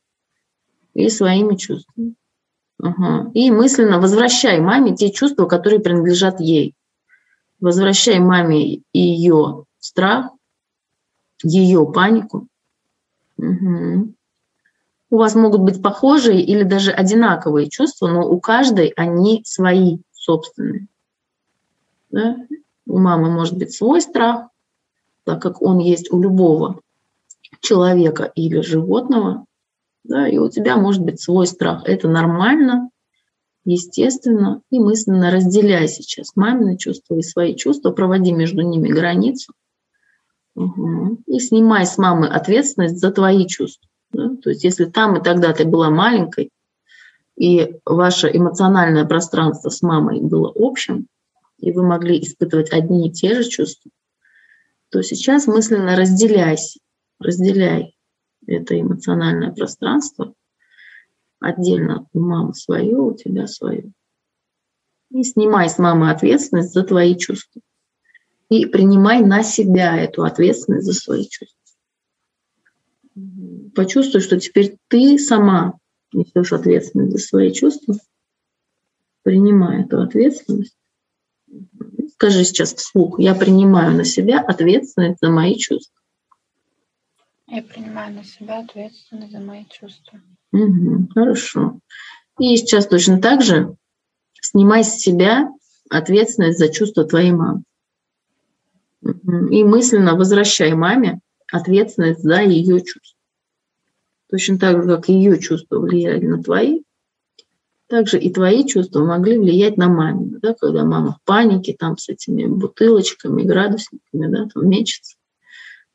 [0.94, 2.14] и своими чувствами.
[2.78, 3.32] Угу.
[3.34, 6.74] И мысленно возвращай маме те чувства, которые принадлежат ей
[7.62, 10.30] возвращай маме ее страх,
[11.42, 12.48] ее панику.
[13.38, 14.14] Угу.
[15.10, 20.86] У вас могут быть похожие или даже одинаковые чувства, но у каждой они свои собственные.
[22.10, 22.36] Да?
[22.86, 24.48] У мамы может быть свой страх,
[25.24, 26.80] так как он есть у любого
[27.60, 29.44] человека или животного,
[30.04, 31.82] да, и у тебя может быть свой страх.
[31.84, 32.90] Это нормально,
[33.64, 39.52] естественно, и мысленно разделяй сейчас мамины чувства и свои чувства, проводи между ними границу.
[40.54, 41.18] Угу.
[41.26, 43.88] И снимай с мамы ответственность за твои чувства.
[44.12, 44.36] Да?
[44.42, 46.50] То есть если там и тогда ты была маленькой,
[47.36, 51.06] и ваше эмоциональное пространство с мамой было общим,
[51.58, 53.90] и вы могли испытывать одни и те же чувства,
[54.90, 56.78] то сейчас мысленно разделяйся,
[57.18, 57.96] разделяй
[58.46, 60.34] это эмоциональное пространство
[61.40, 63.92] отдельно у мамы свое, у тебя свое.
[65.10, 67.60] И снимай с мамы ответственность за твои чувства.
[68.52, 71.58] И принимай на себя эту ответственность за свои чувства.
[73.74, 75.78] Почувствуй, что теперь ты сама
[76.12, 77.94] несешь ответственность за свои чувства.
[79.22, 80.76] Принимай эту ответственность.
[82.12, 85.98] Скажи сейчас вслух, я принимаю на себя ответственность за мои чувства.
[87.46, 90.20] Я принимаю на себя ответственность за мои чувства.
[90.52, 91.80] Угу, хорошо.
[92.38, 93.74] И сейчас точно так же
[94.42, 95.48] снимай с себя
[95.88, 97.62] ответственность за чувства твоей мамы.
[99.04, 101.20] И мысленно возвращай маме
[101.50, 103.18] ответственность за ее чувства.
[104.30, 106.82] Точно так же, как ее чувства влияли на твои,
[107.88, 112.08] также и твои чувства могли влиять на маму, да, когда мама в панике, там с
[112.08, 115.16] этими бутылочками, градусниками, да, там мечется.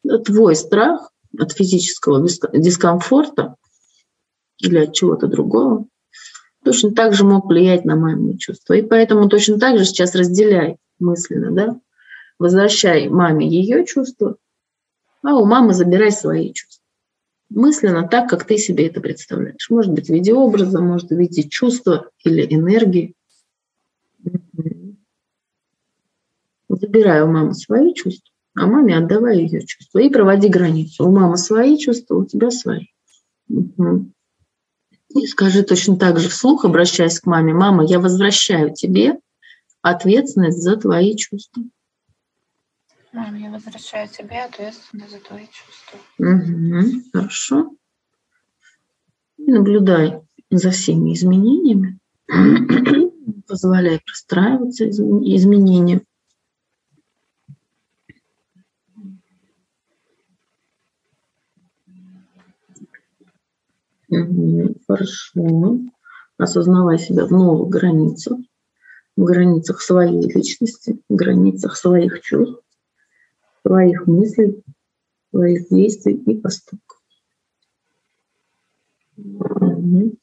[0.04, 2.22] Да, твой страх от физического
[2.54, 3.56] дискомфорта
[4.60, 5.88] или от чего-то другого,
[6.64, 8.76] точно так же мог влиять на мамины чувства.
[8.76, 11.80] И поэтому точно так же сейчас разделяй мысленно, да,
[12.40, 14.38] возвращай маме ее чувства,
[15.24, 16.84] а у мамы забирай свои чувства.
[17.50, 19.70] Мысленно так, как ты себе это представляешь.
[19.70, 23.16] Может быть, в виде образа, может, в виде чувства или энергии.
[26.68, 30.00] Забирай у мамы свои чувства, а маме отдавай ее чувства.
[30.00, 31.08] И проводи границу.
[31.08, 32.88] У мамы свои чувства, у тебя свои.
[33.50, 39.18] И скажи точно так же вслух, обращаясь к маме, мама, я возвращаю тебе
[39.82, 41.64] ответственность за твои чувства.
[43.14, 46.00] Мам, я возвращаю тебе ответственность за твои чувства.
[46.20, 47.72] Угу, хорошо.
[49.38, 50.22] И наблюдай
[50.52, 52.00] за всеми изменениями.
[53.48, 56.02] Позволяй простраиваться изменениям.
[64.10, 65.80] Угу, хорошо.
[66.38, 68.38] Осознавай себя в новых границах,
[69.16, 72.67] в границах своей личности, в границах своих чувств,
[73.68, 74.64] своих мыслей,
[75.32, 77.02] своих действий и поступков.
[79.18, 80.18] Угу.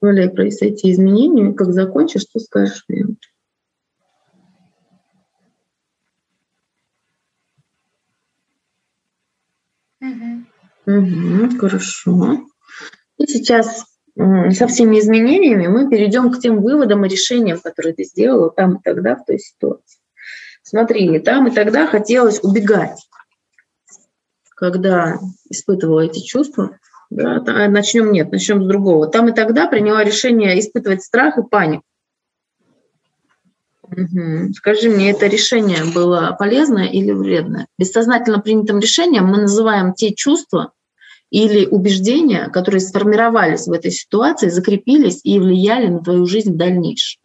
[0.00, 3.06] Позволяй произойти изменению, как закончишь, что скажешь мне.
[10.86, 12.46] Угу, хорошо.
[13.18, 18.50] И сейчас со всеми изменениями мы перейдем к тем выводам и решениям, которые ты сделала
[18.50, 20.00] там и тогда в той ситуации.
[20.62, 23.06] Смотри, там и тогда хотелось убегать,
[24.56, 25.18] когда
[25.50, 26.78] испытывала эти чувства.
[27.10, 29.06] Да, начнем, нет, начнем с другого.
[29.06, 31.84] Там и тогда приняла решение испытывать страх и панику.
[33.84, 34.54] Угу.
[34.54, 37.68] Скажи мне, это решение было полезное или вредное?
[37.78, 40.72] Бессознательно принятым решением мы называем те чувства
[41.36, 47.20] или убеждения, которые сформировались в этой ситуации, закрепились и влияли на твою жизнь в дальнейшем.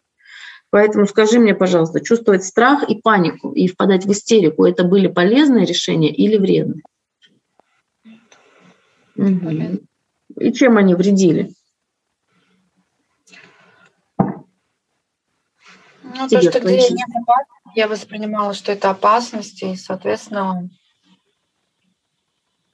[0.68, 5.64] Поэтому скажи мне, пожалуйста, чувствовать страх и панику и впадать в истерику, это были полезные
[5.64, 6.82] решения или вредные?
[9.16, 9.80] Угу.
[10.40, 11.54] И чем они вредили?
[14.18, 20.68] Ну, то, что где нет опасности, я воспринимала, что это опасность, и, соответственно,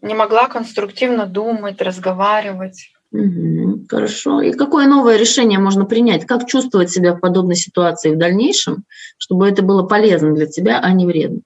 [0.00, 2.92] не могла конструктивно думать, разговаривать.
[3.10, 4.40] Угу, хорошо.
[4.42, 6.26] И какое новое решение можно принять?
[6.26, 8.84] Как чувствовать себя в подобной ситуации в дальнейшем,
[9.16, 11.40] чтобы это было полезно для тебя, а не вредно?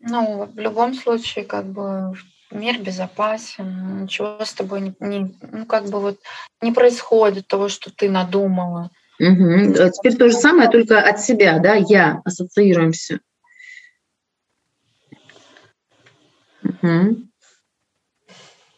[0.00, 2.14] Ну, в любом случае, как бы
[2.50, 6.18] мир безопасен, ничего с тобой не, не ну, как бы вот
[6.60, 8.90] не происходит того, что ты надумала.
[9.20, 9.74] Угу.
[9.92, 13.20] Теперь то же самое, только от себя, да, я, ассоциируемся.
[16.82, 17.16] Угу.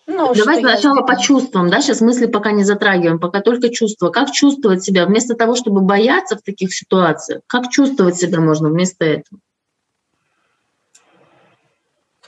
[0.06, 4.10] Ну, Давай сначала по чувствам, да, сейчас мысли пока не затрагиваем, пока только чувства.
[4.10, 7.42] Как чувствовать себя вместо того, чтобы бояться в таких ситуациях?
[7.46, 9.40] Как чувствовать себя можно вместо этого?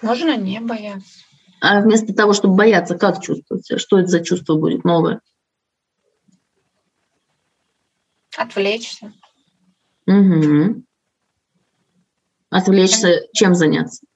[0.00, 1.20] Можно не бояться.
[1.60, 3.78] А вместо того, чтобы бояться, как чувствовать себя?
[3.78, 5.20] Что это за чувство будет новое?
[8.36, 9.12] Отвлечься.
[10.06, 10.82] Угу.
[12.50, 14.06] Отвлечься, чем заняться?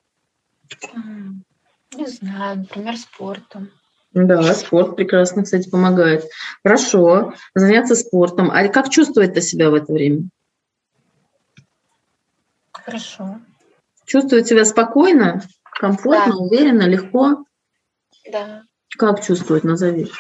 [1.95, 3.71] Не знаю, например, спортом.
[4.13, 6.25] Да, спорт прекрасно, кстати, помогает.
[6.65, 8.51] Хорошо, заняться спортом.
[8.51, 10.29] А как чувствует ты себя в это время?
[12.73, 13.41] Хорошо.
[14.05, 16.39] Чувствует себя спокойно, комфортно, да.
[16.39, 17.45] уверенно, легко?
[18.33, 18.63] Да.
[18.99, 20.11] Как чувствует, назови.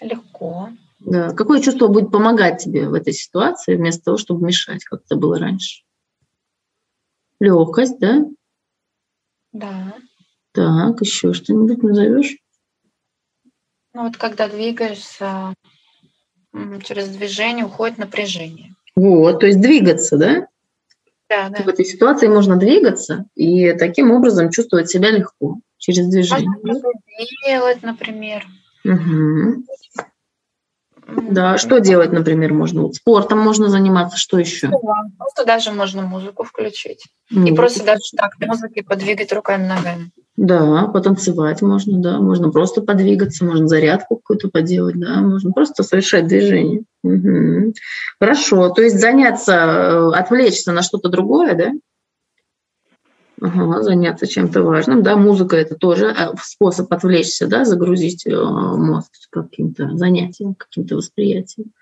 [0.00, 0.70] Легко.
[1.00, 1.32] Да.
[1.32, 5.38] Какое чувство будет помогать тебе в этой ситуации, вместо того, чтобы мешать, как это было
[5.38, 5.82] раньше?
[7.42, 8.24] Легкость, да?
[9.50, 9.96] Да.
[10.52, 12.36] Так, еще что-нибудь назовешь?
[13.94, 15.52] Ну вот когда двигаешься,
[16.84, 18.76] через движение уходит напряжение.
[18.94, 20.46] Вот, то есть двигаться, да?
[21.28, 21.64] Да, да.
[21.64, 26.48] В этой ситуации можно двигаться и таким образом чувствовать себя легко через движение.
[26.62, 26.90] Можно
[27.44, 28.46] делать, например.
[28.84, 29.64] Угу.
[31.06, 32.82] Да, что делать, например, можно?
[32.82, 34.70] Вот спортом можно заниматься, что еще?
[35.18, 37.04] Просто даже можно музыку включить.
[37.30, 37.52] Музыку.
[37.52, 40.10] И просто даже так музыки подвигать руками, ногами.
[40.36, 46.26] Да, потанцевать можно, да, можно просто подвигаться, можно зарядку какую-то поделать, да, можно просто совершать
[46.26, 46.84] движение.
[47.02, 47.74] Угу.
[48.18, 51.72] Хорошо, то есть заняться, э, отвлечься на что-то другое, да?
[53.42, 55.02] Заняться чем-то важным.
[55.02, 61.72] Да, музыка это тоже э, способ отвлечься, да, загрузить э, мозг каким-то занятием, каким-то восприятием.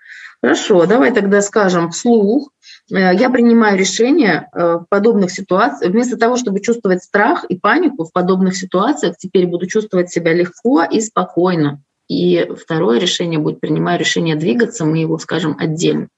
[0.41, 2.51] Хорошо, давай тогда скажем вслух
[2.91, 8.11] Э, я принимаю решение в подобных ситуациях, вместо того, чтобы чувствовать страх и панику в
[8.11, 11.81] подобных ситуациях, теперь буду чувствовать себя легко и спокойно.
[12.07, 16.09] И второе решение будет принимаю решение двигаться, мы его скажем отдельно.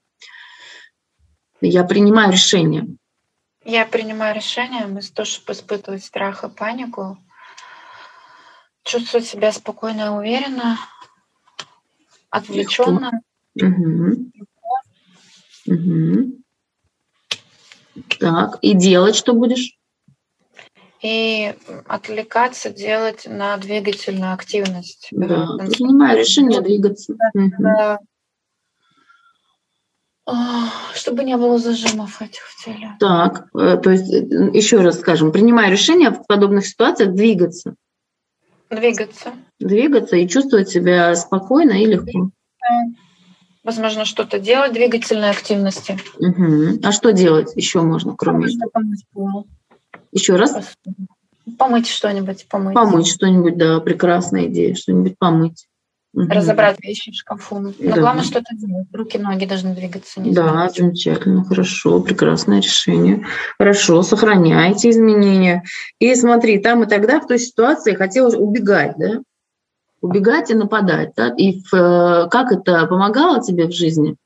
[1.61, 2.87] Я принимаю решение.
[3.65, 7.17] Я принимаю решение, вместо того, чтобы испытывать страх и панику,
[8.83, 10.77] чувствовать себя спокойно и уверенно,
[12.29, 13.21] отвлеченно.
[13.55, 14.31] Угу.
[15.67, 16.43] Угу.
[18.19, 19.77] Так, и делать что будешь?
[21.01, 21.55] И
[21.87, 25.09] отвлекаться, делать на двигательную активность.
[25.11, 27.13] Да, принимаю решение двигаться.
[27.33, 27.99] Да.
[27.99, 28.07] Угу.
[30.93, 32.95] Чтобы не было зажимов этих в теле.
[32.99, 37.75] Так, э, то есть э, еще раз скажем, принимаю решение в подобных ситуациях двигаться.
[38.69, 39.33] Двигаться.
[39.59, 42.29] Двигаться и чувствовать себя спокойно и легко.
[42.61, 43.03] Да
[43.63, 45.97] возможно, что-то делать, двигательные активности.
[46.19, 46.79] Угу.
[46.83, 48.47] А что делать еще можно, кроме?
[48.71, 49.47] Помыть пол.
[50.11, 50.75] Еще раз?
[51.57, 52.73] Помыть что-нибудь, помыть.
[52.73, 55.67] Помыть что-нибудь, да, прекрасная идея, что-нибудь помыть.
[56.13, 56.29] Угу.
[56.29, 57.59] Разобрать вещи в шкафу.
[57.59, 57.99] Но да.
[57.99, 58.87] главное что-то делать.
[58.93, 60.21] Руки, ноги должны двигаться.
[60.21, 60.69] Не да, знаю.
[60.69, 63.25] замечательно, хорошо, прекрасное решение.
[63.57, 65.63] Хорошо, сохраняйте изменения.
[65.97, 69.21] И смотри, там и тогда в той ситуации хотелось убегать, да?
[70.03, 71.13] убегать и нападать.
[71.15, 71.33] Да?
[71.35, 74.17] И в, э, как это помогало тебе в жизни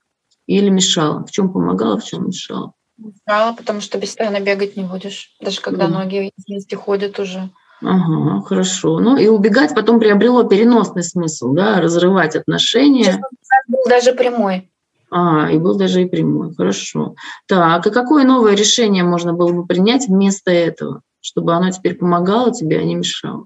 [0.48, 1.26] или мешало?
[1.26, 2.74] В чем помогало, в чем мешало?
[2.98, 6.00] Мешало, потому что постоянно бегать не будешь, даже когда да.
[6.00, 7.52] ноги вместе ходят уже.
[7.82, 9.00] Ага, хорошо.
[9.00, 13.22] Ну и убегать потом приобрело переносный смысл, да, разрывать отношения.
[13.68, 14.72] Был даже прямой.
[15.10, 17.16] А, и был даже и прямой, хорошо.
[17.46, 22.52] Так, и какое новое решение можно было бы принять вместо этого, чтобы оно теперь помогало
[22.52, 23.46] тебе, а не мешало?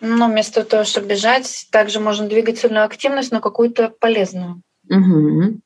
[0.00, 4.60] Ну, вместо того, чтобы бежать, также можно двигательную активность, но какую-то полезную.
[4.90, 5.60] Угу.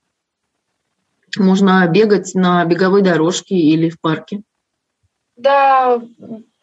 [1.38, 4.42] Можно бегать на беговой дорожке или в парке.
[5.36, 6.02] Да,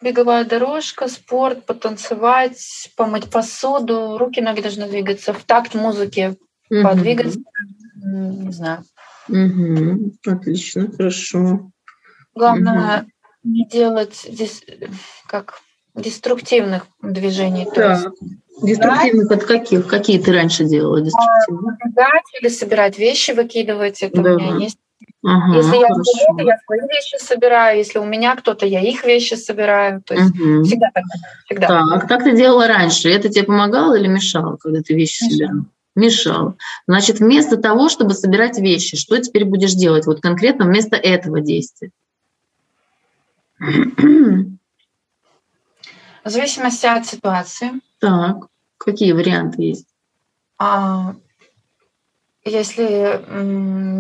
[0.03, 6.37] беговая дорожка, спорт, потанцевать, помыть посуду, руки, ноги должны двигаться в такт музыки,
[6.69, 6.83] угу.
[6.83, 7.39] подвигаться,
[7.95, 8.83] не знаю.
[9.29, 10.13] Угу.
[10.27, 11.71] Отлично, хорошо.
[12.35, 13.09] Главное угу.
[13.43, 14.63] не делать здесь
[15.27, 15.59] как
[15.95, 17.65] деструктивных движений.
[17.65, 17.71] Да.
[17.73, 18.07] То есть,
[18.61, 19.87] деструктивных от каких?
[19.87, 21.77] Какие ты раньше делала деструктивные?
[21.85, 24.01] Убегать или собирать вещи, выкидывать.
[24.03, 24.33] Это да.
[24.33, 24.77] у меня есть.
[25.25, 27.77] Ага, если я кого я свои вещи собираю.
[27.77, 30.01] Если у меня кто-то, я их вещи собираю.
[30.01, 30.63] То есть угу.
[30.63, 31.03] всегда так.
[31.45, 31.67] Всегда.
[31.67, 33.09] Так, как ты делала раньше?
[33.09, 35.31] Это тебе помогало или мешало, когда ты вещи Мешало.
[35.31, 35.65] собирала?
[35.95, 36.55] Мешало.
[36.87, 40.07] Значит, вместо того, чтобы собирать вещи, что теперь будешь делать?
[40.07, 41.91] Вот конкретно вместо этого действия.
[43.59, 44.57] В
[46.29, 47.71] зависимости от ситуации.
[47.99, 48.47] Так,
[48.77, 49.87] какие варианты есть?
[50.57, 51.15] А,
[52.45, 53.23] если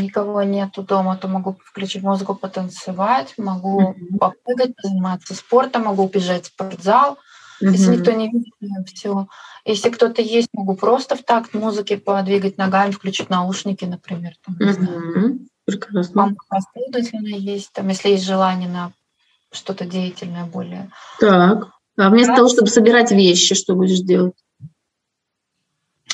[0.01, 4.17] никого нету дома, то могу включить музыку, потанцевать, могу mm-hmm.
[4.19, 7.17] попрыгать, позаниматься спортом, могу убежать в спортзал.
[7.61, 7.71] Mm-hmm.
[7.71, 9.27] Если никто не видит, все.
[9.65, 14.33] Если кто-то есть, могу просто в такт музыки подвигать ногами, включить наушники, например.
[14.45, 15.47] Там, mm-hmm.
[15.65, 16.35] Прекрасно.
[16.49, 18.91] Последовательно есть, там, если есть желание на
[19.51, 20.91] что-то деятельное более.
[21.19, 21.69] Так.
[21.95, 22.37] А вместо Раз.
[22.37, 24.33] того, чтобы собирать вещи, что будешь делать?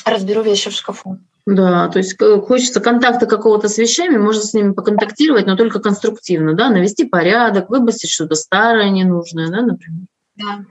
[0.04, 1.18] Разберу вещи в шкафу.
[1.50, 5.80] Да, то есть э, хочется контакта какого-то с вещами, можно с ними поконтактировать, но только
[5.80, 10.06] конструктивно, да, навести порядок, выбросить что-то старое, ненужное, да, например?
[10.36, 10.64] Да.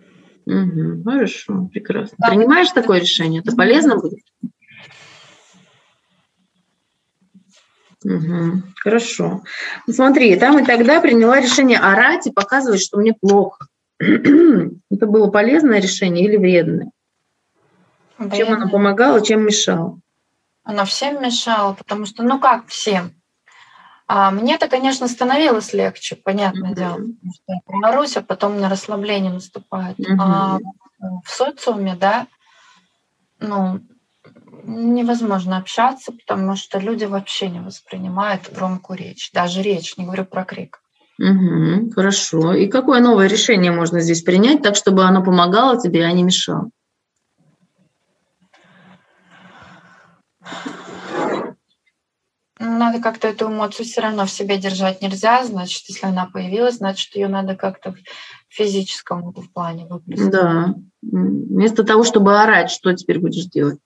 [0.45, 2.15] Угу, хорошо, прекрасно.
[2.17, 2.29] Да.
[2.29, 3.41] Принимаешь такое решение?
[3.41, 4.23] Это полезно будет?
[8.05, 9.43] Угу, хорошо.
[9.89, 13.67] Смотри, там и тогда приняла решение орать и показывать, что мне плохо.
[13.99, 16.91] это было полезное решение или вредное?
[18.17, 18.37] Вредное.
[18.37, 19.99] Чем оно помогало, чем мешало?
[20.69, 23.15] Оно всем мешало, потому что, ну как всем?
[24.05, 26.75] А мне-то, конечно, становилось легче, понятное mm-hmm.
[26.75, 29.99] дело, потому что я прорусь, а потом на расслабление наступает.
[29.99, 30.17] Mm-hmm.
[30.19, 30.59] А
[31.25, 32.27] в социуме, да,
[33.39, 33.79] ну,
[34.63, 40.45] невозможно общаться, потому что люди вообще не воспринимают громкую речь, даже речь, не говорю про
[40.45, 40.83] крик.
[41.17, 42.53] Угу, хорошо.
[42.53, 46.69] И какое новое решение можно здесь принять, так чтобы оно помогало тебе, а не мешало?
[52.59, 55.45] Надо как-то эту эмоцию все равно в себе держать нельзя.
[55.45, 57.97] Значит, если она появилась, значит, ее надо как-то в
[58.49, 60.31] физическом в плане выплеснуть.
[60.31, 60.75] Да.
[61.01, 63.79] Вместо того, чтобы орать, что теперь будешь делать?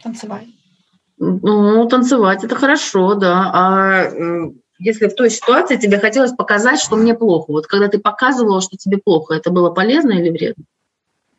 [0.00, 0.46] Танцевать.
[1.18, 3.50] Ну, танцевать это хорошо, да.
[3.52, 4.10] А
[4.78, 7.50] если в той ситуации тебе хотелось показать, что мне плохо.
[7.52, 10.64] Вот когда ты показывала, что тебе плохо, это было полезно или вредно?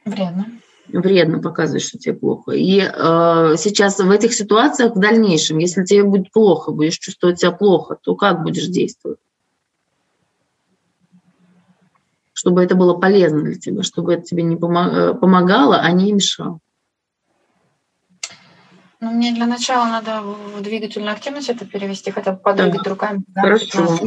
[0.06, 0.46] Вредно.
[0.88, 2.52] Вредно показывать, что тебе плохо.
[2.52, 7.52] И э, сейчас в этих ситуациях в дальнейшем, если тебе будет плохо, будешь чувствовать себя
[7.52, 9.20] плохо, то как будешь действовать?
[12.34, 16.60] Чтобы это было полезно для тебя, чтобы это тебе не э, помогало, а не мешало.
[19.00, 22.90] Ну, мне для начала надо в двигательную активность это перевести, хотя бы подвигать да.
[22.90, 23.24] руками.
[23.28, 24.00] Да, Хорошо.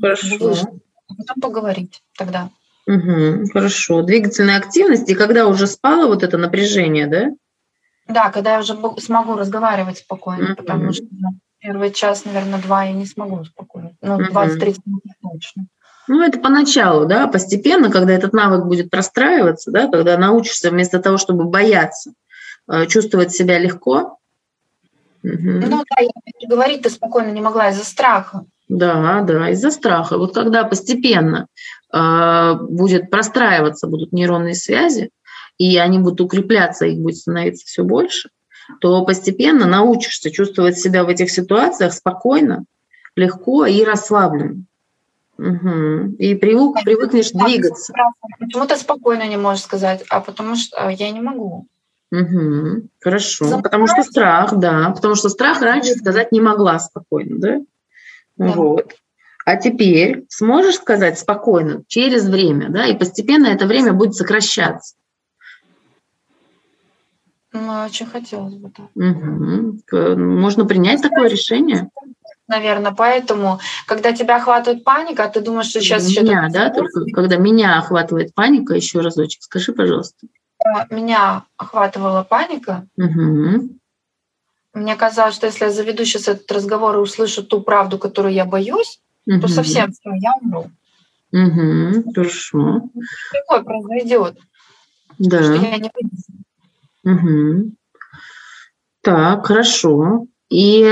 [0.00, 0.80] Хорошо.
[1.08, 2.50] А потом поговорить тогда.
[2.90, 4.02] Угу, хорошо.
[4.02, 7.30] Двигательная активность, и когда уже спало вот это напряжение, да?
[8.08, 10.56] Да, когда я уже смогу разговаривать спокойно, угу.
[10.56, 11.04] потому что
[11.60, 13.92] первый час, наверное, два я не смогу спокойно.
[14.02, 14.24] Ну, угу.
[14.24, 15.66] 20-30 минут точно.
[16.08, 21.18] Ну, это поначалу, да, постепенно, когда этот навык будет простраиваться, да, когда научишься вместо того,
[21.18, 22.12] чтобы бояться,
[22.68, 24.16] э, чувствовать себя легко,
[25.22, 25.32] Угу.
[25.36, 28.46] Ну да, я говорить-то спокойно не могла из-за страха.
[28.70, 30.16] Да, да, из-за страха.
[30.16, 31.48] Вот когда постепенно
[31.92, 35.10] э, будет простраиваться, будут нейронные связи,
[35.58, 38.30] и они будут укрепляться, их будет становиться все больше,
[38.80, 42.64] то постепенно научишься чувствовать себя в этих ситуациях спокойно,
[43.16, 44.62] легко и расслабленно.
[45.36, 46.14] Угу.
[46.20, 47.92] И привык, привыкнешь двигаться.
[48.38, 51.66] Почему ты спокойно не можешь сказать, а потому что я не могу.
[52.12, 53.46] Угу, хорошо.
[53.46, 53.64] Запоминать.
[53.64, 54.90] Потому что страх, да.
[54.90, 57.60] Потому что страх раньше сказать не могла спокойно, да?
[58.46, 58.52] Да?
[58.52, 58.94] Вот.
[59.46, 64.94] А теперь сможешь сказать спокойно через время, да, и постепенно это время будет сокращаться.
[67.52, 68.86] Ну, очень хотелось бы так.
[68.94, 70.16] Угу.
[70.16, 71.90] Можно принять такое решение?
[72.46, 76.52] Наверное, поэтому, когда тебя охватывает паника, ты думаешь, что сейчас меня, еще...
[76.52, 80.26] да, только когда меня охватывает паника, еще разочек, скажи, пожалуйста
[80.90, 82.86] меня охватывала паника.
[82.96, 83.79] Угу.
[84.72, 88.44] Мне казалось, что если я заведу сейчас этот разговор и услышу ту правду, которую я
[88.44, 89.40] боюсь, угу.
[89.40, 90.70] то совсем все, я умру.
[91.32, 92.12] Угу.
[92.14, 92.82] Хорошо.
[93.32, 94.38] Такое произойдет.
[95.18, 95.42] Да.
[95.42, 95.90] Что я не
[97.04, 97.72] угу.
[99.02, 100.26] Так, хорошо.
[100.50, 100.82] И,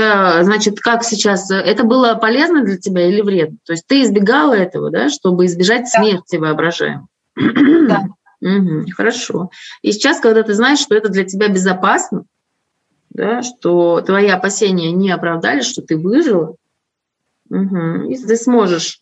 [0.41, 3.57] значит, как сейчас, это было полезно для тебя или вредно?
[3.65, 5.99] То есть ты избегала этого, да, чтобы избежать да.
[5.99, 7.07] смерти воображаемой?
[7.35, 8.05] Да.
[8.41, 9.49] Угу, хорошо.
[9.81, 12.23] И сейчас, когда ты знаешь, что это для тебя безопасно,
[13.19, 16.55] да, что твои опасения не оправдались, что ты выжила,
[17.49, 19.01] угу, и ты сможешь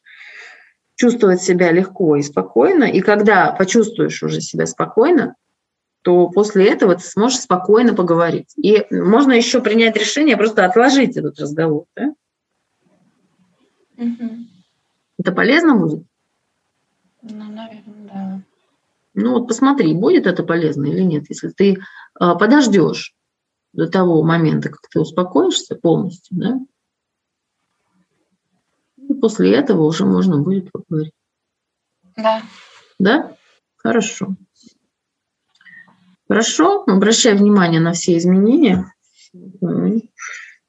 [0.96, 5.36] чувствовать себя легко и спокойно, и когда почувствуешь уже себя спокойно,
[6.02, 8.56] то после этого ты сможешь спокойно поговорить.
[8.56, 11.86] И можно еще принять решение просто отложить этот разговор.
[11.96, 12.14] Да?
[13.98, 14.30] Угу.
[15.20, 16.04] Это полезно будет?
[17.22, 18.42] Ну, наверное, да.
[19.14, 21.78] Ну вот посмотри, будет это полезно или нет, если ты
[22.16, 23.14] а, подождешь
[23.78, 26.60] до того момента, как ты успокоишься полностью, да,
[28.98, 31.14] и после этого уже можно будет поговорить.
[32.18, 32.42] Да.
[33.00, 33.38] Да?
[33.78, 34.36] Хорошо.
[36.28, 38.94] Хорошо, обращай внимание на все изменения.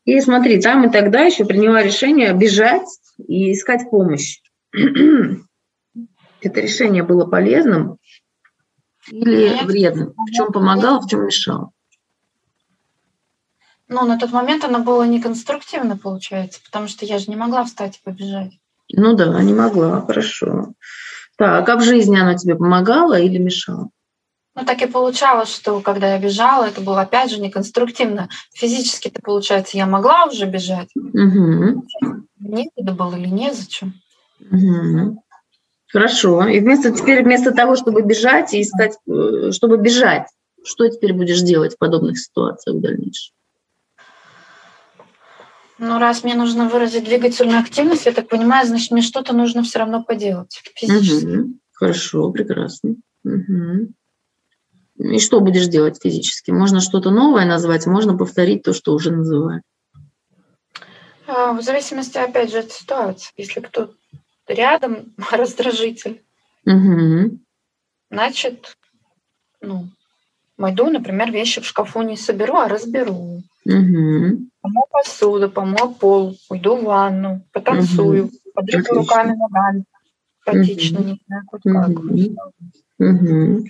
[0.05, 2.87] И смотри, там и тогда еще приняла решение бежать
[3.27, 4.41] и искать помощь.
[4.73, 7.99] Это решение было полезным,
[9.11, 10.15] или вредным?
[10.17, 11.73] В чем помогал, в чем мешал?
[13.89, 17.97] Ну, на тот момент она была неконструктивна, получается, потому что я же не могла встать
[17.97, 18.53] и побежать.
[18.93, 20.73] Ну да, не могла, хорошо.
[21.37, 23.89] Так, а в жизни она тебе помогала или мешала?
[24.55, 28.29] Ну, так и получалось, что когда я бежала, это было опять же неконструктивно.
[28.55, 30.89] Физически-то, получается, я могла уже бежать.
[30.97, 31.87] Угу.
[32.41, 33.95] Некогда было или незачем.
[34.41, 35.23] Угу.
[35.93, 36.47] Хорошо.
[36.49, 40.27] И вместо теперь вместо того, чтобы бежать и искать, э, чтобы бежать,
[40.65, 43.38] что теперь будешь делать в подобных ситуациях в дальнейшем?
[45.79, 49.79] Ну, раз мне нужно выразить двигательную активность, я так понимаю, значит, мне что-то нужно все
[49.79, 51.27] равно поделать физически.
[51.27, 51.53] Угу.
[51.73, 52.97] Хорошо, прекрасно.
[53.25, 53.93] Угу.
[54.99, 56.51] И что будешь делать физически?
[56.51, 59.63] Можно что-то новое назвать, можно повторить то, что уже называют.
[61.29, 63.31] А, в зависимости, опять же, от ситуации.
[63.37, 63.95] Если кто
[64.49, 66.25] рядом раздражитель,
[66.67, 67.39] угу.
[68.11, 68.77] значит,
[69.61, 69.89] ну,
[70.57, 73.43] пойду, например, вещи в шкафу не соберу, а разберу.
[73.65, 74.48] Угу.
[74.61, 78.33] Помою посуду, помою пол, уйду в ванну, потанцую, угу.
[78.55, 79.85] подрыгаю руками, ногами,
[80.41, 81.09] хаотично, угу.
[81.09, 81.89] не знаю, хоть как.
[82.99, 83.65] Угу.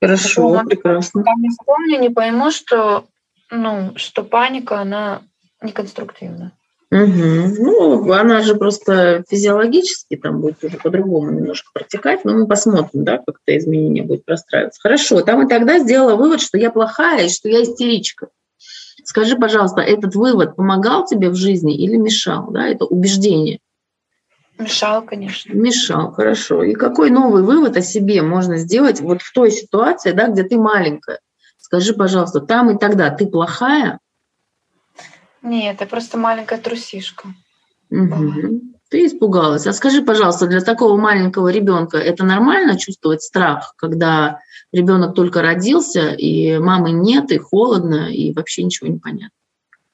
[0.00, 1.24] Хорошо, Потом, прекрасно.
[1.26, 3.04] Я не вспомню, не пойму, что,
[3.50, 5.22] ну, что паника, она
[5.60, 6.52] неконструктивна.
[6.90, 7.56] Угу.
[7.58, 13.18] Ну, она же просто физиологически там будет уже по-другому немножко протекать, но мы посмотрим, да,
[13.18, 14.80] как это изменение будет простраиваться.
[14.82, 18.28] Хорошо, там и тогда сделала вывод, что я плохая и что я истеричка.
[19.04, 23.58] Скажи, пожалуйста, этот вывод помогал тебе в жизни или мешал, да, это убеждение?
[24.58, 25.52] Мешал, конечно.
[25.52, 26.62] Мешал, хорошо.
[26.62, 30.56] И какой новый вывод о себе можно сделать вот в той ситуации, да, где ты
[30.56, 31.20] маленькая?
[31.58, 33.98] Скажи, пожалуйста, там и тогда ты плохая?
[35.42, 37.28] Нет, я просто маленькая трусишка.
[37.90, 38.60] Угу.
[38.88, 39.66] Ты испугалась.
[39.66, 44.40] А скажи, пожалуйста, для такого маленького ребенка это нормально чувствовать страх, когда
[44.72, 49.30] ребенок только родился, и мамы нет, и холодно, и вообще ничего не понятно?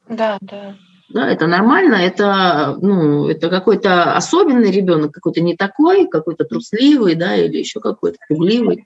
[0.09, 0.77] Да, да.
[1.11, 7.35] Да, это нормально, это, ну, это какой-то особенный ребенок, какой-то не такой, какой-то трусливый, да,
[7.35, 8.85] или еще какой-то пугливый.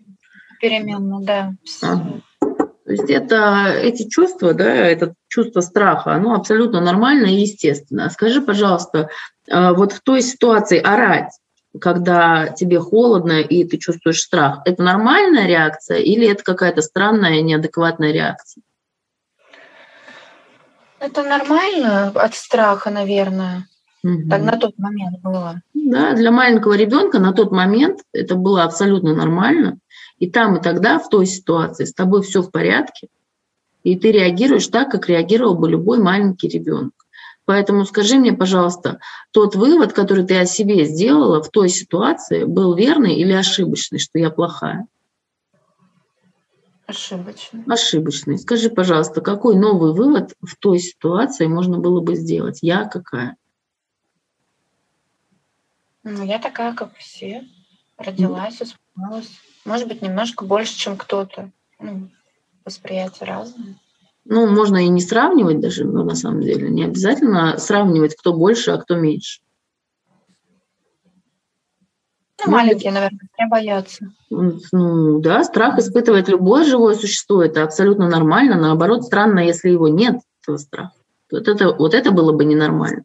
[0.60, 1.52] Переменно, да.
[1.82, 2.20] Ага.
[2.84, 8.10] То есть это, эти чувства, да, это чувство страха, оно абсолютно нормально и естественно.
[8.10, 9.08] Скажи, пожалуйста,
[9.50, 11.32] а, вот в той ситуации орать,
[11.80, 18.12] когда тебе холодно и ты чувствуешь страх, это нормальная реакция или это какая-то странная, неадекватная
[18.12, 18.62] реакция?
[20.98, 23.66] Это нормально от страха, наверное.
[24.04, 24.28] Угу.
[24.28, 25.60] Так на тот момент было.
[25.74, 29.78] Да, для маленького ребенка на тот момент это было абсолютно нормально.
[30.18, 33.08] И там и тогда, в той ситуации, с тобой все в порядке,
[33.82, 36.92] и ты реагируешь так, как реагировал бы любой маленький ребенок.
[37.44, 39.00] Поэтому скажи мне, пожалуйста,
[39.32, 44.18] тот вывод, который ты о себе сделала в той ситуации, был верный или ошибочный, что
[44.18, 44.86] я плохая?
[46.86, 47.64] Ошибочный.
[47.66, 48.38] Ошибочный.
[48.38, 52.58] Скажи, пожалуйста, какой новый вывод в той ситуации можно было бы сделать?
[52.62, 53.36] Я какая?
[56.04, 57.48] Ну, я такая, как все.
[57.96, 59.30] Родилась, испугалась.
[59.64, 61.50] Может быть, немножко больше, чем кто-то.
[61.78, 62.10] Ну,
[62.64, 63.76] восприятие разное.
[64.24, 66.70] Ну, можно и не сравнивать даже, но на самом деле.
[66.70, 69.40] Не обязательно сравнивать, кто больше, а кто меньше.
[72.44, 74.06] Ну, маленькие, наверное, все боятся.
[74.30, 77.42] Ну, да, страх испытывает любое живое существо.
[77.42, 78.56] Это абсолютно нормально.
[78.56, 80.92] Наоборот, странно, если его нет, этого страха.
[81.30, 83.04] Вот это, вот это было бы ненормально.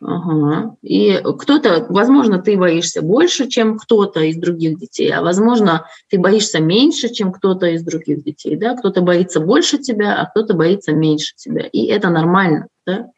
[0.00, 0.76] Ага.
[0.82, 6.60] И кто-то, возможно, ты боишься больше, чем кто-то из других детей, а возможно, ты боишься
[6.60, 8.56] меньше, чем кто-то из других детей.
[8.56, 8.76] Да?
[8.76, 11.66] Кто-то боится больше тебя, а кто-то боится меньше тебя.
[11.66, 12.68] И это нормально.
[12.86, 13.10] Да?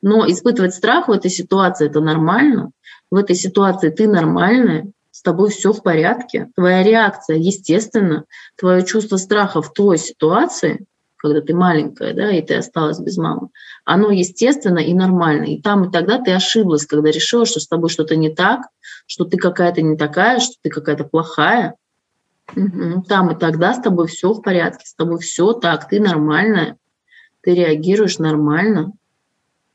[0.00, 2.70] Но испытывать страх в этой ситуации это нормально.
[3.10, 6.48] В этой ситуации ты нормальная, с тобой все в порядке.
[6.56, 8.24] Твоя реакция, естественно,
[8.56, 10.86] твое чувство страха в той ситуации
[11.22, 13.48] когда ты маленькая, да, и ты осталась без мамы,
[13.84, 15.44] оно естественно и нормально.
[15.44, 18.62] И там и тогда ты ошиблась, когда решила, что с тобой что-то не так,
[19.06, 21.76] что ты какая-то не такая, что ты какая-то плохая.
[23.08, 26.76] Там и тогда с тобой все в порядке, с тобой все так, ты нормальная,
[27.40, 28.92] ты реагируешь нормально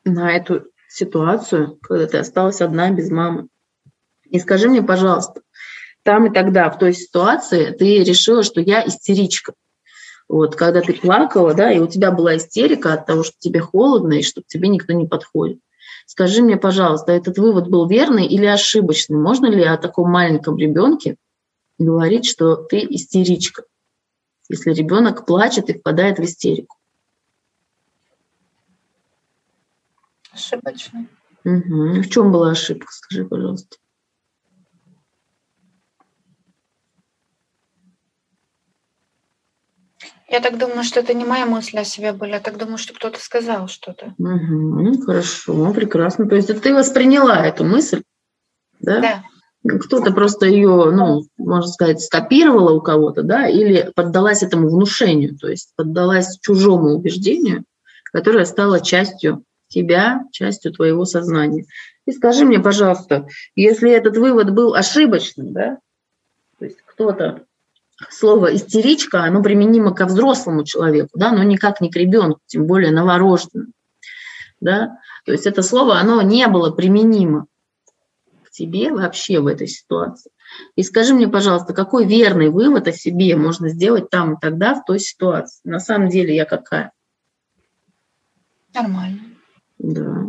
[0.03, 3.48] на эту ситуацию, когда ты осталась одна без мамы.
[4.26, 5.41] И скажи мне, пожалуйста,
[6.03, 9.53] там и тогда, в той ситуации, ты решила, что я истеричка.
[10.30, 14.14] Вот, когда ты плакала, да, и у тебя была истерика от того, что тебе холодно
[14.14, 15.60] и что к тебе никто не подходит.
[16.06, 19.18] Скажи мне, пожалуйста, этот вывод был верный или ошибочный?
[19.18, 21.16] Можно ли о таком маленьком ребенке
[21.78, 23.64] говорить, что ты истеричка,
[24.49, 26.78] если ребенок плачет и впадает в истерику?
[30.32, 31.08] Ошибочно.
[31.45, 32.02] Угу.
[32.02, 33.78] В чем была ошибка, скажи, пожалуйста.
[40.30, 42.94] Я так думаю, что это не моя мысль о себе были, я так думаю, что
[42.94, 44.14] кто-то сказал что-то.
[44.18, 46.28] Угу, хорошо, прекрасно.
[46.28, 48.04] То есть ты восприняла эту мысль,
[48.82, 48.99] да?
[48.99, 49.24] Да.
[49.80, 55.48] Кто-то просто ее, ну, можно сказать, скопировала у кого-то, да, или поддалась этому внушению, то
[55.48, 57.64] есть поддалась чужому убеждению,
[58.12, 61.66] которое стало частью тебя, частью твоего сознания.
[62.06, 65.80] И скажи мне, пожалуйста, если этот вывод был ошибочным, да,
[66.60, 67.47] то есть кто-то
[68.10, 72.91] слово истеричка, оно применимо ко взрослому человеку, да, но никак не к ребенку, тем более
[72.91, 73.72] новорожденному.
[74.60, 74.99] Да?
[75.26, 77.48] То есть это слово, оно не было применимо
[78.44, 80.32] к тебе вообще в этой ситуации.
[80.76, 84.86] И скажи мне, пожалуйста, какой верный вывод о себе можно сделать там и тогда в
[84.86, 85.60] той ситуации?
[85.64, 86.91] На самом деле я какая?
[88.74, 89.19] Нормально.
[89.78, 90.28] Да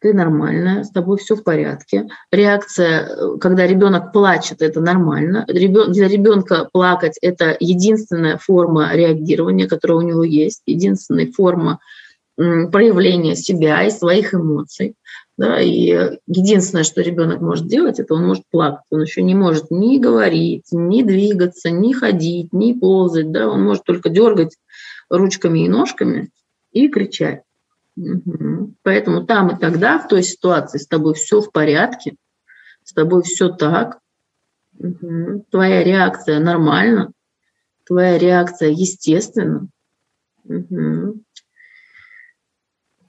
[0.00, 2.08] ты нормальная, с тобой все в порядке.
[2.32, 5.44] Реакция, э, когда ребенок плачет, это нормально.
[5.46, 11.80] Для ребенка плакать– это единственная форма реагирования, которая у него есть, единственная форма
[12.36, 14.94] проявления себя и своих эмоций.
[15.36, 18.84] Да, и единственное, что ребенок может делать, это он может плакать.
[18.90, 23.30] Он еще не может ни говорить, ни двигаться, ни ходить, ни ползать.
[23.30, 24.56] Да, он может только дергать
[25.08, 26.30] ручками и ножками
[26.72, 27.42] и кричать.
[28.00, 28.74] Угу.
[28.82, 32.16] Поэтому там и тогда, в той ситуации, с тобой все в порядке,
[32.82, 34.00] с тобой все так,
[34.78, 35.44] угу.
[35.50, 37.12] твоя реакция нормальна,
[37.84, 39.68] твоя реакция естественна.
[40.44, 41.20] Угу.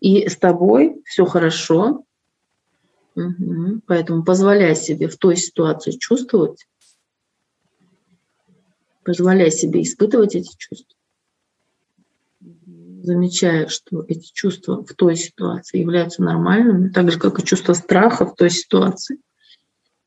[0.01, 2.03] И с тобой все хорошо.
[3.15, 3.81] Угу.
[3.87, 6.67] Поэтому позволяй себе в той ситуации чувствовать,
[9.03, 10.97] позволяй себе испытывать эти чувства.
[13.03, 18.25] Замечая, что эти чувства в той ситуации являются нормальными, так же, как и чувство страха
[18.25, 19.17] в той ситуации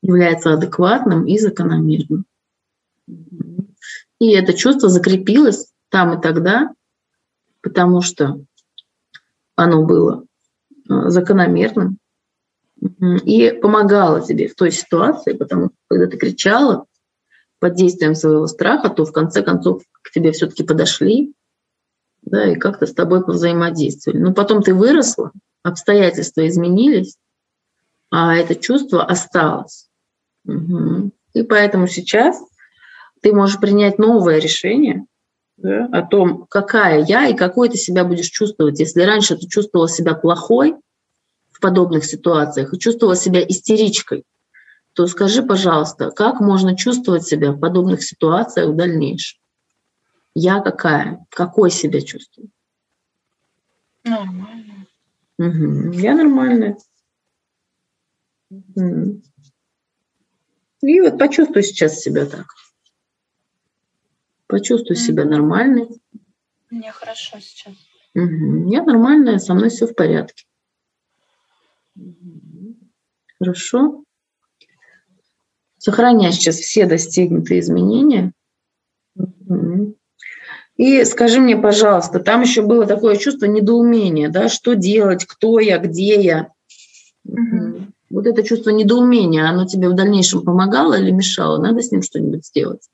[0.02, 2.24] является адекватным и закономерным.
[4.20, 6.72] И это чувство закрепилось там и тогда,
[7.62, 8.40] потому что
[9.56, 10.24] оно было
[10.88, 11.98] э, закономерным
[13.24, 16.86] и помогало тебе в той ситуации, потому что когда ты кричала
[17.58, 21.32] под действием своего страха, то в конце концов к тебе все-таки подошли,
[22.26, 24.18] да, и как-то с тобой повзаимодействовали.
[24.18, 25.32] Но потом ты выросла,
[25.62, 27.16] обстоятельства изменились,
[28.10, 29.88] а это чувство осталось.
[30.46, 31.10] Угу.
[31.34, 32.40] И поэтому сейчас
[33.22, 35.06] ты можешь принять новое решение
[35.56, 38.78] да, о том, какая я и какой ты себя будешь чувствовать.
[38.78, 40.76] Если раньше ты чувствовала себя плохой
[41.50, 44.24] в подобных ситуациях и чувствовала себя истеричкой,
[44.94, 49.40] то скажи, пожалуйста, как можно чувствовать себя в подобных ситуациях в дальнейшем?
[50.34, 51.24] Я какая?
[51.30, 52.50] Какой себя чувствую?
[54.02, 54.86] Нормально.
[55.38, 55.92] Угу.
[55.92, 56.76] Я нормальная.
[58.50, 59.22] Угу.
[60.82, 62.46] И вот почувствуй сейчас себя так.
[64.46, 65.88] Почувствуй себя нормальной.
[66.70, 67.74] Мне хорошо сейчас.
[68.14, 68.70] Угу.
[68.70, 70.46] Я нормальная, со мной все в порядке.
[73.38, 74.04] Хорошо.
[75.78, 78.32] Сохраняй сейчас все достигнутые изменения.
[79.14, 79.96] Угу.
[80.76, 85.78] И скажи мне, пожалуйста, там еще было такое чувство недоумения, да, что делать, кто я,
[85.78, 86.48] где я.
[87.24, 87.86] Угу.
[88.10, 91.58] Вот это чувство недоумения, оно тебе в дальнейшем помогало или мешало?
[91.58, 92.88] Надо с ним что-нибудь сделать?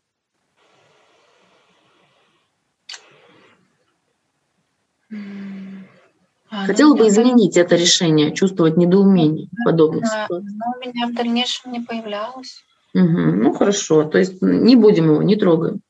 [6.51, 10.55] А, Хотела бы изменить это решение, чувствовать недоумение в подобных да, ситуациях.
[10.59, 12.63] Но у меня в дальнейшем не появлялось.
[12.93, 15.81] Угу, ну хорошо, то есть не будем его, не трогаем.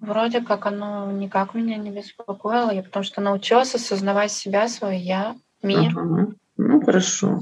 [0.00, 5.36] Вроде как оно никак меня не беспокоило, я потому что научилась осознавать себя, свое я,
[5.62, 5.92] мир.
[5.96, 6.28] Ага.
[6.56, 7.40] Ну хорошо.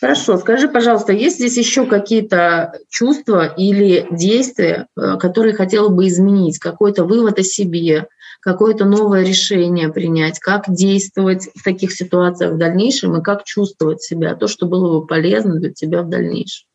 [0.00, 6.58] Хорошо, скажи, пожалуйста, есть здесь еще какие-то чувства или действия, э, которые хотела бы изменить,
[6.58, 8.08] какой-то вывод о себе,
[8.40, 14.34] какое-то новое решение принять, как действовать в таких ситуациях в дальнейшем и как чувствовать себя,
[14.34, 16.66] то, что было бы полезно для тебя в дальнейшем?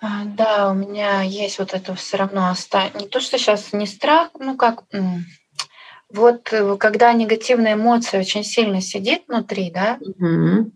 [0.00, 2.90] А, да, у меня есть вот это все равно оста...
[2.94, 4.84] не то, что сейчас не страх, ну как
[6.08, 10.70] вот э, когда негативная эмоция очень сильно сидит внутри, да, угу.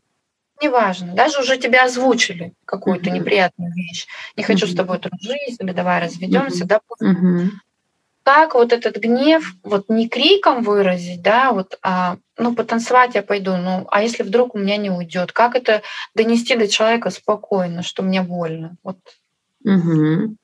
[0.61, 3.19] неважно, даже уже тебя озвучили какую-то угу.
[3.19, 4.07] неприятную вещь,
[4.37, 4.73] не хочу угу.
[4.73, 6.69] с тобой дружить, или давай разведемся, угу.
[6.69, 7.51] да, угу.
[8.31, 13.57] Как вот этот гнев вот не криком выразить, да, вот, а, ну потанцевать я пойду,
[13.57, 15.83] ну, а если вдруг у меня не уйдет, как это
[16.15, 18.99] донести до человека спокойно, что мне больно, вот.
[19.65, 20.37] Угу.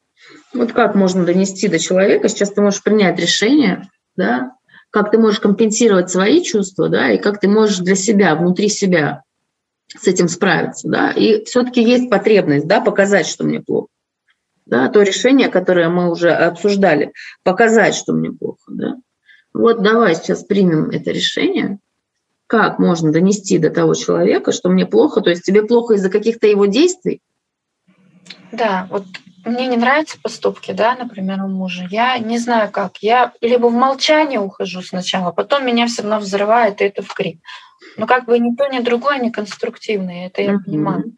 [0.54, 2.28] Вот как можно донести до человека?
[2.28, 4.50] Сейчас ты можешь принять решение, да,
[4.90, 9.22] как ты можешь компенсировать свои чувства, да, и как ты можешь для себя, внутри себя
[9.96, 13.86] с этим справиться, да, и все-таки есть потребность, да, показать, что мне плохо,
[14.66, 17.12] да, то решение, которое мы уже обсуждали,
[17.42, 18.96] показать, что мне плохо, да.
[19.54, 21.78] Вот давай сейчас примем это решение,
[22.46, 26.46] как можно донести до того человека, что мне плохо, то есть тебе плохо из-за каких-то
[26.46, 27.22] его действий?
[28.52, 29.04] Да, вот
[29.44, 33.72] мне не нравятся поступки, да, например, у мужа, я не знаю как, я либо в
[33.72, 37.40] молчание ухожу сначала, потом меня все равно взрывает, и это в крик.
[37.96, 40.64] Но как бы ни то, ни другое не конструктивное, это я mm-hmm.
[40.64, 41.12] понимаю.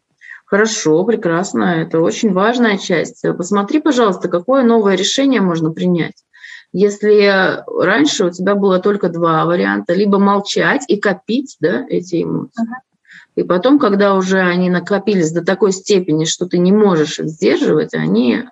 [0.49, 3.23] Хорошо, прекрасно, это очень важная часть.
[3.37, 6.23] Посмотри, пожалуйста, какое новое решение можно принять.
[6.71, 12.63] Если раньше у тебя было только два варианта, либо молчать и копить да, эти эмоции,
[12.63, 12.89] uh-huh.
[13.35, 17.93] И потом, когда уже они накопились до такой степени, что ты не можешь их сдерживать,
[17.93, 18.43] они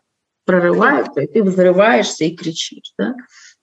[0.45, 2.93] прорываются, и ты взрываешься и кричишь.
[2.97, 3.15] Да?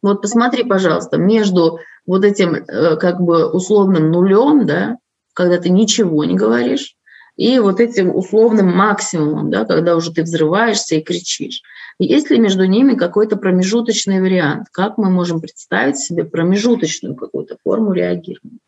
[0.02, 4.98] Вот посмотри, пожалуйста, между вот этим э, как бы условным нулем, да,
[5.32, 6.94] когда ты ничего не говоришь,
[7.36, 11.62] и вот этим условным максимумом, да, когда уже ты взрываешься и кричишь.
[11.98, 14.68] Есть ли между ними какой-то промежуточный вариант?
[14.70, 18.58] Как мы можем представить себе промежуточную какую-то форму реагирования?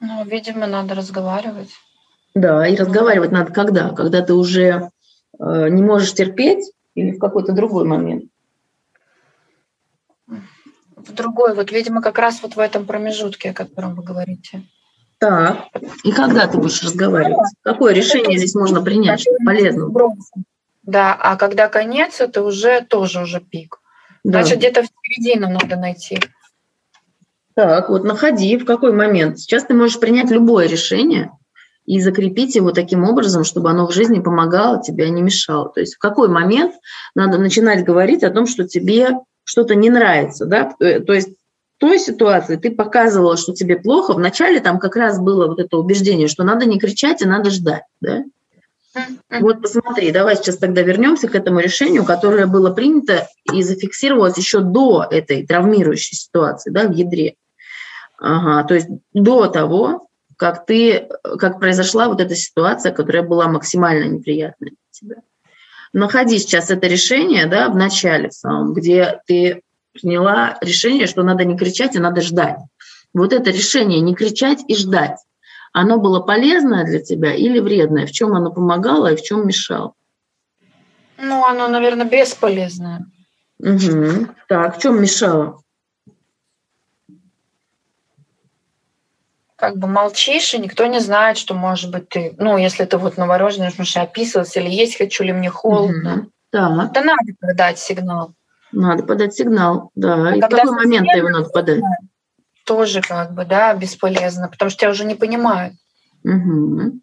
[0.00, 1.70] Ну, видимо, надо разговаривать.
[2.34, 3.90] Да, и разговаривать надо когда?
[3.90, 4.90] Когда ты уже
[5.38, 8.24] э, не можешь терпеть или в какой-то другой момент?
[10.26, 14.62] В другой, вот, видимо, как раз вот в этом промежутке, о котором вы говорите.
[15.22, 15.68] Так,
[16.02, 17.46] и когда ты будешь разговаривать?
[17.62, 19.88] Какое решение здесь можно принять, полезно?
[20.82, 23.80] Да, а когда конец, это уже тоже уже пик.
[24.24, 24.42] Да.
[24.42, 26.18] Значит, где-то в середину надо найти.
[27.54, 29.38] Так, вот находи, в какой момент.
[29.38, 31.30] Сейчас ты можешь принять любое решение
[31.86, 35.68] и закрепить его таким образом, чтобы оно в жизни помогало тебе, а не мешало.
[35.68, 36.74] То есть в какой момент
[37.14, 39.10] надо начинать говорить о том, что тебе
[39.44, 41.28] что-то не нравится, да, э, то есть
[41.82, 46.28] той ситуации ты показывала, что тебе плохо, вначале там как раз было вот это убеждение,
[46.28, 48.22] что надо не кричать и надо ждать, да?
[49.40, 54.60] Вот посмотри, давай сейчас тогда вернемся к этому решению, которое было принято и зафиксировалось еще
[54.60, 57.34] до этой травмирующей ситуации, да, в ядре.
[58.16, 60.06] Ага, то есть до того,
[60.36, 65.16] как ты, как произошла вот эта ситуация, которая была максимально неприятной для тебя.
[65.92, 71.44] Находи сейчас это решение, да, в начале в самом, где ты приняла решение, что надо
[71.44, 72.58] не кричать, а надо ждать.
[73.14, 75.18] Вот это решение не кричать и ждать
[75.72, 78.06] оно было полезное для тебя или вредное?
[78.06, 79.94] В чем оно помогало и в чем мешало?
[81.18, 83.06] Ну, оно, наверное, бесполезное.
[83.58, 84.28] Угу.
[84.48, 85.60] Так, в чем мешало?
[89.56, 93.16] Как бы молчишь, и никто не знает, что, может быть, ты, ну, если ты вот
[93.16, 96.14] новорожденный, что описывался, или есть хочу ли мне холодно.
[96.14, 96.30] Угу.
[96.52, 96.90] Да.
[96.90, 98.34] Это надо подать сигнал.
[98.72, 100.28] Надо подать сигнал, да.
[100.28, 101.82] А и в какой момент его надо подать?
[102.64, 105.74] тоже как бы, да, бесполезно, потому что тебя уже не понимают.
[106.24, 106.82] Угу.
[106.82, 107.00] не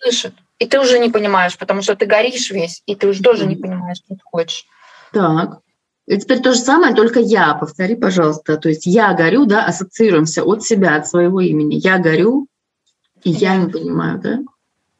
[0.00, 0.34] слышат.
[0.58, 3.56] И ты уже не понимаешь, потому что ты горишь весь, и ты уже тоже не
[3.56, 4.64] понимаешь, что ты хочешь.
[5.12, 5.60] Так.
[6.06, 7.54] И теперь то же самое, только я.
[7.54, 8.56] Повтори, пожалуйста.
[8.56, 11.74] То есть я горю, да, ассоциируемся от себя, от своего имени.
[11.74, 12.46] Я горю,
[13.22, 14.38] и я не понимаю, да?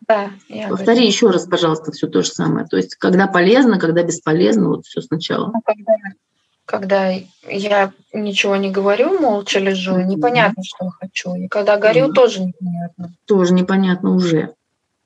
[0.08, 1.08] Да, я Повтори горю.
[1.08, 2.66] еще раз, пожалуйста, все то же самое.
[2.66, 5.50] То есть когда полезно, когда бесполезно, вот все сначала.
[5.52, 5.92] Ну, когда
[6.66, 7.10] когда
[7.48, 11.34] я ничего не говорю, молча лежу, непонятно, что я хочу.
[11.36, 13.12] И когда горю, mm тоже непонятно.
[13.24, 14.54] Тоже непонятно уже.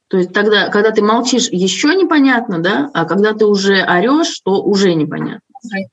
[0.09, 2.91] То есть тогда, когда ты молчишь, еще непонятно, да?
[2.95, 5.43] А когда ты уже орешь, то уже непонятно.
[5.63, 5.87] Уже.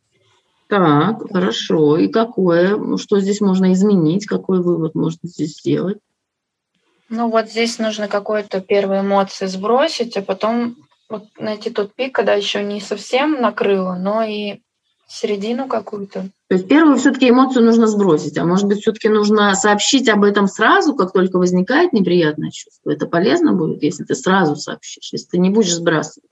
[0.68, 1.98] Так, хорошо.
[1.98, 2.98] И какое?
[2.98, 4.26] Что здесь можно изменить?
[4.26, 6.00] Какой вывод можно здесь сделать?
[7.10, 10.76] Ну вот здесь нужно какую-то первую эмоцию сбросить, а потом
[11.10, 14.60] вот найти тот пик, когда еще не совсем накрыло, но и
[15.08, 16.30] середину какую-то.
[16.50, 20.48] То есть первую все-таки эмоцию нужно сбросить, а может быть все-таки нужно сообщить об этом
[20.48, 22.92] сразу, как только возникает неприятное чувство.
[22.92, 26.30] Это полезно будет, если ты сразу сообщишь, если ты не будешь сбрасывать,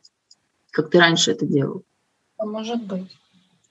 [0.72, 1.84] как ты раньше это делал.
[2.38, 3.18] А может быть.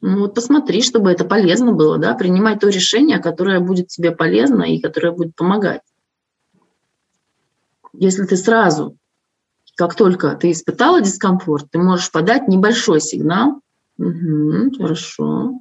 [0.00, 4.62] Ну вот посмотри, чтобы это полезно было, да, принимай то решение, которое будет тебе полезно
[4.62, 5.82] и которое будет помогать.
[7.98, 8.96] Если ты сразу,
[9.76, 13.60] как только ты испытала дискомфорт, ты можешь подать небольшой сигнал,
[13.98, 15.52] Угу, хорошо.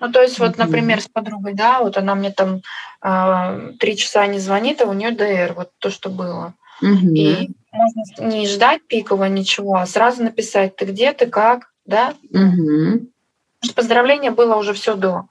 [0.00, 2.60] Ну, то есть, вот, например, с подругой, да, вот она мне там
[3.02, 6.54] э, три часа не звонит, а у нее ДР, вот то, что было.
[6.82, 7.14] Угу.
[7.14, 12.14] И можно не ждать пикового ничего, а сразу написать, ты где, ты как, да?
[12.30, 13.08] Угу.
[13.08, 15.26] Потому что поздравление было уже все до.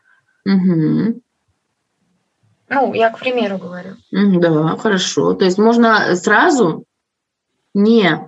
[0.46, 1.22] Угу.
[2.74, 3.96] Ну, я к примеру говорю.
[4.12, 5.34] Да, хорошо.
[5.34, 6.86] То есть можно сразу,
[7.74, 8.28] не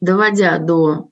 [0.00, 1.08] доводя до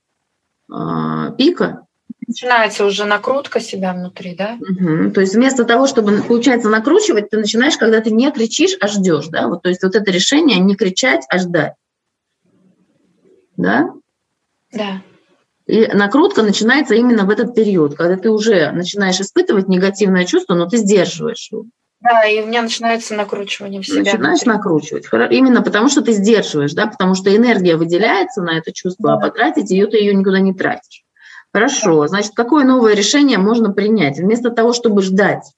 [0.70, 1.86] э, пика.
[2.26, 4.58] Начинается уже накрутка себя внутри, да?
[4.60, 5.12] Угу.
[5.12, 9.28] То есть вместо того, чтобы, получается, накручивать, ты начинаешь, когда ты не кричишь, а ждешь,
[9.28, 9.48] да?
[9.48, 11.74] Вот, то есть вот это решение не кричать, а ждать.
[13.56, 13.90] Да?
[14.72, 15.02] Да.
[15.66, 20.66] И накрутка начинается именно в этот период, когда ты уже начинаешь испытывать негативное чувство, но
[20.66, 21.66] ты сдерживаешь его.
[22.00, 23.98] Да, и у меня начинается накручивание в себя.
[23.98, 25.06] Начинаешь накручивать.
[25.30, 29.20] Именно потому, что ты сдерживаешь, да, потому что энергия выделяется на это чувство, а а
[29.20, 31.04] потратить ее ты ее никуда не тратишь.
[31.52, 34.18] Хорошо, значит, какое новое решение можно принять?
[34.18, 35.52] Вместо того, чтобы ждать,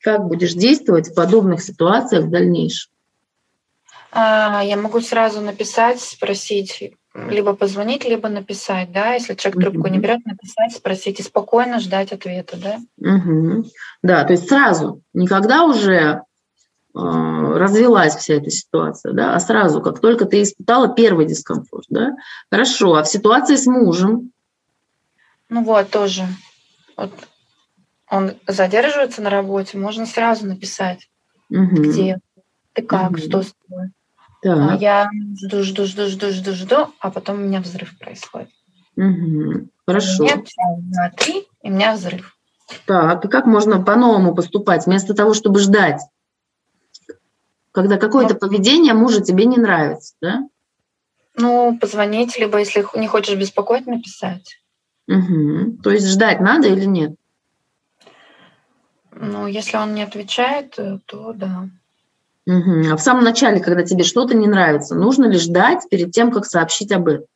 [0.00, 2.92] как будешь действовать в подобных ситуациях в дальнейшем?
[4.12, 6.94] А, я могу сразу написать, спросить,
[7.30, 12.12] либо позвонить, либо написать, да, если человек трубку не берет, написать, спросить и спокойно ждать
[12.12, 12.78] ответа, да.
[12.98, 13.64] Угу.
[14.02, 16.20] Да, то есть сразу, никогда уже э,
[16.94, 22.16] развелась вся эта ситуация, да, а сразу, как только ты испытала первый дискомфорт, да.
[22.50, 24.32] Хорошо, а в ситуации с мужем?
[25.48, 26.24] Ну вот, тоже.
[26.96, 27.12] Вот
[28.08, 31.08] он задерживается на работе, можно сразу написать,
[31.50, 31.82] угу.
[31.82, 32.18] где
[32.72, 33.18] ты как, угу.
[33.18, 33.90] что с тобой.
[34.44, 35.08] А я
[35.42, 38.50] жду, жду, жду, жду, жду, жду, а потом у меня взрыв происходит.
[38.96, 39.68] Угу.
[39.86, 40.24] Хорошо.
[40.24, 40.46] Нет,
[40.78, 42.36] два, три, и у меня взрыв.
[42.86, 46.00] Так, и как можно по-новому поступать, вместо того, чтобы ждать?
[47.72, 50.48] Когда какое-то ну, поведение мужа тебе не нравится, да?
[51.36, 54.60] Ну, позвонить, либо если не хочешь беспокоить, написать.
[55.08, 55.82] Угу.
[55.82, 57.14] То есть ждать надо или нет?
[59.12, 61.68] Ну, если он не отвечает, то да.
[62.46, 62.92] Угу.
[62.92, 66.46] А в самом начале, когда тебе что-то не нравится, нужно ли ждать перед тем, как
[66.46, 67.26] сообщить об этом?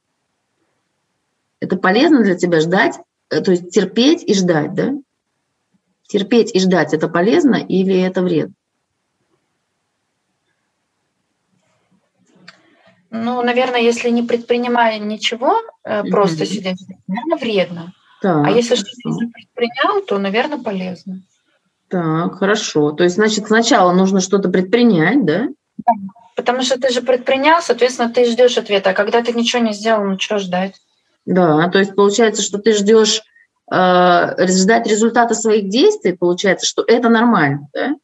[1.58, 4.94] Это полезно для тебя ждать, э, то есть терпеть и ждать, да?
[6.06, 8.54] Терпеть и ждать это полезно или это вредно?
[13.10, 16.10] Ну, наверное, если не предпринимая ничего, mm-hmm.
[16.10, 16.78] просто сидеть,
[17.08, 17.92] наверное, вредно.
[18.22, 21.22] Так, а если что-то предпринял, то, наверное, полезно.
[21.90, 22.92] Так, хорошо.
[22.92, 25.48] То есть, значит, сначала нужно что-то предпринять, да?
[25.78, 25.92] Да.
[26.36, 28.90] Потому что ты же предпринял, соответственно, ты ждешь ответа.
[28.90, 30.76] А когда ты ничего не сделал, ну что ждать?
[31.26, 33.22] Да, то есть получается, что ты ждешь
[33.70, 37.94] э, ждать результата своих действий, получается, что это нормально, да?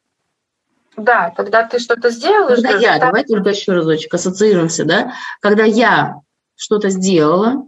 [0.97, 2.99] Да, когда ты что-то сделал, когда я, результат...
[2.99, 5.13] давай только еще разочек ассоциируемся, да?
[5.39, 6.15] Когда я
[6.55, 7.63] что-то сделала.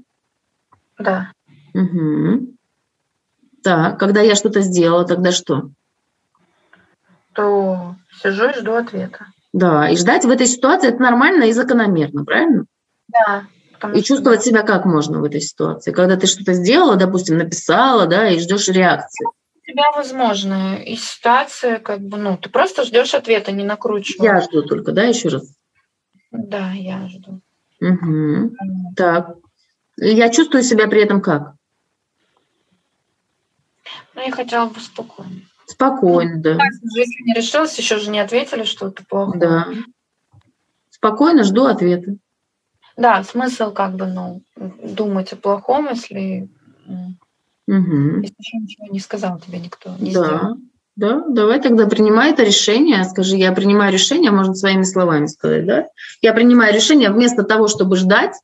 [0.97, 1.31] Да.
[1.73, 2.55] Угу.
[3.63, 5.69] Так, когда я что-то сделала, тогда что?
[7.39, 9.27] То сижу и жду ответа.
[9.53, 12.65] Да, и ждать в этой ситуации это нормально и закономерно, правильно?
[13.07, 13.45] Да.
[13.93, 15.93] И чувствовать себя как можно в этой ситуации?
[15.93, 19.25] Когда ты что-то сделала, допустим, написала, да, и ждешь реакции.
[19.25, 24.33] У тебя возможно и ситуация, как бы, ну, ты просто ждешь ответа, не накручиваешь.
[24.33, 25.49] Я жду только, да, еще раз?
[26.31, 27.39] Да, я жду.
[27.79, 28.53] Угу.
[28.97, 29.37] Так.
[29.95, 31.53] Я чувствую себя при этом как?
[34.13, 35.39] Ну, я хотела бы спокойно.
[35.69, 36.57] Спокойно, да.
[36.95, 39.37] Если не решилась, еще же не ответили, что это плохо.
[39.37, 39.67] Да.
[40.89, 42.15] Спокойно жду ответа.
[42.97, 46.49] Да, смысл как бы, ну, думать о плохом, если,
[46.85, 48.17] угу.
[48.17, 50.25] если еще ничего не сказал тебе никто, не да.
[50.25, 50.57] сделал.
[50.95, 53.05] Да, давай тогда принимай это решение.
[53.05, 55.87] Скажи, я принимаю решение, можно своими словами сказать, да?
[56.21, 58.35] Я принимаю решение вместо того, чтобы ждать.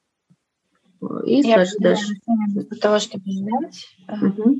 [1.26, 2.14] И я скажи дальше.
[2.26, 4.60] Вместо того, чтобы ждать, угу.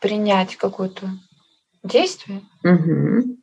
[0.00, 1.10] Принять какое-то
[1.82, 3.36] действие, угу.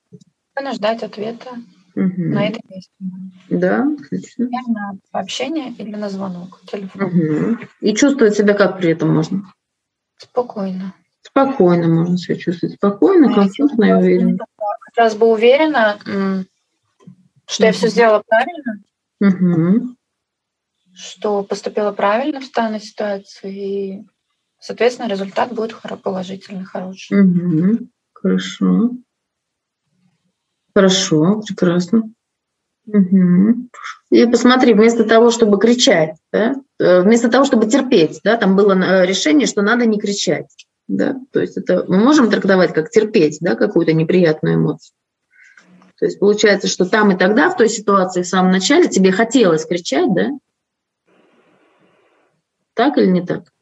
[0.73, 1.49] ждать ответа
[1.95, 2.13] угу.
[2.17, 3.11] на это действие.
[3.49, 4.49] Да, отлично.
[4.67, 7.03] На сообщение или на звонок, телефон.
[7.03, 7.57] Угу.
[7.81, 9.51] И чувствовать себя как при этом можно?
[10.17, 10.93] Спокойно.
[11.21, 12.75] Спокойно можно себя чувствовать.
[12.75, 14.37] Спокойно, комфортно и уверенно.
[14.81, 17.67] Хотелось бы уверена, что угу.
[17.67, 18.81] я все сделала правильно,
[19.19, 19.95] угу.
[20.93, 24.07] что поступила правильно в данной ситуации, и,
[24.65, 27.21] соответственно, результат будет положительный, хороший.
[27.21, 27.87] Угу.
[28.13, 28.91] Хорошо.
[30.75, 32.11] Хорошо, прекрасно.
[32.87, 33.69] Угу.
[34.11, 38.73] И посмотри, вместо того, чтобы кричать, да, э, вместо того, чтобы терпеть, да, там было
[38.73, 40.47] э, решение, что надо не кричать.
[40.87, 41.15] Да?
[41.31, 44.95] То есть это мы можем трактовать как терпеть да, какую-то неприятную эмоцию.
[45.97, 49.65] То есть получается, что там и тогда, в той ситуации, в самом начале, тебе хотелось
[49.65, 50.29] кричать, да?
[52.73, 53.54] Так или не так?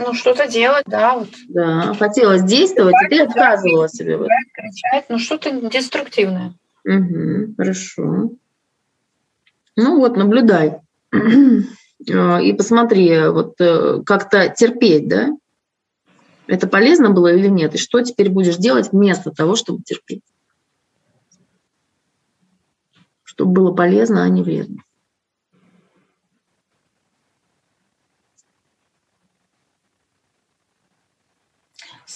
[0.00, 1.16] Ну, что-то делать, да.
[1.16, 1.28] Вот.
[1.48, 4.36] Да, хотелось действовать, и ты отказывала себе в этом.
[4.54, 6.54] Кричать, ну, что-то деструктивное.
[6.84, 8.30] Угу, хорошо.
[9.76, 10.80] Ну вот, наблюдай.
[12.00, 15.28] И посмотри, вот э, как-то терпеть, да?
[16.46, 17.74] Это полезно было или нет?
[17.74, 20.22] И что теперь будешь делать вместо того, чтобы терпеть?
[23.22, 24.82] Чтобы было полезно, а не вредно.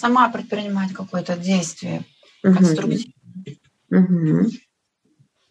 [0.04, 2.04] Сама предпринимать какое-то действие
[2.42, 3.14] конструктивное.
[3.90, 4.50] Угу.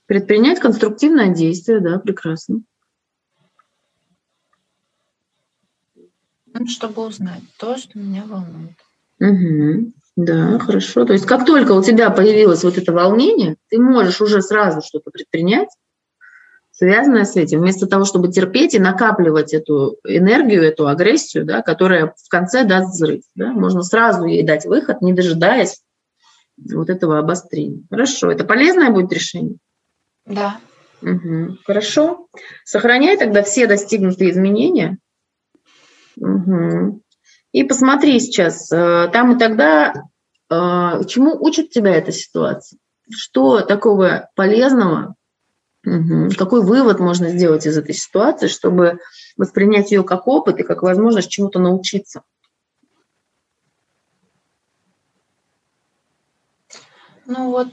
[0.05, 2.61] Предпринять конструктивное действие, да, прекрасно.
[6.45, 8.77] Ну, чтобы узнать то, что меня волнует.
[9.19, 9.91] Угу.
[10.17, 11.05] Да, хорошо.
[11.05, 15.09] То есть как только у тебя появилось вот это волнение, ты можешь уже сразу что-то
[15.09, 15.69] предпринять,
[16.73, 22.15] связанное с этим, вместо того, чтобы терпеть и накапливать эту энергию, эту агрессию, да, которая
[22.17, 23.21] в конце даст взрыв.
[23.35, 25.81] Да, можно сразу ей дать выход, не дожидаясь
[26.57, 27.83] вот этого обострения.
[27.89, 29.57] Хорошо, это полезное будет решение?
[30.25, 30.59] Да.
[31.01, 31.57] Угу.
[31.65, 32.27] Хорошо.
[32.63, 34.97] Сохраняй тогда все достигнутые изменения.
[36.17, 37.01] Угу.
[37.51, 39.93] И посмотри сейчас, э, там и тогда,
[40.49, 42.79] э, чему учит тебя эта ситуация?
[43.11, 45.15] Что такого полезного
[45.85, 46.29] Угу.
[46.37, 48.99] Какой вывод можно сделать из этой ситуации, чтобы
[49.35, 52.23] воспринять ее как опыт и как возможность чему-то научиться?
[57.25, 57.71] Ну вот,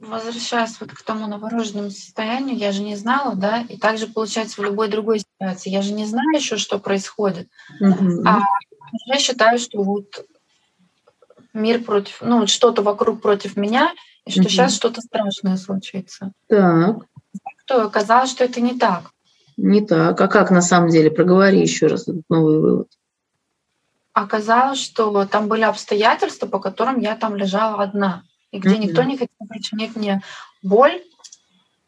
[0.00, 4.64] возвращаясь вот к тому новорожденному состоянию, я же не знала, да, и также получается в
[4.64, 5.70] любой другой ситуации.
[5.70, 7.48] Я же не знаю еще, что происходит.
[7.80, 8.22] Угу.
[8.26, 8.40] А
[9.06, 10.24] я считаю, что вот
[11.52, 13.92] мир против, ну, что-то вокруг против меня,
[14.28, 14.48] и что угу.
[14.50, 16.32] сейчас что-то страшное случится.
[16.48, 16.98] Так.
[17.66, 19.10] То оказалось, что это не так.
[19.56, 20.20] Не так.
[20.20, 21.10] А как на самом деле?
[21.10, 22.88] Проговори еще раз этот новый вывод.
[24.12, 28.82] Оказалось, что там были обстоятельства, по которым я там лежала одна, и где угу.
[28.82, 30.22] никто не хотел причинить мне
[30.62, 31.02] боль,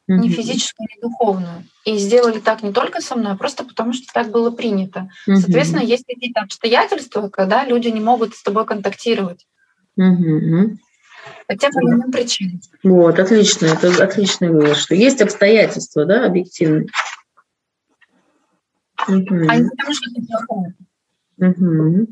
[0.08, 1.64] ни физическую, ни духовную.
[1.84, 5.10] И сделали так не только со мной, а просто потому, что так было принято.
[5.26, 5.36] Угу.
[5.36, 9.46] Соответственно, есть какие-то обстоятельства, когда люди не могут с тобой контактировать.
[9.96, 10.78] Угу.
[11.46, 12.60] По тем или иным причинам.
[12.82, 16.86] Вот, отлично, это отличный вывод, что есть обстоятельства, да, объективные.
[19.08, 19.46] Угу.
[19.48, 20.74] А не потому, что это плохое.
[21.38, 22.06] Угу.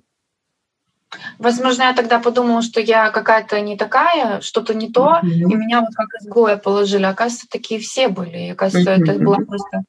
[1.38, 5.28] Возможно, я тогда подумала, что я какая-то не такая, что-то не то, mm-hmm.
[5.30, 7.04] и меня вот как изгоя положили.
[7.04, 8.38] Оказывается, такие все были.
[8.38, 9.14] И, оказывается, mm-hmm.
[9.14, 9.82] это была просто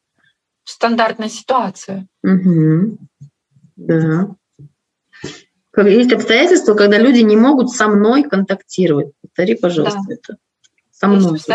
[0.63, 2.07] стандартная ситуация.
[2.25, 2.97] Mm-hmm.
[3.75, 4.35] Да.
[5.87, 9.11] Есть обстоятельства, когда люди не могут со мной контактировать.
[9.21, 10.13] Повтори, пожалуйста, да.
[10.13, 10.37] это.
[10.91, 11.33] Со мной.
[11.33, 11.47] Есть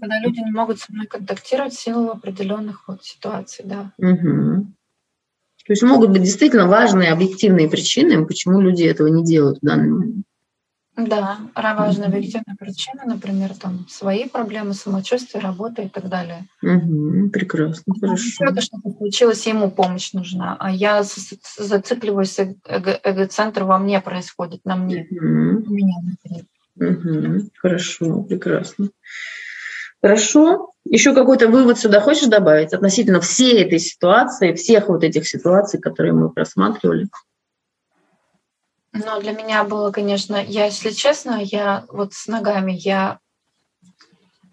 [0.00, 3.92] когда люди не могут со мной контактировать в силу определенных вот ситуаций, да.
[3.98, 4.66] Угу.
[5.66, 9.88] То есть могут быть действительно важные объективные причины, почему люди этого не делают в данный
[9.88, 10.26] момент.
[11.08, 16.46] Да, важная объективная причина, например, там свои проблемы, самочувствие, работа и так далее.
[16.62, 18.44] Угу, прекрасно, хорошо.
[18.44, 24.76] Это что-то случилось, ему помощь нужна, а я зацикливаюсь, эго эгоцентр во мне происходит, на
[24.76, 25.64] мне, угу.
[25.66, 26.44] у меня, например.
[26.76, 28.90] Угу, хорошо, прекрасно.
[30.02, 30.72] Хорошо.
[30.84, 36.14] Еще какой-то вывод сюда хочешь добавить относительно всей этой ситуации, всех вот этих ситуаций, которые
[36.14, 37.08] мы просматривали?
[38.92, 43.20] Ну, для меня было, конечно, я, если честно, я вот с ногами, я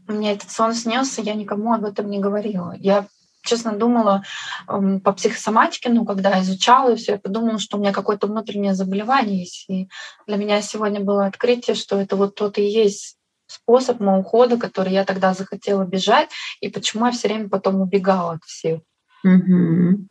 [0.07, 2.73] меня этот сон снился, я никому об этом не говорила.
[2.77, 3.07] Я
[3.43, 4.23] честно думала
[4.67, 8.73] э, по психосоматике, ну, когда изучала и все, я подумала, что у меня какое-то внутреннее
[8.73, 9.65] заболевание есть.
[9.69, 9.89] И
[10.27, 14.91] для меня сегодня было открытие, что это вот тот и есть способ моего ухода, который
[14.91, 18.81] я тогда захотела бежать, и почему я все время потом убегала от всех.
[19.23, 20.07] Угу.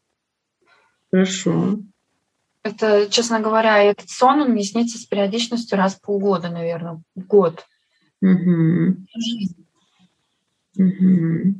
[1.11, 1.79] Хорошо.
[2.67, 7.21] Это, честно говоря, этот сон, он мне снится с периодичностью раз в полгода, наверное, в
[7.21, 7.65] год.
[8.21, 8.97] Угу.
[10.79, 11.55] Угу.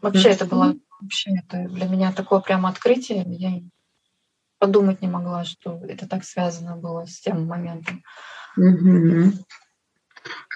[0.00, 3.24] Вообще это было вообще это для меня такое прямо открытие.
[3.28, 3.60] Я
[4.58, 8.02] подумать не могла, что это так связано было с тем моментом.
[8.56, 9.32] Угу.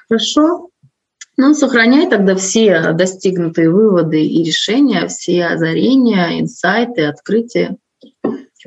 [0.08, 0.70] Хорошо.
[1.36, 7.76] Ну, сохраняй тогда все достигнутые выводы и решения, все озарения, инсайты, открытия.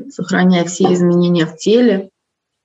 [0.10, 2.10] Сохраняй все изменения в теле.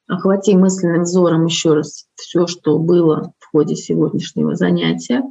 [0.07, 5.23] Охвати мысленным взором еще раз все, что было в ходе сегодняшнего занятия.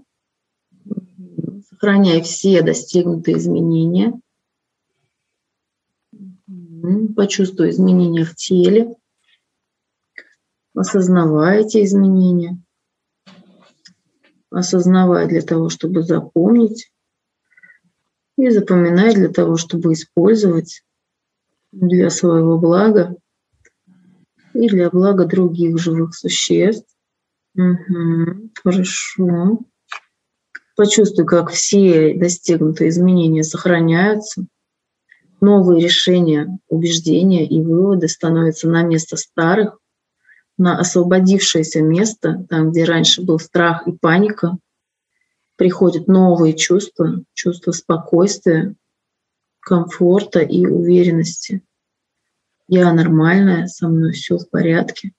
[1.70, 4.20] Сохраняй все достигнутые изменения.
[7.16, 8.96] Почувствуй изменения в теле.
[10.76, 12.62] Осознавай эти изменения
[14.50, 16.92] осознавай для того, чтобы запомнить,
[18.38, 20.84] и запоминай для того, чтобы использовать
[21.72, 23.16] для своего блага
[24.54, 26.88] и для блага других живых существ.
[27.56, 29.60] Угу, хорошо.
[30.76, 34.46] Почувствуй, как все достигнутые изменения сохраняются.
[35.42, 39.80] Новые решения, убеждения и выводы становятся на место старых,
[40.58, 44.58] на освободившееся место, там, где раньше был страх и паника,
[45.56, 48.76] приходят новые чувства, чувства спокойствия,
[49.68, 51.62] комфорта и уверенности.
[52.70, 55.12] Я нормальная, со мной все в порядке.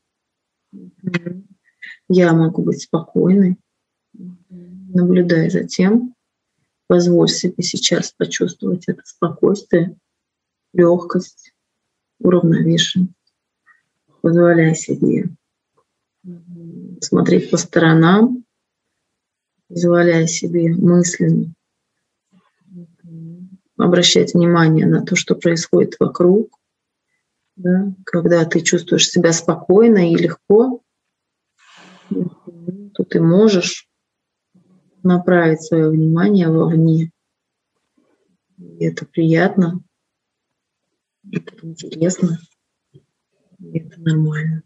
[2.09, 3.59] Я могу быть спокойной.
[4.49, 6.15] Наблюдай за тем,
[6.87, 9.99] позволь себе сейчас почувствовать это спокойствие,
[10.73, 11.53] легкость,
[12.19, 13.13] уравновешенность
[14.23, 15.29] позволяй себе
[17.03, 18.45] смотреть по сторонам,
[19.69, 21.53] позволяя себе мысленно
[23.79, 26.59] обращать внимание на то, что происходит вокруг.
[27.57, 27.93] Да?
[28.05, 30.83] Когда ты чувствуешь себя спокойно и легко,
[32.09, 33.89] то ты можешь
[35.03, 37.11] направить свое внимание вовне.
[38.57, 39.81] И это приятно,
[41.31, 42.39] это интересно.
[43.61, 44.63] Это нормально.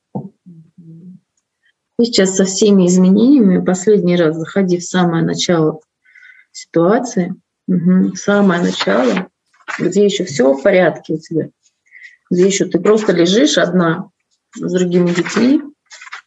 [1.98, 5.80] И сейчас со всеми изменениями, последний раз заходи в самое начало
[6.50, 7.34] ситуации,
[7.66, 9.28] угу, самое начало,
[9.78, 11.50] где еще все в порядке у тебя,
[12.30, 14.10] где еще ты просто лежишь одна
[14.54, 15.62] с другими детьми,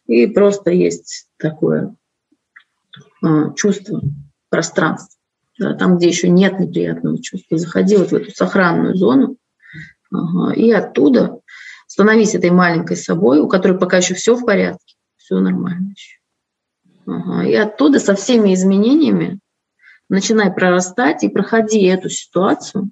[0.06, 1.96] и просто есть такое
[3.22, 4.00] а, чувство
[4.48, 5.16] пространства.
[5.58, 9.38] Да, там, где еще нет неприятного чувства, заходи вот в эту сохранную зону,
[10.12, 11.40] ага, и оттуда
[11.86, 16.18] становись этой маленькой собой, у которой пока еще все в порядке, все нормально еще.
[17.06, 17.46] Ага.
[17.46, 19.40] И оттуда со всеми изменениями
[20.08, 22.90] начинай прорастать и проходи эту ситуацию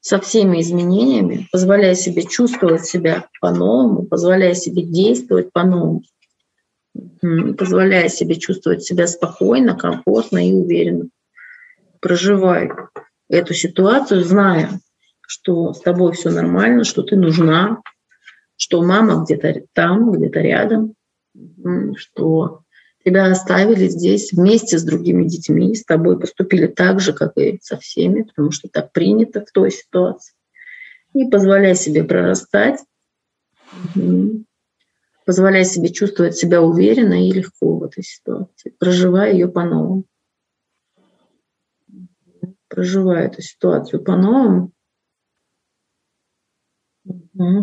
[0.00, 6.02] со всеми изменениями, позволяя себе чувствовать себя по-новому, позволяя себе действовать по-новому,
[7.56, 11.08] позволяя себе чувствовать себя спокойно, комфортно и уверенно.
[12.00, 12.70] Проживай
[13.30, 14.68] эту ситуацию, зная,
[15.26, 17.80] что с тобой все нормально, что ты нужна,
[18.56, 20.94] что мама где-то там, где-то рядом,
[21.96, 22.63] что
[23.04, 27.76] Тебя оставили здесь вместе с другими детьми, с тобой поступили так же, как и со
[27.76, 30.34] всеми, потому что так принято в той ситуации.
[31.12, 32.80] И позволяй себе прорастать,
[35.26, 40.04] позволяй себе чувствовать себя уверенно и легко в этой ситуации, проживая ее по-новому.
[42.68, 44.72] Проживая эту ситуацию по-новому,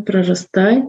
[0.06, 0.84] прорастай.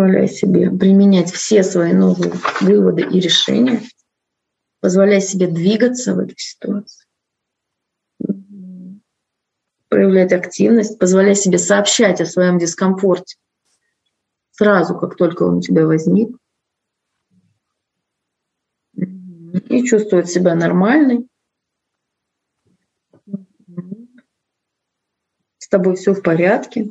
[0.00, 2.32] Позволяй себе применять все свои новые
[2.62, 3.82] выводы и решения.
[4.80, 7.06] Позволяй себе двигаться в этой ситуации.
[9.88, 13.36] Проявлять активность, позволяй себе сообщать о своем дискомфорте
[14.52, 16.34] сразу, как только он у тебя возник.
[18.94, 21.28] И чувствовать себя нормальной.
[25.58, 26.90] С тобой все в порядке.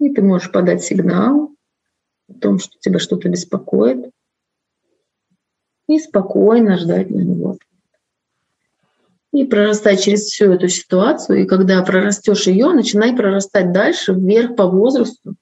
[0.00, 1.54] И ты можешь подать сигнал
[2.28, 4.10] о том, что тебя что-то беспокоит,
[5.88, 7.58] и спокойно ждать на него.
[9.32, 14.66] И прорастать через всю эту ситуацию, и когда прорастешь ее, начинай прорастать дальше, вверх по
[14.66, 15.36] возрасту.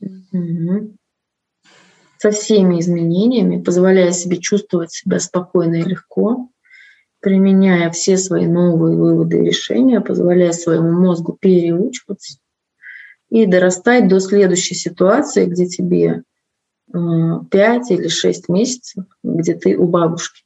[0.00, 0.96] Угу.
[2.18, 6.48] Со всеми изменениями, позволяя себе чувствовать себя спокойно и легко
[7.24, 12.36] применяя все свои новые выводы и решения, позволяя своему мозгу переучиваться
[13.34, 16.22] и дорастать до следующей ситуации, где тебе
[16.92, 20.44] 5 э, или 6 месяцев, где ты у бабушки.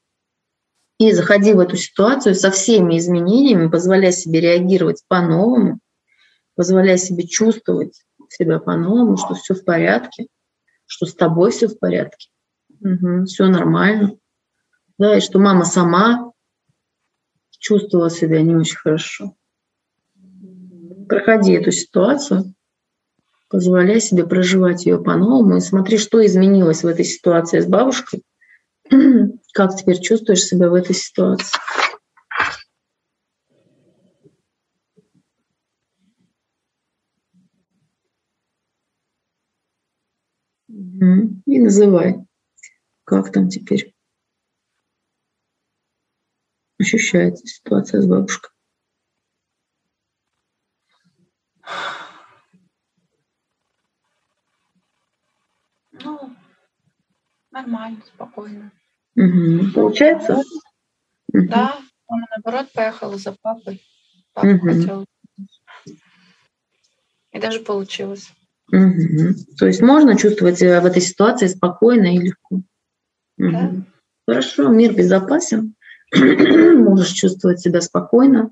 [0.98, 5.80] И заходи в эту ситуацию со всеми изменениями, позволяя себе реагировать по-новому,
[6.56, 10.28] позволяя себе чувствовать себя по-новому, что все в порядке,
[10.86, 12.30] что с тобой все в порядке,
[12.80, 14.16] угу, все нормально.
[14.96, 16.32] Да, и что мама сама
[17.50, 19.34] чувствовала себя не очень хорошо.
[21.06, 22.54] Проходи эту ситуацию,
[23.48, 28.22] позволяй себе проживать ее по-новому и смотри, что изменилось в этой ситуации с бабушкой,
[29.52, 31.58] как теперь чувствуешь себя в этой ситуации.
[41.46, 42.26] И называй,
[43.04, 43.94] как там теперь
[46.78, 48.50] ощущается ситуация с бабушкой?
[55.92, 56.36] Ну,
[57.62, 58.72] нормально, спокойно.
[59.16, 59.72] Угу.
[59.74, 60.42] Получается?
[61.32, 63.82] Да, он наоборот поехал за папой.
[64.32, 64.66] Папа угу.
[64.66, 65.04] хотел.
[67.32, 68.30] И даже получилось.
[68.72, 69.56] Угу.
[69.58, 72.56] То есть можно чувствовать себя в этой ситуации спокойно и легко.
[72.56, 73.50] Угу.
[73.50, 73.72] Да.
[74.26, 75.74] Хорошо, мир безопасен.
[76.14, 78.50] можешь чувствовать себя спокойно,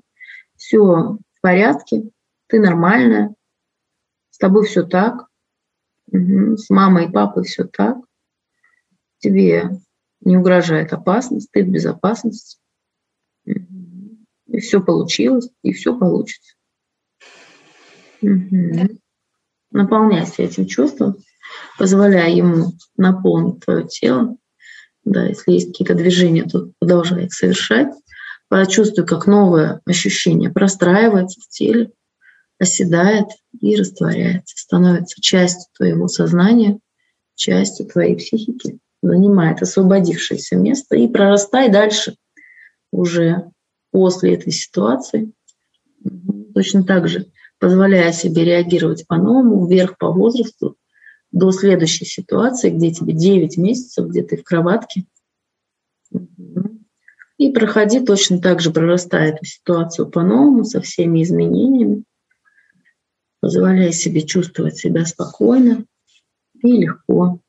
[0.55, 2.03] все в порядке,
[2.47, 3.33] ты нормальная,
[4.29, 5.27] с тобой все так,
[6.11, 6.57] угу.
[6.57, 7.97] с мамой и папой все так,
[9.19, 9.69] тебе
[10.21, 12.57] не угрожает опасность, ты в безопасности,
[13.45, 16.55] и все получилось, и все получится.
[18.21, 18.99] Угу.
[19.71, 21.17] Наполняйся этим чувством,
[21.77, 24.37] позволяя ему наполнить твое тело,
[25.03, 27.93] да, если есть какие-то движения, то продолжай их совершать.
[28.49, 31.91] Почувствуй, как новое ощущение простраивается в теле,
[32.59, 33.27] оседает
[33.59, 36.79] и растворяется, становится частью твоего сознания,
[37.35, 42.15] частью твоей психики, занимает освободившееся место и прорастай дальше
[42.91, 43.49] уже
[43.91, 45.31] после этой ситуации.
[46.53, 47.27] Точно так же,
[47.59, 50.77] позволяя себе реагировать по-новому, вверх по возрасту,
[51.31, 55.05] до следующей ситуации, где тебе 9 месяцев, где ты в кроватке.
[57.37, 62.03] И проходи точно так же, прорастая эту ситуацию по-новому, со всеми изменениями,
[63.41, 65.85] позволяя себе чувствовать себя спокойно
[66.63, 67.39] и легко.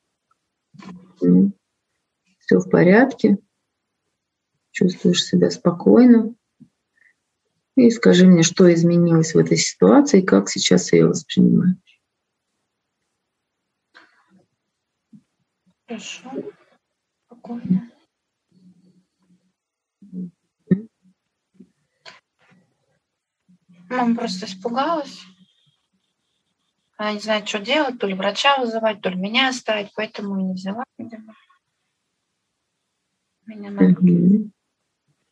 [1.19, 3.37] Все в порядке,
[4.71, 6.35] чувствуешь себя спокойно.
[7.75, 11.77] И скажи мне, что изменилось в этой ситуации, как сейчас ее воспринимаешь.
[15.87, 16.29] Хорошо.
[17.25, 17.91] Спокойно.
[23.89, 25.19] Мама просто испугалась.
[26.99, 30.43] Она не знает, что делать, то ли врача вызывать, то ли меня оставить, поэтому и
[30.43, 31.33] не взяла, видимо.
[33.45, 34.51] Меня на руки.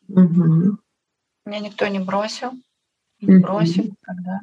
[0.07, 0.77] Угу.
[1.45, 2.53] Меня никто не бросил.
[3.19, 3.43] Не угу.
[3.43, 4.39] бросил когда.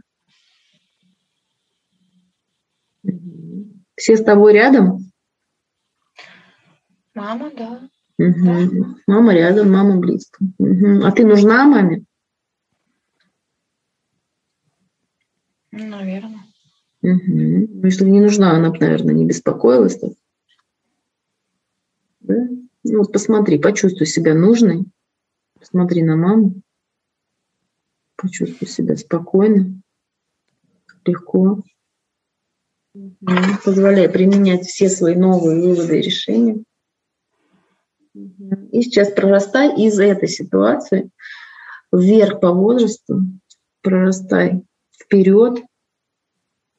[3.97, 5.11] Все с тобой рядом?
[7.15, 7.89] Мама, да.
[8.19, 8.45] Угу.
[8.45, 8.95] да.
[9.07, 10.45] Мама рядом, мама близко.
[10.59, 11.07] Угу.
[11.07, 12.05] А ты нужна маме?
[15.71, 16.44] Наверное.
[17.05, 17.19] Угу.
[17.27, 19.99] Ну, если не нужна, она бы, наверное, не беспокоилась.
[19.99, 20.13] Так.
[22.21, 22.49] Да?
[22.83, 24.87] Ну, вот посмотри, почувствуй себя нужной.
[25.59, 26.63] Посмотри на маму.
[28.17, 29.83] Почувствуй себя спокойно,
[31.05, 31.63] легко.
[33.65, 36.65] Позволяй применять все свои новые выводы и решения.
[38.15, 41.11] И сейчас прорастай из этой ситуации
[41.93, 43.23] вверх по возрасту,
[43.83, 45.63] прорастай вперед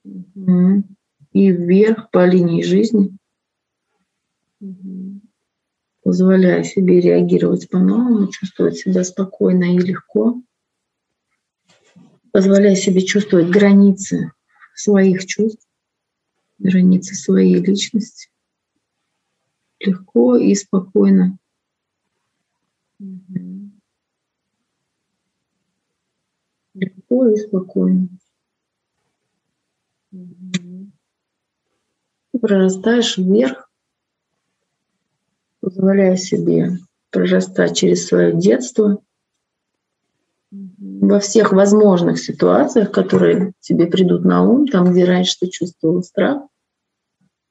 [0.05, 3.17] и вверх по линии жизни,
[6.03, 10.41] позволяя себе реагировать по-новому, чувствовать себя спокойно и легко,
[12.31, 14.31] позволяя себе чувствовать границы
[14.75, 15.67] своих чувств,
[16.59, 18.29] границы своей личности.
[19.79, 21.37] Легко и спокойно.
[26.73, 28.09] Легко и спокойно.
[32.31, 33.69] Ты прорастаешь вверх,
[35.59, 36.79] позволяя себе
[37.09, 39.01] прорастать через свое детство
[40.51, 46.43] во всех возможных ситуациях, которые тебе придут на ум, там, где раньше ты чувствовал страх,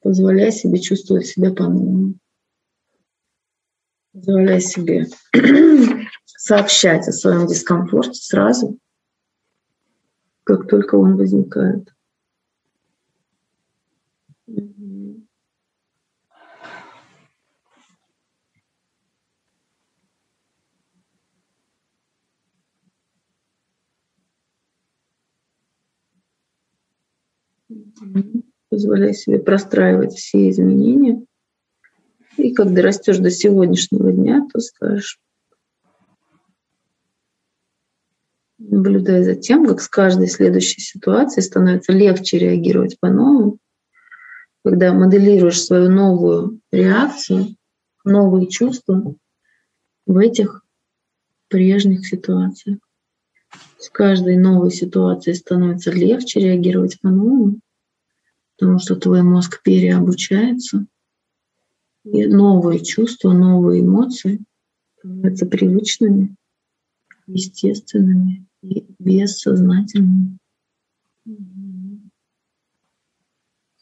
[0.01, 2.15] позволяй себе чувствовать себя по-новому.
[4.13, 5.07] Позволяй себе
[6.25, 8.79] сообщать о своем дискомфорте сразу,
[10.45, 11.89] как только он возникает.
[28.71, 31.25] Позволяй себе простраивать все изменения.
[32.37, 35.21] И когда растешь до сегодняшнего дня, то скажешь,
[38.59, 43.59] наблюдая за тем, как с каждой следующей ситуацией становится легче реагировать по-новому,
[44.65, 47.57] когда моделируешь свою новую реакцию,
[48.05, 49.15] новые чувства
[50.07, 50.65] в этих
[51.49, 52.79] прежних ситуациях.
[53.79, 57.61] С каждой новой ситуацией становится легче реагировать по-новому,
[58.57, 60.87] потому что твой мозг переобучается,
[62.05, 64.45] и новые чувства, новые эмоции
[64.99, 66.37] становятся привычными,
[67.27, 70.39] естественными и бессознательными.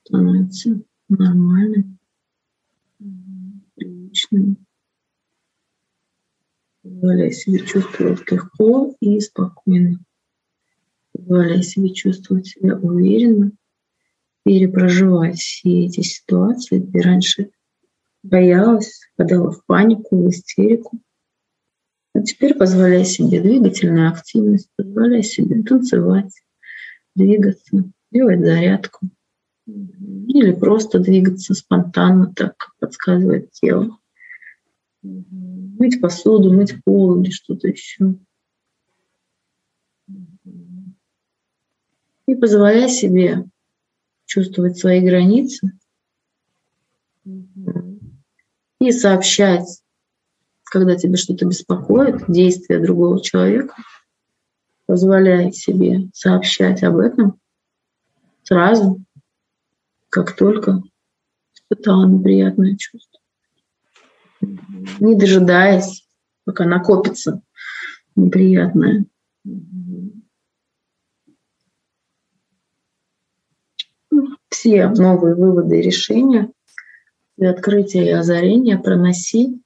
[0.05, 1.99] Становятся нормальными,
[3.75, 4.57] привычными.
[6.83, 10.01] Позволяй себе чувствовать легко и спокойно.
[11.13, 13.53] Позволяй себе чувствовать себя уверенно,
[14.45, 17.51] перепроживать все эти ситуации, где раньше
[18.23, 21.01] боялась, впадала в панику, в истерику.
[22.15, 26.33] А теперь позволяй себе двигательную активность, позволяй себе танцевать,
[27.15, 29.09] двигаться, делать зарядку.
[29.67, 33.99] Или просто двигаться спонтанно, так, как подсказывает тело.
[35.03, 38.17] Мыть посуду, мыть пол или что-то еще.
[42.27, 43.45] И позволяй себе
[44.33, 45.73] чувствовать свои границы.
[48.81, 49.83] И сообщать,
[50.65, 53.75] когда тебе что-то беспокоит, действия другого человека,
[54.87, 57.39] позволяй себе сообщать об этом
[58.43, 59.05] сразу,
[60.09, 60.83] как только
[61.55, 63.21] испытала неприятное чувство.
[64.41, 66.09] Не дожидаясь,
[66.45, 67.43] пока накопится
[68.17, 69.05] неприятное.
[74.53, 76.51] Все новые выводы и решения
[77.39, 79.63] и открытие и озарение проноси,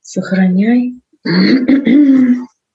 [0.00, 1.02] сохраняй.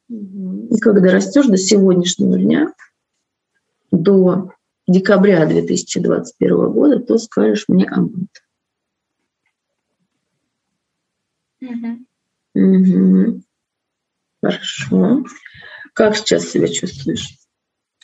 [0.09, 2.73] И когда растешь до сегодняшнего дня,
[3.91, 4.51] до
[4.85, 8.27] декабря 2021 года, то скажешь мне об этом.
[11.61, 12.05] Угу.
[12.55, 13.41] Угу.
[14.41, 15.23] Хорошо.
[15.93, 17.37] Как сейчас себя чувствуешь?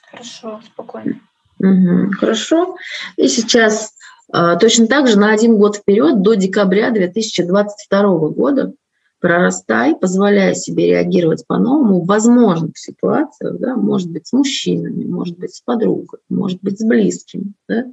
[0.10, 1.20] Хорошо, спокойно.
[1.60, 2.12] Угу.
[2.20, 2.76] Хорошо.
[3.18, 3.94] И сейчас
[4.32, 8.74] а, точно так же на один год вперед, до декабря 2022 года,
[9.20, 15.56] прорастай, позволяя себе реагировать по-новому в возможных ситуациях, да, может быть, с мужчинами, может быть,
[15.56, 17.86] с подругой, может быть, с близкими, да,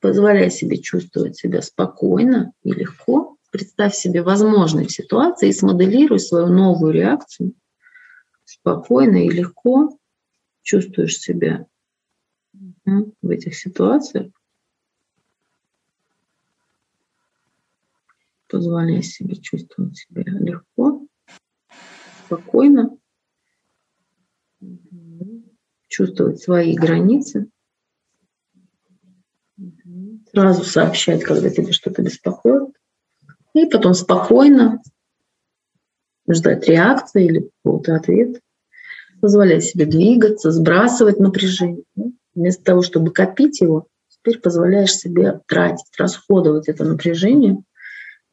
[0.00, 6.92] позволяя себе чувствовать себя спокойно и легко, представь себе возможные ситуации и смоделируй свою новую
[6.92, 7.52] реакцию
[8.44, 9.96] спокойно и легко
[10.62, 11.66] чувствуешь себя
[12.84, 14.32] в этих ситуациях,
[18.48, 21.06] позволяя себе чувствовать себя легко,
[22.26, 22.96] спокойно.
[25.88, 27.48] чувствовать свои границы,
[30.32, 32.74] сразу сообщать, когда тебе что-то беспокоит,
[33.54, 34.82] и потом спокойно
[36.28, 38.40] ждать реакции или какого-то ответа,
[39.20, 41.84] позволять себе двигаться, сбрасывать напряжение.
[42.34, 47.62] Вместо того, чтобы копить его, теперь позволяешь себе тратить, расходовать это напряжение,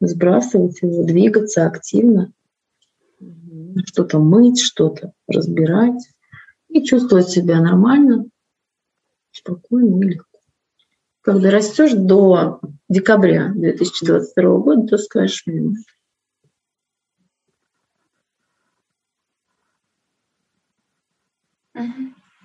[0.00, 2.32] сбрасывать его, двигаться активно,
[3.86, 6.02] что-то мыть, что-то разбирать
[6.68, 8.26] и чувствовать себя нормально,
[9.30, 10.38] спокойно и легко.
[11.20, 15.76] Когда растешь до декабря 2022 года, то скажешь мне.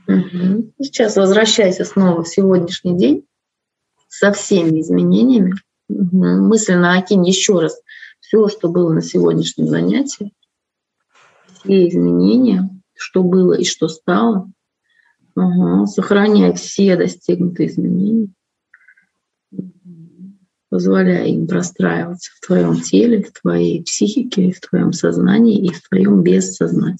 [0.07, 0.73] Угу.
[0.79, 3.25] Сейчас возвращайся снова в сегодняшний день
[4.07, 5.53] со всеми изменениями.
[5.89, 6.47] Угу.
[6.47, 7.79] Мысленно окинь еще раз
[8.19, 10.33] все, что было на сегодняшнем занятии,
[11.59, 14.49] все изменения, что было и что стало.
[15.35, 15.87] Угу.
[15.87, 18.29] Сохраняй все достигнутые изменения,
[20.69, 26.23] позволяя им простраиваться в твоем теле, в твоей психике, в твоем сознании и в твоем
[26.23, 26.97] бессознании.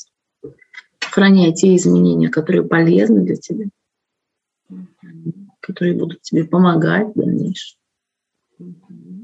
[1.18, 3.66] Сохраняй те изменения, которые полезны для тебя,
[5.62, 7.80] которые будут тебе помогать в дальнейшем.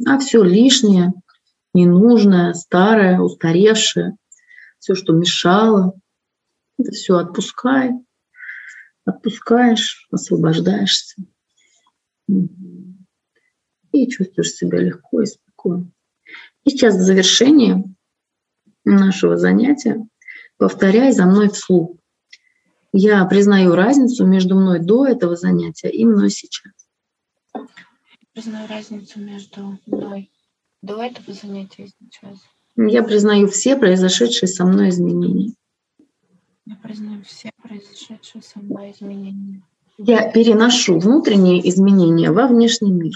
[0.08, 1.14] А все лишнее,
[1.76, 4.18] ненужное, старое, устаревшее,
[4.80, 5.94] все, что мешало,
[6.80, 7.92] это все отпускай,
[9.06, 11.22] отпускаешь, освобождаешься.
[13.92, 15.92] И чувствуешь себя легко и спокойно.
[16.64, 17.84] И сейчас в завершении
[18.84, 20.04] нашего занятия
[20.58, 21.98] повторяй за мной вслух.
[22.92, 26.74] Я признаю разницу между мной до этого занятия и мной сейчас.
[28.34, 30.32] Признаю разницу между мной
[30.82, 32.40] до этого занятия и сейчас.
[32.76, 35.54] Я признаю все произошедшие со мной изменения.
[36.66, 39.64] Я признаю все произошедшие со мной изменения.
[39.98, 43.14] Я переношу внутренние изменения во внешний мир.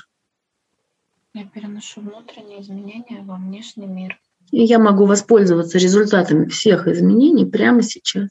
[1.33, 4.19] Я переношу внутренние изменения во внешний мир.
[4.51, 8.29] И я могу воспользоваться результатами всех изменений прямо сейчас.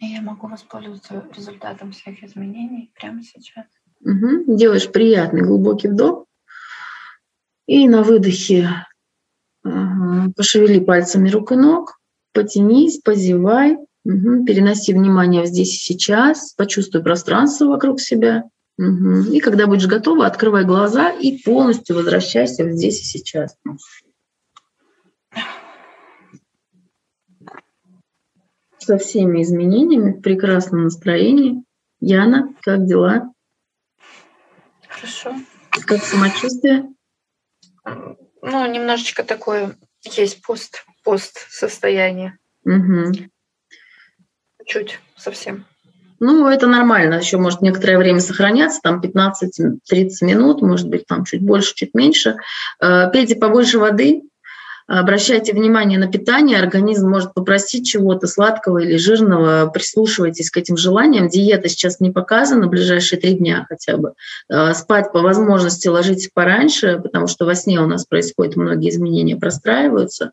[0.00, 3.64] И я могу воспользоваться результатом всех изменений прямо сейчас.
[4.00, 4.56] Угу.
[4.56, 6.26] Делаешь приятный глубокий вдох.
[7.66, 8.68] И на выдохе
[9.64, 10.32] угу.
[10.36, 11.98] пошевели пальцами рук и ног,
[12.32, 14.44] потянись, позевай, угу.
[14.44, 18.44] переноси внимание здесь и сейчас, почувствуй пространство вокруг себя.
[18.78, 19.32] Угу.
[19.32, 23.56] И когда будешь готова, открывай глаза и полностью возвращайся в здесь и сейчас.
[28.78, 31.62] Со всеми изменениями, в прекрасном настроении.
[32.00, 33.32] Яна, как дела?
[34.88, 35.34] Хорошо.
[35.70, 36.88] Как самочувствие?
[37.84, 42.38] Ну, немножечко такое есть пост, пост состояние.
[42.64, 43.12] Угу.
[44.66, 45.64] Чуть совсем.
[46.20, 49.78] Ну, это нормально, еще может некоторое время сохраняться, там 15-30
[50.22, 52.36] минут, может быть, там чуть больше, чуть меньше.
[52.80, 54.22] Э, пейте побольше воды,
[54.88, 61.28] обращайте внимание на питание, организм может попросить чего-то сладкого или жирного, прислушивайтесь к этим желаниям.
[61.28, 64.14] Диета сейчас не показана, ближайшие три дня хотя бы.
[64.48, 69.36] Э, спать по возможности ложитесь пораньше, потому что во сне у нас происходят многие изменения,
[69.36, 70.32] простраиваются.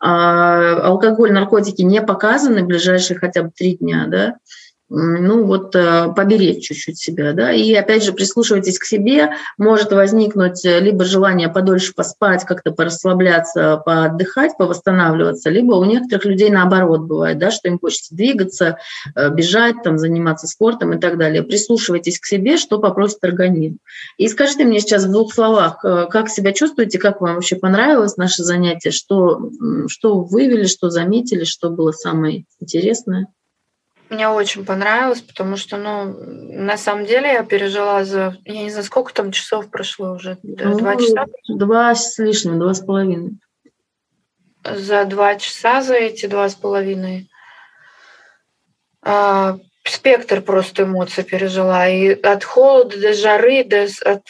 [0.00, 4.36] А алкоголь, наркотики не показаны ближайшие хотя бы три дня, да,
[4.90, 10.64] ну вот э, поберечь чуть-чуть себя, да, и опять же прислушивайтесь к себе, может возникнуть
[10.64, 17.38] э, либо желание подольше поспать, как-то порасслабляться, поотдыхать, повосстанавливаться, либо у некоторых людей наоборот бывает,
[17.38, 18.78] да, что им хочется двигаться,
[19.14, 21.42] э, бежать, там, заниматься спортом и так далее.
[21.42, 23.78] Прислушивайтесь к себе, что попросит организм.
[24.16, 28.42] И скажите мне сейчас в двух словах, как себя чувствуете, как вам вообще понравилось наше
[28.42, 29.50] занятие, что,
[29.88, 33.28] что вывели, что заметили, что было самое интересное?
[34.10, 36.04] Мне очень понравилось, потому что, ну,
[36.62, 40.78] на самом деле я пережила за, я не знаю, сколько там часов прошло уже, ну,
[40.78, 41.26] два часа?
[41.48, 43.38] Два с лишним, два с половиной.
[44.64, 47.28] За два часа, за эти два с половиной
[49.02, 49.58] а,
[49.90, 51.88] спектр просто эмоций пережила.
[51.88, 54.22] И от холода до жары, до, от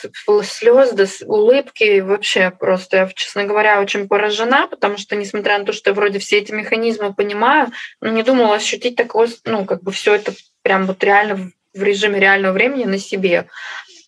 [0.45, 2.01] слез до улыбки.
[2.01, 6.19] Вообще просто я, честно говоря, очень поражена, потому что, несмотря на то, что я вроде
[6.19, 7.69] все эти механизмы понимаю,
[8.01, 12.53] не думала ощутить такое, ну, как бы все это прям вот реально в режиме реального
[12.53, 13.49] времени на себе.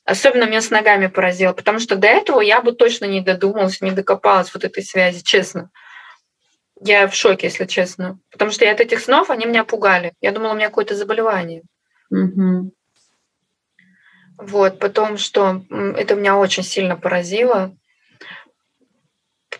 [0.04, 3.92] Особенно меня с ногами поразило, потому что до этого я бы точно не додумалась, не
[3.92, 5.70] докопалась вот этой связи, честно.
[6.82, 8.18] Я в шоке, если честно.
[8.30, 10.14] Потому что я от этих снов, они меня пугали.
[10.20, 11.62] Я думала, у меня какое-то заболевание.
[12.10, 12.72] Угу.
[14.38, 17.76] Вот, потом, что это меня очень сильно поразило.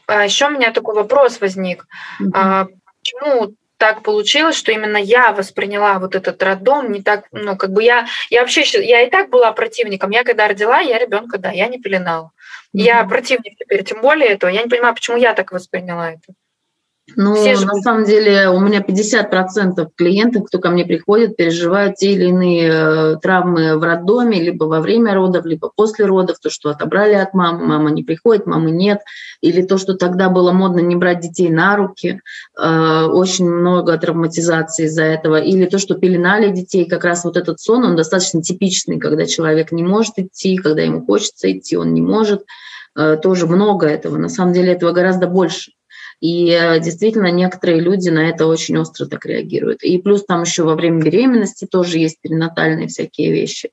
[0.07, 1.87] А еще у меня такой вопрос возник.
[2.21, 2.31] Угу.
[2.35, 2.67] А,
[3.01, 7.83] почему так получилось, что именно я восприняла вот этот роддом не так, ну, как бы
[7.83, 10.11] я, я вообще, я и так была противником.
[10.11, 12.27] Я когда родила, я ребенка, да, я не пеленала.
[12.27, 12.81] Mm-hmm.
[12.81, 14.51] Я противник теперь, тем более этого.
[14.51, 16.35] Я не понимаю, почему я так восприняла это.
[17.17, 17.67] Ну, Все же...
[17.67, 22.71] на самом деле у меня 50% клиентов, кто ко мне приходит, переживают те или иные
[22.73, 27.35] э, травмы в роддоме, либо во время родов, либо после родов, то, что отобрали от
[27.35, 29.01] мамы, мама не приходит, мамы нет,
[29.41, 32.21] или то, что тогда было модно не брать детей на руки,
[32.59, 37.61] э, очень много травматизации из-за этого, или то, что пеленали детей, как раз вот этот
[37.61, 42.03] сон, он достаточно типичный, когда человек не может идти, когда ему хочется идти, он не
[42.03, 42.45] может,
[42.97, 45.73] э, тоже много этого, на самом деле этого гораздо больше.
[46.21, 49.83] И э, действительно некоторые люди на это очень остро так реагируют.
[49.83, 53.71] И плюс там еще во время беременности тоже есть перинатальные всякие вещи.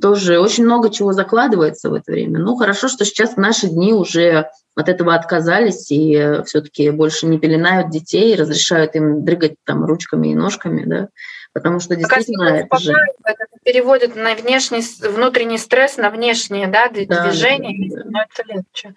[0.00, 2.40] Тоже очень много чего закладывается в это время.
[2.40, 7.26] Ну, хорошо, что сейчас в наши дни уже от этого отказались и э, все-таки больше
[7.26, 11.08] не пеленают детей, разрешают им дрыгать там ручками и ножками, да,
[11.52, 12.92] потому что действительно это же...
[13.24, 18.94] Это переводит на внешний, внутренний стресс на внешнее да, движение, да, да, это легче.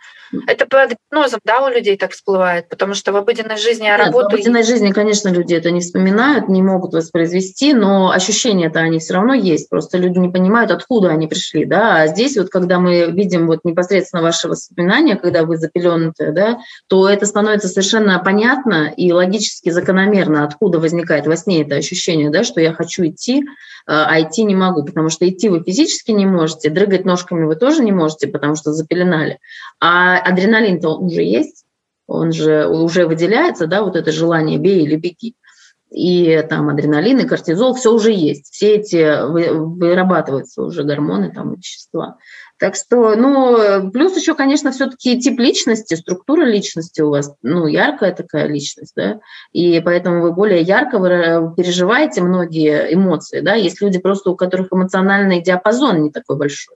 [0.47, 4.05] Это под гипнозом, да, у людей так всплывает, потому что в обыденной жизни я Нет,
[4.05, 4.29] работаю...
[4.29, 9.15] В обыденной жизни, конечно, люди это не вспоминают, не могут воспроизвести, но ощущения-то они все
[9.15, 13.11] равно есть, просто люди не понимают, откуда они пришли, да, а здесь вот, когда мы
[13.11, 19.11] видим вот непосредственно ваши воспоминания, когда вы запеленутые, да, то это становится совершенно понятно и
[19.11, 23.43] логически закономерно, откуда возникает во сне это ощущение, да, что я хочу идти,
[23.87, 27.83] а, идти не могу, потому что идти вы физически не можете, дрыгать ножками вы тоже
[27.83, 29.39] не можете, потому что запеленали.
[29.79, 31.65] А адреналин-то он уже есть,
[32.07, 35.35] он же уже выделяется, да, вот это желание бей или беги.
[35.91, 38.51] И там адреналин и кортизол, все уже есть.
[38.53, 42.17] Все эти вырабатываются уже гормоны, там, вещества.
[42.61, 48.13] Так что, ну, плюс еще, конечно, все-таки тип личности, структура личности у вас, ну, яркая
[48.13, 49.19] такая личность, да,
[49.51, 50.99] и поэтому вы более ярко
[51.57, 56.75] переживаете многие эмоции, да, есть люди просто, у которых эмоциональный диапазон не такой большой.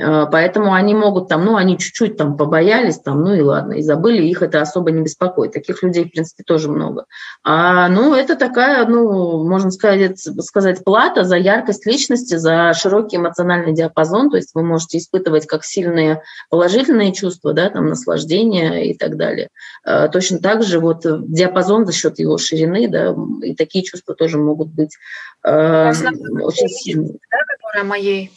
[0.00, 3.82] А, поэтому они могут там, ну, они чуть-чуть там побоялись, там, ну и ладно, и
[3.82, 5.52] забыли, их это особо не беспокоит.
[5.52, 7.06] Таких людей, в принципе, тоже много.
[7.42, 13.74] А, ну, это такая, ну, можно сказать, сказать, плата за яркость личности, за широкий эмоциональный
[13.74, 14.30] диапазон.
[14.30, 19.48] То есть вы можете испытывать как сильные положительные чувства, да, там, наслаждение и так далее.
[19.84, 24.38] А, точно так же вот диапазон за счет его ширины, да, и такие чувства тоже
[24.38, 24.96] могут быть
[25.44, 27.18] э, очень сильные.
[27.30, 28.30] Да, которая моей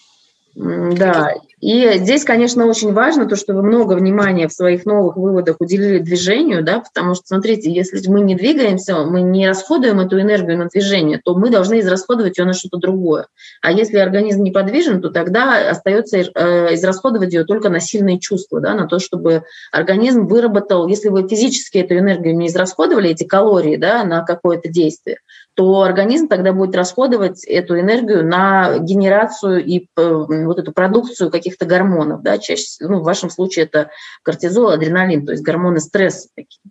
[0.56, 5.58] да, и здесь, конечно, очень важно то, что вы много внимания в своих новых выводах
[5.60, 10.58] уделили движению, да, потому что, смотрите, если мы не двигаемся, мы не расходуем эту энергию
[10.58, 13.28] на движение, то мы должны израсходовать ее на что-то другое.
[13.62, 18.76] А если организм неподвижен, то тогда остается э, израсходовать ее только на сильные чувства, да,
[18.76, 19.44] на то, чтобы
[19.74, 25.18] организм выработал, если вы физически эту энергию не израсходовали, эти калории, да, на какое-то действие,
[25.56, 31.66] то организм тогда будет расходовать эту энергию на генерацию и э, вот эту продукцию каких-то
[31.66, 33.90] гормонов, да, чаще, ну, в вашем случае это
[34.22, 36.62] кортизол, адреналин, то есть гормоны стресса такие.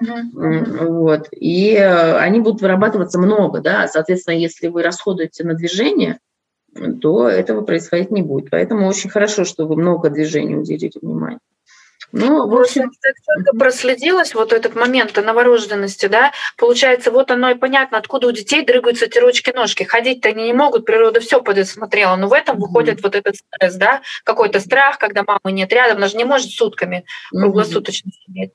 [0.00, 1.26] Вот.
[1.32, 6.20] И э, они будут вырабатываться много, да, соответственно, если вы расходуете на движение,
[7.00, 8.50] то этого происходить не будет.
[8.50, 11.40] Поэтому очень хорошо, что вы много движений уделите внимание.
[12.12, 17.54] Ну, в общем, так только проследилось вот этот момент новорожденности, да, получается, вот оно и
[17.54, 19.82] понятно, откуда у детей дрыгаются эти ручки-ножки.
[19.82, 22.60] Ходить-то они не могут, природа все предусмотрела, но в этом mm-hmm.
[22.60, 26.50] выходит вот этот стресс, да, какой-то страх, когда мамы нет рядом, она же не может
[26.50, 28.26] сутками круглосуточно mm-hmm.
[28.26, 28.52] сидеть.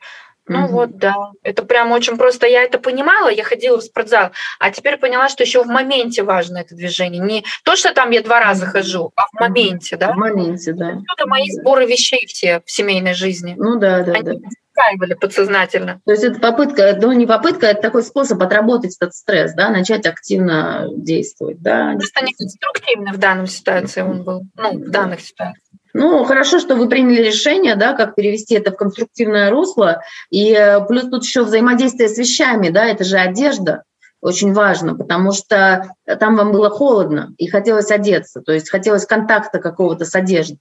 [0.47, 0.73] Ну угу.
[0.73, 1.31] вот, да.
[1.41, 2.47] Это прям очень просто.
[2.47, 6.57] Я это понимала, я ходила в спортзал, а теперь поняла, что еще в моменте важно
[6.59, 7.21] это движение.
[7.21, 10.13] Не то, что там я два раза хожу, а в моменте, да.
[10.13, 10.97] В моменте, да.
[11.15, 13.55] Это мои сборы вещей все в семейной жизни.
[13.57, 16.01] Ну да, да, Они да устраивали подсознательно.
[16.05, 20.05] То есть это попытка, ну не попытка, это такой способ отработать этот стресс, да, начать
[20.05, 21.93] активно действовать, да.
[21.93, 25.72] Просто не конструктивный в данной ситуации он был, ну, в данных ситуациях.
[25.93, 30.01] Ну, хорошо, что вы приняли решение, да, как перевести это в конструктивное русло.
[30.31, 33.83] И э, плюс тут еще взаимодействие с вещами, да, это же одежда
[34.23, 39.59] очень важно, потому что там вам было холодно и хотелось одеться, то есть хотелось контакта
[39.59, 40.59] какого-то с одеждой.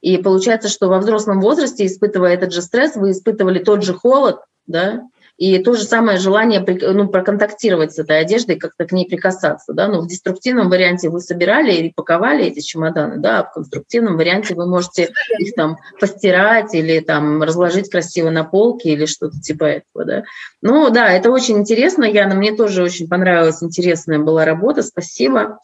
[0.00, 4.40] И получается, что во взрослом возрасте, испытывая этот же стресс, вы испытывали тот же холод,
[4.66, 5.02] да,
[5.36, 9.72] и то же самое желание ну, проконтактировать с этой одеждой, как-то к ней прикасаться.
[9.72, 9.88] Да?
[9.88, 13.40] Но в деструктивном варианте вы собирали и паковали эти чемоданы, да?
[13.40, 18.90] а в конструктивном варианте вы можете их там постирать или там разложить красиво на полке
[18.90, 20.04] или что-то типа этого.
[20.04, 20.24] Да?
[20.62, 25.58] Ну да, это очень интересно, Яна, мне тоже очень понравилась, интересная была работа, спасибо.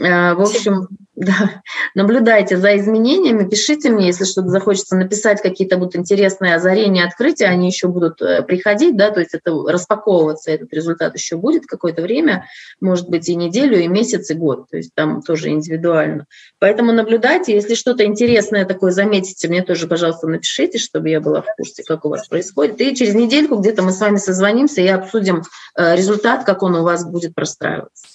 [0.00, 1.62] Э, в общем, да,
[1.94, 7.66] наблюдайте за изменениями, пишите мне, если что-то захочется написать, какие-то будут интересные озарения, открытия, они
[7.66, 12.46] еще будут э, приходить, да, то есть это распаковываться, этот результат еще будет какое-то время,
[12.80, 16.24] может быть и неделю, и месяц, и год, то есть там тоже индивидуально.
[16.58, 21.46] Поэтому наблюдайте, если что-то интересное такое заметите, мне тоже, пожалуйста, напишите, чтобы я была в
[21.56, 22.80] курсе, как у вас происходит.
[22.80, 25.42] И через недельку где-то мы с вами созвонимся и обсудим
[25.76, 28.09] э, результат, как он у вас будет простраиваться.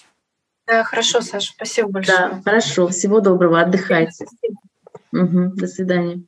[0.68, 2.18] Да, хорошо, Саша, спасибо большое.
[2.30, 4.26] Да, хорошо, всего доброго, отдыхайте.
[5.12, 6.24] Угу, до свидания.